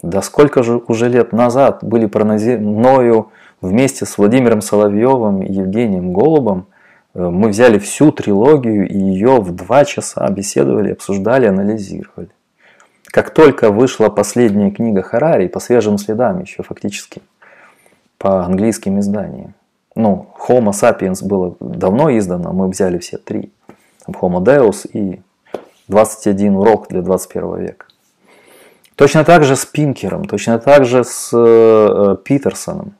да 0.02 0.22
сколько 0.22 0.62
же 0.62 0.80
уже 0.88 1.08
лет 1.08 1.32
назад 1.32 1.82
были 1.82 2.08
мною 2.56 3.30
вместе 3.60 4.06
с 4.06 4.16
Владимиром 4.16 4.60
Соловьевым 4.60 5.42
и 5.42 5.52
Евгением 5.52 6.12
Голубом 6.12 6.68
э, 7.14 7.28
мы 7.28 7.48
взяли 7.48 7.78
всю 7.78 8.12
трилогию 8.12 8.88
и 8.88 8.96
ее 8.96 9.40
в 9.40 9.54
два 9.54 9.84
часа 9.84 10.28
беседовали, 10.30 10.92
обсуждали, 10.92 11.46
анализировали. 11.46 12.30
Как 13.06 13.30
только 13.30 13.70
вышла 13.70 14.08
последняя 14.08 14.70
книга 14.70 15.02
Харари, 15.02 15.48
по 15.48 15.60
свежим 15.60 15.98
следам 15.98 16.40
еще 16.40 16.62
фактически, 16.62 17.22
по 18.18 18.44
английским 18.44 19.00
изданиям. 19.00 19.54
Ну, 19.96 20.28
Homo 20.46 20.70
sapiens 20.70 21.26
было 21.26 21.56
давно 21.58 22.16
издано, 22.16 22.52
мы 22.52 22.68
взяли 22.68 22.98
все 22.98 23.16
три. 23.16 23.50
Homo 24.06 24.44
Deus 24.44 24.86
и 24.92 25.20
21 25.88 26.54
урок 26.54 26.88
для 26.88 27.00
21 27.00 27.56
века. 27.56 27.86
Точно 28.94 29.24
так 29.24 29.42
же 29.42 29.56
с 29.56 29.64
Пинкером, 29.64 30.26
точно 30.26 30.58
так 30.58 30.84
же 30.84 31.02
с 31.02 31.30
э, 31.32 32.16
Питерсоном. 32.24 32.94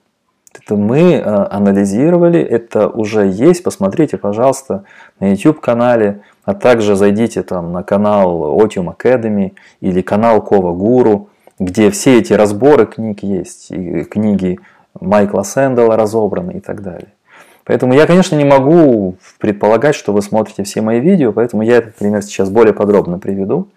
Это 0.54 0.76
мы 0.76 1.12
э, 1.12 1.22
анализировали, 1.22 2.40
это 2.40 2.88
уже 2.88 3.28
есть, 3.28 3.62
посмотрите, 3.62 4.16
пожалуйста, 4.16 4.84
на 5.20 5.32
YouTube-канале, 5.32 6.22
а 6.44 6.54
также 6.54 6.96
зайдите 6.96 7.42
там 7.42 7.72
на 7.72 7.82
канал 7.82 8.58
Otium 8.58 8.94
Academy 8.94 9.52
или 9.80 10.00
канал 10.00 10.42
Кова 10.42 10.72
Гуру, 10.72 11.28
где 11.58 11.90
все 11.90 12.18
эти 12.18 12.32
разборы 12.32 12.86
книг 12.86 13.22
есть, 13.22 13.70
и 13.70 14.04
книги 14.04 14.58
Майкла 15.00 15.42
Сэндала 15.42 15.96
разобраны 15.96 16.52
и 16.52 16.60
так 16.60 16.82
далее. 16.82 17.08
Поэтому 17.66 17.94
я, 17.94 18.06
конечно, 18.06 18.36
не 18.36 18.44
могу 18.44 19.16
предполагать, 19.38 19.96
что 19.96 20.12
вы 20.12 20.22
смотрите 20.22 20.62
все 20.62 20.80
мои 20.82 21.00
видео, 21.00 21.32
поэтому 21.32 21.62
я 21.62 21.78
этот 21.78 21.96
пример 21.96 22.22
сейчас 22.22 22.48
более 22.48 22.72
подробно 22.72 23.18
приведу. 23.18 23.68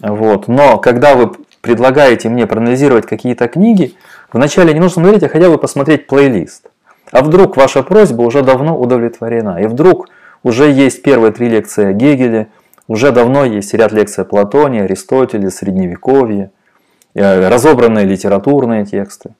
Вот. 0.00 0.48
Но 0.48 0.78
когда 0.78 1.14
вы 1.14 1.30
предлагаете 1.60 2.28
мне 2.28 2.48
проанализировать 2.48 3.06
какие-то 3.06 3.46
книги, 3.46 3.94
вначале 4.32 4.74
не 4.74 4.80
нужно 4.80 5.02
смотреть, 5.02 5.22
а 5.22 5.28
хотя 5.28 5.48
бы 5.48 5.56
посмотреть 5.56 6.08
плейлист. 6.08 6.68
А 7.12 7.22
вдруг 7.22 7.56
ваша 7.56 7.84
просьба 7.84 8.22
уже 8.22 8.42
давно 8.42 8.76
удовлетворена, 8.76 9.62
и 9.62 9.66
вдруг 9.66 10.08
уже 10.42 10.68
есть 10.68 11.02
первые 11.02 11.32
три 11.32 11.48
лекции 11.48 11.86
о 11.86 11.92
Гегеле, 11.92 12.48
уже 12.88 13.12
давно 13.12 13.44
есть 13.44 13.72
ряд 13.74 13.92
лекций 13.92 14.22
о 14.22 14.24
Платоне, 14.24 14.82
Аристотеле, 14.82 15.50
Средневековье, 15.50 16.50
э, 17.14 17.48
разобранные 17.48 18.04
литературные 18.04 18.84
тексты 18.84 19.34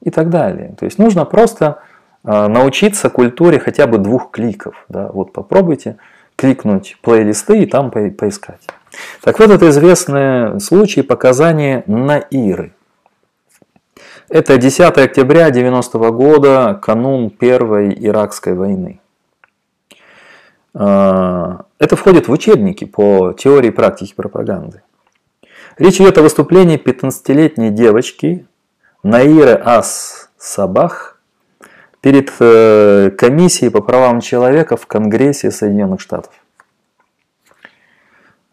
и 0.00 0.10
так 0.10 0.30
далее. 0.30 0.74
То 0.78 0.84
есть 0.84 0.98
нужно 0.98 1.24
просто 1.24 1.80
э, 2.24 2.46
научиться 2.46 3.10
культуре 3.10 3.58
хотя 3.58 3.86
бы 3.86 3.98
двух 3.98 4.30
кликов. 4.30 4.84
Да? 4.88 5.08
Вот 5.12 5.32
попробуйте 5.32 5.96
кликнуть 6.36 6.98
плейлисты 7.02 7.62
и 7.62 7.66
там 7.66 7.90
поискать. 7.90 8.60
Так 9.22 9.38
вот, 9.38 9.50
это 9.50 9.68
известный 9.70 10.60
случай 10.60 11.02
показания 11.02 11.82
Наиры. 11.86 12.72
Это 14.28 14.56
10 14.56 14.80
октября 14.98 15.50
90 15.50 15.98
года, 16.10 16.78
канун 16.82 17.30
Первой 17.30 17.94
Иракской 17.96 18.54
войны. 18.54 19.00
А, 20.74 21.64
это 21.78 21.96
входит 21.96 22.28
в 22.28 22.32
учебники 22.32 22.84
по 22.84 23.32
теории 23.32 23.70
практики 23.70 24.14
пропаганды. 24.14 24.82
Речь 25.78 26.00
идет 26.00 26.18
о 26.18 26.22
выступлении 26.22 26.76
15-летней 26.76 27.70
девочки 27.70 28.46
Наиры 29.06 29.60
Ас 29.64 30.30
Сабах 30.36 31.20
перед 32.00 32.32
э, 32.40 33.10
комиссией 33.16 33.70
по 33.70 33.80
правам 33.80 34.20
человека 34.20 34.76
в 34.76 34.88
Конгрессе 34.88 35.52
Соединенных 35.52 36.00
Штатов. 36.00 36.32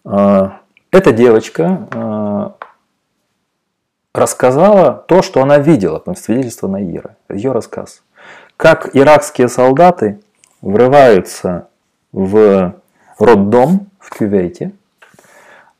А, 0.06 0.60
эта 0.92 1.12
девочка 1.12 1.88
а, 1.92 2.56
рассказала 4.14 5.04
то, 5.08 5.24
что 5.24 5.42
она 5.42 5.58
видела, 5.58 5.98
по 5.98 6.14
свидетельству 6.14 6.68
Наира, 6.68 7.16
ее 7.30 7.52
рассказ. 7.52 8.04
Как 8.56 8.96
иракские 8.96 9.48
солдаты 9.48 10.20
врываются 10.62 11.68
в 12.12 12.76
роддом 13.18 13.88
в 13.98 14.12
Кювейте, 14.12 14.72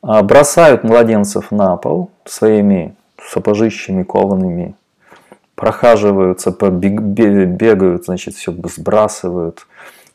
а, 0.02 0.20
бросают 0.24 0.82
младенцев 0.82 1.52
на 1.52 1.76
пол 1.76 2.10
своими 2.24 2.96
сапожищами 3.28 4.02
коваными, 4.02 4.74
прохаживаются, 5.54 6.50
бегают, 6.50 8.04
значит, 8.04 8.34
все 8.34 8.52
сбрасывают. 8.52 9.66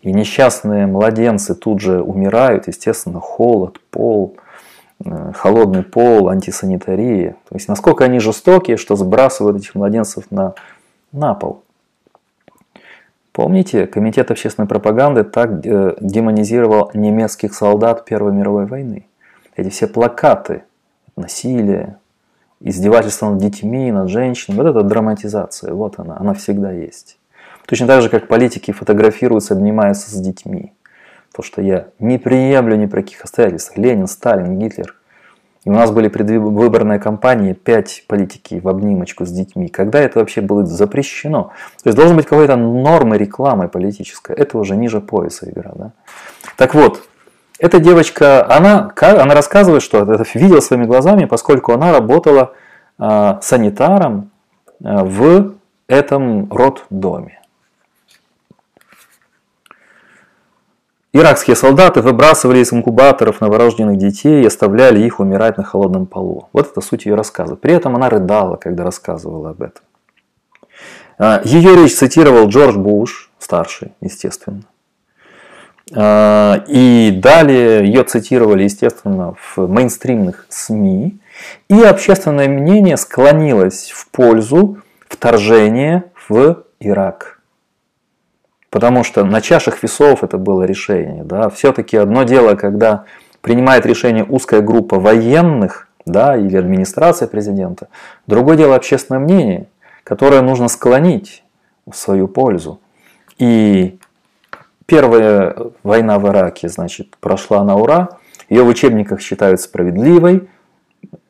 И 0.01 0.14
несчастные 0.14 0.88
младенцы 0.88 1.55
тут 1.55 1.82
же 1.82 2.01
умирают, 2.01 2.68
естественно, 2.68 3.20
холод, 3.20 3.80
пол– 3.91 4.38
Э, 5.05 5.32
холодный 5.34 5.84
пол, 5.84 6.30
антисанитария. 6.30 7.38
То 7.47 7.55
есть 7.55 7.68
насколько 7.68 8.03
они 8.03 8.20
жестокие, 8.20 8.78
что 8.78 8.95
сбрасывают 8.95 9.57
этих 9.57 9.76
младенцев 9.76 10.30
на, 10.30 10.55
на 11.12 11.34
пол. 11.34 11.64
Помните, 13.32 13.88
Комитет 13.88 14.32
общественной 14.32 14.68
пропаганды 14.68 15.24
так 15.24 15.66
э, 15.66 15.95
демонизировал 16.01 16.91
немецких 16.93 17.53
солдат 17.53 18.03
Первой 18.03 18.34
мировой 18.34 18.66
войны. 18.66 19.05
Эти 19.55 19.70
все 19.70 19.88
плакаты, 19.88 20.64
насилие, 21.16 21.97
издевательство 22.62 23.30
над 23.30 23.39
детьми, 23.39 23.91
над 23.91 24.10
женщинами, 24.10 24.62
вот 24.62 24.70
эта 24.70 24.84
драматизация, 24.84 25.74
вот 25.74 25.95
она, 25.97 26.18
она 26.18 26.34
всегда 26.34 26.72
есть. 26.72 27.18
Точно 27.66 27.88
так 27.88 28.01
же, 28.01 28.10
как 28.10 28.28
политики 28.28 28.72
фотографируются, 28.72 29.53
обнимаются 29.53 30.10
с 30.10 30.20
детьми. 30.20 30.74
То, 31.34 31.43
что 31.43 31.62
я 31.62 31.88
не 31.99 32.18
приемлю 32.18 32.76
ни 32.76 32.88
при 32.88 33.01
каких 33.01 33.22
обстоятельствах. 33.22 33.78
Ленин, 33.78 34.07
Сталин, 34.07 34.57
Гитлер. 34.57 34.95
И 35.66 35.70
у 35.70 35.74
нас 35.74 35.91
были 35.91 36.07
предвыборные 36.07 36.99
кампании, 36.99 37.53
пять 37.53 38.05
политики 38.07 38.60
в 38.64 38.68
обнимочку 38.68 39.26
с 39.26 39.32
детьми. 39.32 39.68
Когда 39.68 39.99
это 39.99 40.20
вообще 40.20 40.41
было 40.41 40.66
запрещено? 40.66 41.51
То 41.84 41.89
есть 41.89 41.97
должен 41.97 42.16
быть 42.16 42.26
какой-то 42.26 42.55
нормы 42.55 43.18
рекламы 43.18 43.68
политической. 43.68 44.36
Это 44.36 44.57
уже 44.57 44.76
ниже 44.76 45.01
пояса 45.01 45.49
игра. 45.49 45.72
Да? 45.76 45.91
Так 46.55 46.74
вот, 46.74 47.09
эта 47.60 47.80
девочка, 47.80 48.45
она, 48.49 48.91
она 48.95 49.34
рассказывает, 49.36 49.84
что 49.84 49.99
это 49.99 50.26
видела 50.34 50.62
своими 50.62 50.86
глазами, 50.86 51.26
поскольку 51.26 51.74
она 51.74 51.91
работала 51.91 52.53
э, 52.97 53.34
санитаром 53.41 54.32
э, 54.84 55.03
в 55.03 55.53
этом 55.88 56.51
роддоме. 56.51 57.39
Иракские 61.12 61.55
солдаты 61.55 62.01
выбрасывали 62.01 62.60
из 62.60 62.72
инкубаторов 62.72 63.41
новорожденных 63.41 63.97
детей 63.97 64.43
и 64.43 64.45
оставляли 64.45 65.03
их 65.03 65.20
умирать 65.20 65.57
на 65.57 65.64
холодном 65.64 66.05
полу. 66.05 66.49
Вот 66.53 66.70
это 66.72 66.82
суть 66.82 67.05
ее 67.07 67.16
рассказа. 67.16 67.55
При 67.55 67.74
этом 67.74 67.95
она 67.95 68.10
рыдала, 68.10 68.57
когда 68.57 68.84
рассказывала 68.84 69.49
об 69.49 69.62
этом. 69.64 69.84
А, 71.18 71.41
ее 71.43 71.76
речь 71.76 71.95
цитировал 71.95 72.47
Джордж 72.47 72.78
Буш, 72.78 73.32
старший, 73.39 73.93
естественно. 74.01 74.62
А, 75.96 76.64
и 76.68 77.12
далее 77.12 77.86
ее 77.86 78.04
цитировали, 78.04 78.64
естественно, 78.64 79.36
в 79.56 79.68
мейнстримных 79.68 80.46
СМИ. 80.50 81.18
И 81.70 81.82
общественное 81.82 82.48
мнение 82.48 82.98
склонилось 82.98 83.92
в 83.92 84.08
пользу 84.10 84.80
вторжения 85.08 86.06
в 86.28 86.64
Ирак. 86.80 87.40
Потому 88.70 89.04
что 89.04 89.24
на 89.24 89.42
чашах 89.42 89.82
весов 89.82 90.24
это 90.24 90.38
было 90.38 90.64
решение. 90.64 91.24
Да? 91.24 91.50
Все-таки 91.50 91.98
одно 91.98 92.24
дело, 92.24 92.56
когда 92.56 93.06
принимает 93.42 93.86
решение 93.86 94.24
узкая 94.24 94.62
группа 94.62 95.00
военных 95.00 95.88
да, 96.06 96.36
или 96.38 96.58
администрация 96.58 97.28
президента. 97.28 97.88
Другое 98.28 98.58
дело 98.58 98.76
общественное 98.76 99.20
мнение, 99.20 99.68
которое 100.04 100.42
нужно 100.42 100.68
склонить 100.68 101.44
в 101.90 101.96
свою 101.96 102.28
пользу. 102.28 102.80
И 103.38 103.98
первая 104.90 105.56
война 105.84 106.20
в 106.20 106.28
Ираке, 106.28 106.68
значит, 106.68 107.16
прошла 107.20 107.64
на 107.64 107.76
ура. 107.76 108.10
Ее 108.50 108.64
в 108.64 108.68
учебниках 108.68 109.22
считают 109.22 109.62
справедливой. 109.62 110.50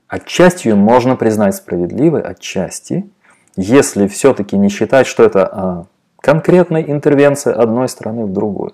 Отчасти 0.08 0.70
ее 0.70 0.76
можно 0.76 1.16
признать 1.16 1.56
справедливой, 1.56 2.22
отчасти, 2.22 3.08
если 3.56 4.08
все-таки 4.08 4.58
не 4.58 4.70
считать, 4.70 5.06
что 5.06 5.24
это 5.24 5.46
а, 5.52 5.86
конкретной 6.22 6.90
интервенции 6.90 7.54
одной 7.54 7.90
страны 7.90 8.26
в 8.26 8.34
другую. 8.34 8.74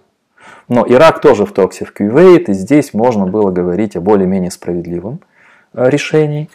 Но 0.70 0.86
Ирак 0.88 1.20
тоже 1.20 1.46
вторгся 1.46 1.86
в 1.86 1.92
Кювейт, 1.92 2.48
и 2.48 2.54
здесь 2.54 2.94
можно 2.94 3.26
было 3.26 3.52
говорить 3.52 3.96
о 3.96 4.02
более-менее 4.02 4.52
справедливом 4.52 5.20
э, 5.74 5.90
решении. 5.90 6.50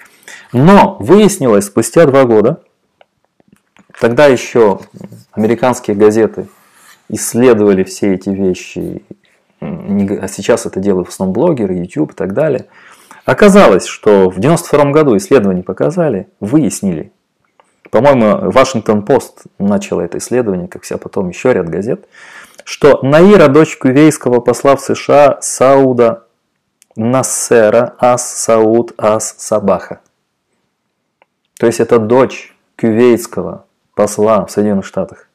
Но 0.53 0.97
выяснилось 1.01 1.67
спустя 1.67 2.07
два 2.07 2.25
года, 2.25 2.63
тогда 4.01 4.27
еще 4.27 4.81
американские 5.33 5.97
газеты 5.97 6.47
исследовали 7.11 7.85
все 7.85 8.15
эти 8.15 8.31
вещи, 8.31 9.03
а 9.61 10.29
сейчас 10.29 10.67
это 10.67 10.81
делают 10.81 11.09
в 11.09 11.13
основном 11.13 11.35
блогеры, 11.35 11.75
YouTube 11.75 12.13
и 12.13 12.15
так 12.15 12.33
далее. 12.33 12.67
Оказалось, 13.25 13.85
что 13.87 14.31
в 14.31 14.39
1992 14.39 14.93
году 14.93 15.17
исследования 15.17 15.63
показали, 15.63 16.29
выяснили, 16.41 17.13
по-моему, 17.91 18.51
Вашингтон-Пост 18.51 19.45
начал 19.59 20.01
это 20.01 20.19
исследование, 20.19 20.69
как 20.69 20.83
вся 20.83 20.97
потом 20.97 21.29
еще 21.29 21.53
ряд 21.53 21.69
газет, 21.69 22.07
что 22.65 23.01
Наира, 23.03 23.49
дочь 23.49 23.77
кувейского 23.77 24.41
посла 24.41 24.77
в 24.77 24.81
США 24.81 25.39
Сауда 25.41 26.25
Нассера 26.97 27.95
Ас 27.99 28.31
Сауд 28.31 28.93
Ас 28.97 29.35
Сабаха. 29.39 30.01
То 31.59 31.67
есть 31.67 31.81
это 31.81 31.99
дочь 31.99 32.55
кувейтского 32.79 33.65
посла 33.95 34.45
в 34.45 34.51
Соединенных 34.51 34.87
Штатах. 34.87 35.30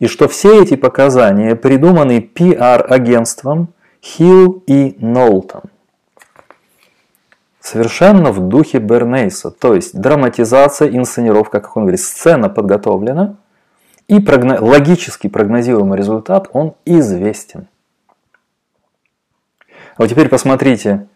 И 0.00 0.08
что 0.08 0.26
все 0.26 0.62
эти 0.62 0.74
показания 0.74 1.54
придуманы 1.54 2.20
пиар-агентством 2.20 3.68
Хилл 4.02 4.64
и 4.66 4.96
Нолтон– 4.98 5.62
Совершенно 7.60 8.32
в 8.32 8.40
духе 8.40 8.78
Бернейса, 8.78 9.50
то 9.50 9.74
есть 9.74 9.94
драматизация, 9.94 10.88
инсценировка, 10.88 11.60
как 11.60 11.76
он 11.76 11.84
говорит, 11.84 12.00
сцена 12.00 12.48
подготовлена, 12.48 13.36
и 14.08 14.18
прогно... 14.18 14.56
логически 14.60 15.28
прогнозируемый 15.28 15.98
результат, 15.98 16.48
он 16.54 16.74
известен. 16.86 17.68
А 19.68 19.98
вот 19.98 20.08
теперь 20.08 20.30
посмотрите, 20.30 21.06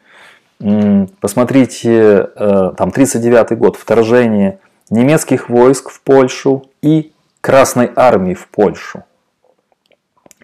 посмотрите, 1.20 2.28
э, 2.36 2.72
там 2.76 2.90
39 2.90 3.58
год, 3.58 3.76
вторжение 3.76 4.58
немецких 4.90 5.48
войск 5.48 5.88
в 5.88 6.02
Польшу 6.02 6.66
и 6.82 7.13
Красной 7.44 7.92
армии 7.94 8.32
в 8.32 8.48
Польшу. 8.48 9.04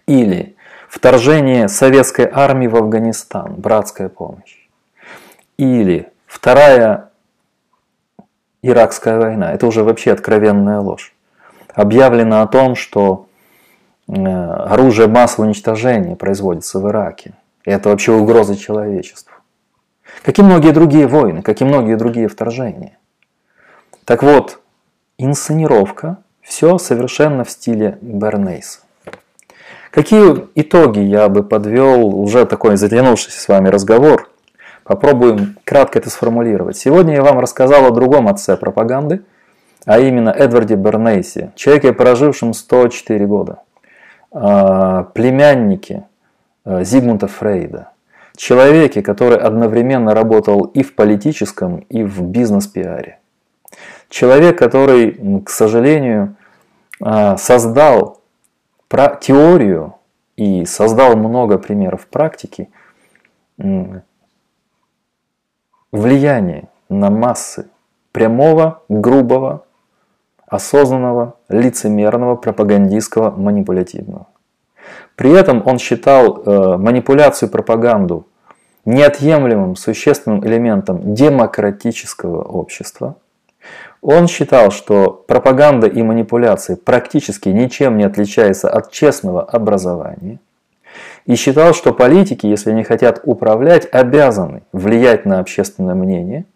Или 0.06 0.54
вторжение 0.86 1.66
советской 1.68 2.28
армии 2.30 2.66
в 2.66 2.76
Афганистан, 2.76 3.54
братская 3.54 4.10
помощь. 4.10 4.68
Или 5.56 6.12
Вторая 6.26 7.08
Иракская 8.60 9.18
война. 9.18 9.50
Это 9.54 9.66
уже 9.66 9.82
вообще 9.82 10.12
откровенная 10.12 10.80
ложь. 10.80 11.14
Объявлено 11.74 12.42
о 12.42 12.46
том, 12.46 12.74
что 12.74 13.28
э, 14.06 14.12
оружие 14.12 15.08
массового 15.08 15.46
уничтожения 15.46 16.16
производится 16.16 16.80
в 16.80 16.86
Ираке. 16.86 17.32
И 17.64 17.70
это 17.70 17.88
вообще 17.88 18.12
угроза 18.12 18.58
человечеству. 18.58 19.36
Как 20.22 20.38
и 20.38 20.42
многие 20.42 20.72
другие 20.72 21.06
войны, 21.06 21.40
как 21.40 21.62
и 21.62 21.64
многие 21.64 21.96
другие 21.96 22.28
вторжения. 22.28 22.98
Так 24.04 24.22
вот, 24.22 24.60
инсценировка, 25.16 26.18
все 26.50 26.76
совершенно 26.78 27.44
в 27.44 27.50
стиле 27.50 27.96
Бернейса. 28.02 28.80
Какие 29.90 30.46
итоги 30.54 31.00
я 31.00 31.28
бы 31.28 31.42
подвел, 31.42 32.14
уже 32.14 32.44
такой 32.44 32.76
затянувшийся 32.76 33.40
с 33.40 33.48
вами 33.48 33.68
разговор, 33.68 34.30
Попробуем 34.90 35.56
кратко 35.62 36.00
это 36.00 36.10
сформулировать. 36.10 36.76
Сегодня 36.76 37.14
я 37.14 37.22
вам 37.22 37.38
рассказал 37.38 37.86
о 37.86 37.92
другом 37.92 38.26
отце 38.26 38.56
пропаганды, 38.56 39.22
а 39.84 40.00
именно 40.00 40.30
Эдварде 40.30 40.74
Бернейсе, 40.74 41.52
человеке, 41.54 41.92
прожившем 41.92 42.52
104 42.52 43.24
года, 43.24 43.62
а, 44.32 45.04
племяннике 45.14 46.08
а, 46.64 46.82
Зигмунда 46.82 47.28
Фрейда, 47.28 47.90
человеке, 48.34 49.00
который 49.00 49.38
одновременно 49.38 50.12
работал 50.12 50.62
и 50.62 50.82
в 50.82 50.96
политическом, 50.96 51.84
и 51.88 52.02
в 52.02 52.22
бизнес-пиаре. 52.22 53.20
Человек, 54.08 54.58
который, 54.58 55.42
к 55.44 55.50
сожалению, 55.50 56.34
создал 57.02 58.20
теорию 59.20 59.94
и 60.36 60.64
создал 60.64 61.16
много 61.16 61.58
примеров 61.58 62.06
практики, 62.06 62.70
влияние 65.92 66.68
на 66.88 67.10
массы 67.10 67.68
прямого, 68.12 68.82
грубого, 68.88 69.64
осознанного, 70.46 71.36
лицемерного, 71.48 72.36
пропагандистского, 72.36 73.30
манипулятивного. 73.30 74.26
При 75.14 75.30
этом 75.32 75.62
он 75.66 75.78
считал 75.78 76.42
э, 76.42 76.76
манипуляцию, 76.76 77.50
пропаганду 77.50 78.26
неотъемлемым 78.84 79.76
существенным 79.76 80.44
элементом 80.44 81.14
демократического 81.14 82.42
общества. 82.42 83.16
Он 84.02 84.28
считал, 84.28 84.70
что 84.70 85.10
пропаганда 85.10 85.86
и 85.86 86.02
манипуляции 86.02 86.74
практически 86.74 87.50
ничем 87.50 87.98
не 87.98 88.04
отличаются 88.04 88.70
от 88.70 88.90
честного 88.90 89.42
образования. 89.42 90.40
И 91.26 91.34
считал, 91.34 91.74
что 91.74 91.92
политики, 91.92 92.46
если 92.46 92.70
они 92.70 92.82
хотят 92.82 93.20
управлять, 93.24 93.86
обязаны 93.92 94.62
влиять 94.72 95.26
на 95.26 95.38
общественное 95.38 95.94
мнение, 95.94 96.46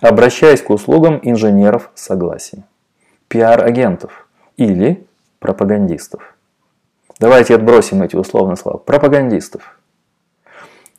обращаясь 0.00 0.62
к 0.62 0.70
услугам 0.70 1.20
инженеров 1.22 1.90
согласия, 1.94 2.64
пиар-агентов 3.28 4.26
или 4.56 5.06
пропагандистов. 5.40 6.36
Давайте 7.20 7.54
отбросим 7.54 8.02
эти 8.02 8.16
условные 8.16 8.56
слова. 8.56 8.78
Пропагандистов. 8.78 9.78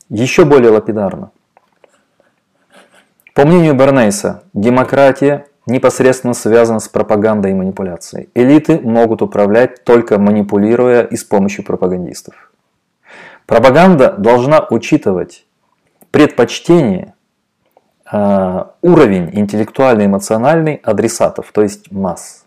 Еще 0.08 0.44
более 0.44 0.70
лапидарно. 0.70 1.30
По 3.34 3.44
мнению 3.46 3.74
Бернейса, 3.74 4.44
демократия 4.52 5.46
непосредственно 5.70 6.34
связана 6.34 6.80
с 6.80 6.88
пропагандой 6.88 7.52
и 7.52 7.54
манипуляцией. 7.54 8.28
Элиты 8.34 8.78
могут 8.80 9.22
управлять 9.22 9.84
только 9.84 10.18
манипулируя 10.18 11.02
и 11.02 11.16
с 11.16 11.24
помощью 11.24 11.64
пропагандистов. 11.64 12.52
Пропаганда 13.46 14.12
должна 14.16 14.66
учитывать 14.70 15.46
предпочтение, 16.10 17.14
а, 18.12 18.74
уровень 18.82 19.30
интеллектуально-эмоциональный 19.32 20.80
адресатов, 20.82 21.50
то 21.52 21.62
есть 21.62 21.90
масс. 21.92 22.44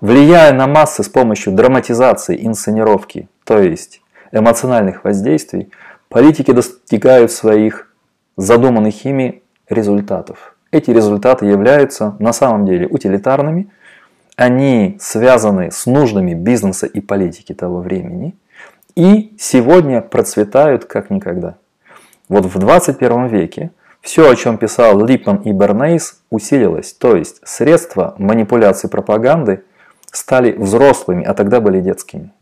Влияя 0.00 0.52
на 0.52 0.66
массы 0.66 1.02
с 1.02 1.08
помощью 1.08 1.52
драматизации, 1.52 2.46
инсценировки, 2.46 3.28
то 3.44 3.58
есть 3.58 4.02
эмоциональных 4.32 5.04
воздействий, 5.04 5.70
политики 6.08 6.52
достигают 6.52 7.32
своих 7.32 7.92
задуманных 8.36 9.04
ими 9.04 9.42
результатов. 9.68 10.53
Эти 10.74 10.90
результаты 10.90 11.46
являются 11.46 12.16
на 12.18 12.32
самом 12.32 12.66
деле 12.66 12.88
утилитарными, 12.88 13.68
они 14.34 14.96
связаны 15.00 15.70
с 15.70 15.86
нуждами 15.86 16.34
бизнеса 16.34 16.86
и 16.86 16.98
политики 16.98 17.54
того 17.54 17.78
времени 17.78 18.34
и 18.96 19.36
сегодня 19.38 20.00
процветают 20.00 20.84
как 20.84 21.10
никогда. 21.10 21.54
Вот 22.28 22.46
в 22.46 22.58
21 22.58 23.28
веке 23.28 23.70
все, 24.00 24.28
о 24.28 24.34
чем 24.34 24.58
писал 24.58 25.00
Липман 25.06 25.36
и 25.44 25.52
Бернейс, 25.52 26.20
усилилось, 26.30 26.92
то 26.92 27.14
есть 27.14 27.40
средства 27.44 28.16
манипуляции 28.18 28.88
пропаганды 28.88 29.62
стали 30.10 30.50
взрослыми, 30.50 31.22
а 31.22 31.34
тогда 31.34 31.60
были 31.60 31.80
детскими. 31.80 32.32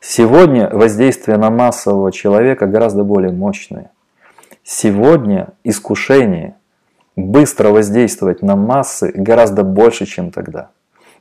Сегодня 0.00 0.70
воздействие 0.70 1.36
на 1.36 1.50
массового 1.50 2.10
человека 2.10 2.66
гораздо 2.66 3.04
более 3.04 3.32
мощное. 3.32 3.90
Сегодня 4.64 5.48
искушение 5.62 6.55
быстро 7.16 7.70
воздействовать 7.70 8.42
на 8.42 8.54
массы 8.56 9.10
гораздо 9.14 9.64
больше, 9.64 10.06
чем 10.06 10.30
тогда. 10.30 10.70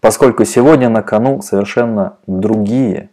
Поскольку 0.01 0.45
сегодня 0.45 0.89
на 0.89 1.01
кону 1.01 1.41
совершенно 1.41 2.17
другие 2.27 3.09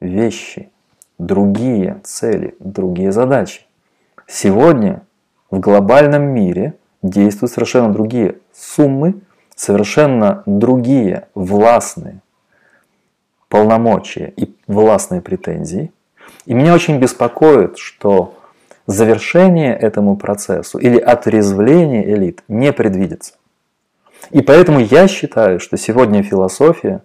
вещи, 0.00 0.70
другие 1.18 2.00
цели, 2.04 2.56
другие 2.58 3.12
задачи. 3.12 3.62
Сегодня 4.26 5.02
в 5.50 5.60
глобальном 5.60 6.22
мире 6.22 6.74
действуют 7.02 7.52
совершенно 7.52 7.92
другие 7.92 8.38
суммы, 8.52 9.20
совершенно 9.54 10.42
другие 10.46 11.28
властные 11.34 12.20
полномочия 13.48 14.32
и 14.36 14.52
властные 14.66 15.20
претензии. 15.20 15.92
И 16.44 16.54
меня 16.54 16.74
очень 16.74 16.98
беспокоит, 16.98 17.78
что 17.78 18.34
завершение 18.86 19.74
этому 19.76 20.16
процессу 20.16 20.78
или 20.78 20.98
отрезвление 20.98 22.12
элит 22.12 22.42
не 22.48 22.72
предвидится. 22.72 23.34
И 24.30 24.42
поэтому 24.42 24.80
я 24.80 25.08
считаю, 25.08 25.60
что 25.60 25.76
сегодня 25.76 26.22
философия, 26.22 27.02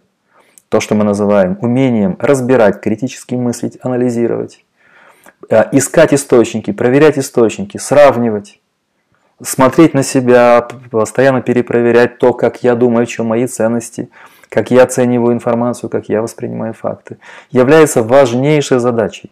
то, 0.69 0.79
что 0.79 0.95
мы 0.95 1.03
называем 1.03 1.57
умением 1.61 2.15
разбирать, 2.19 2.81
критически 2.81 3.35
мыслить, 3.35 3.77
анализировать, 3.81 4.63
э, 5.49 5.65
искать 5.71 6.13
источники, 6.13 6.71
проверять 6.71 7.17
источники, 7.17 7.77
сравнивать, 7.77 8.59
смотреть 9.41 9.93
на 9.93 10.03
себя, 10.03 10.67
постоянно 10.91 11.41
перепроверять 11.41 12.19
то, 12.19 12.33
как 12.33 12.63
я 12.63 12.75
думаю, 12.75 13.05
в 13.05 13.09
чем 13.09 13.27
мои 13.27 13.47
ценности– 13.47 14.09
как 14.49 14.71
я 14.71 14.83
оцениваю 14.83 15.33
информацию, 15.33 15.89
как 15.89 16.09
я 16.09 16.21
воспринимаю 16.21 16.73
факты, 16.73 17.19
является 17.51 18.03
важнейшей 18.03 18.79
задачей. 18.79 19.31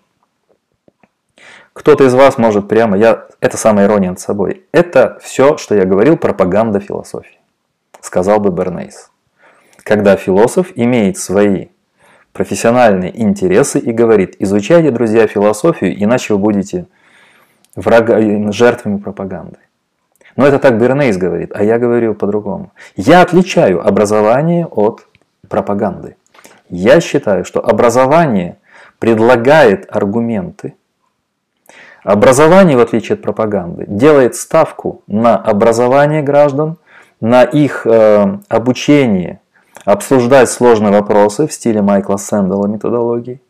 Кто-то 1.78 2.06
из 2.06 2.16
вас 2.16 2.40
может 2.40 2.68
прямо, 2.68 2.98
я, 2.98 3.28
это 3.40 3.56
самая 3.56 3.86
ирония 3.86 4.10
над 4.10 4.20
собой, 4.20 4.66
это 4.72 5.20
все, 5.22 5.58
что 5.58 5.76
я 5.76 5.86
говорил, 5.86 6.18
пропаганда 6.18 6.80
философии, 6.80 7.38
сказал 8.02 8.40
бы 8.40 8.50
Бернейс. 8.50 9.12
Когда 9.84 10.16
философ 10.16 10.72
имеет 10.74 11.20
свои 11.20 11.68
профессиональные 12.34 13.22
интересы 13.22 13.78
и 13.78 13.92
говорит, 13.92 14.36
изучайте, 14.40 14.90
друзья, 14.90 15.28
философию, 15.28 15.96
иначе 16.04 16.34
вы 16.34 16.40
будете 16.40 16.88
врага, 17.76 18.52
жертвами 18.52 18.98
пропаганды. 18.98 19.60
Но 20.36 20.48
это 20.48 20.58
так 20.58 20.80
Бернейс 20.80 21.16
говорит, 21.16 21.52
а 21.54 21.64
я 21.64 21.78
говорю 21.78 22.16
по-другому. 22.16 22.72
Я 22.96 23.22
отличаю 23.22 23.88
образование 23.88 24.66
от 24.66 25.06
пропаганды. 25.48 26.18
Я 26.70 27.02
считаю, 27.02 27.46
что 27.46 27.64
образование 27.64 28.58
предлагает 28.98 29.86
аргументы. 29.96 30.74
Образование, 32.04 32.78
в 32.78 32.82
отличие 32.82 33.16
от 33.16 33.22
пропаганды, 33.22 33.86
делает 33.88 34.36
ставку 34.36 35.04
на 35.08 35.36
образование 35.36 36.22
граждан, 36.22 36.78
на 37.20 37.44
их 37.44 37.86
э, 37.86 38.40
обучение 38.48 39.42
обсуждать 39.86 40.50
сложные 40.50 40.92
вопросы 40.92 41.48
в 41.48 41.54
стиле 41.54 41.82
Майкла 41.82 42.18
Сэндала 42.18 42.68
методологии, 42.68 43.42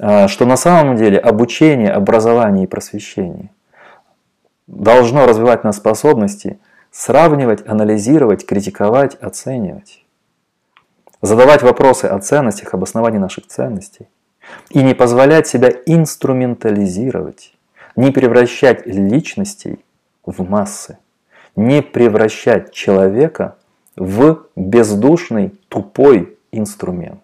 э, 0.00 0.28
что 0.28 0.46
на 0.46 0.56
самом 0.56 0.96
деле 0.96 1.18
обучение, 1.18 1.90
образование 1.90 2.64
и 2.64 2.66
просвещение 2.66 3.50
должно 4.66 5.26
развивать 5.26 5.64
нас 5.64 5.76
способности 5.76 6.58
сравнивать, 6.90 7.66
анализировать, 7.66 8.46
критиковать, 8.46 9.14
оценивать. 9.16 10.04
Задавать 11.20 11.62
вопросы 11.62 12.06
о 12.06 12.18
ценностях, 12.20 12.74
об 12.74 12.84
основании 12.84 13.18
наших 13.18 13.46
ценностей. 13.46 14.08
И 14.70 14.82
не 14.82 14.94
позволять 14.94 15.46
себя 15.46 15.70
инструментализировать, 15.86 17.52
не 17.96 18.10
превращать 18.10 18.86
личностей 18.86 19.78
в 20.24 20.48
массы, 20.48 20.98
не 21.56 21.82
превращать 21.82 22.72
человека 22.72 23.56
в 23.96 24.46
бездушный, 24.54 25.52
тупой 25.68 26.36
инструмент. 26.52 27.20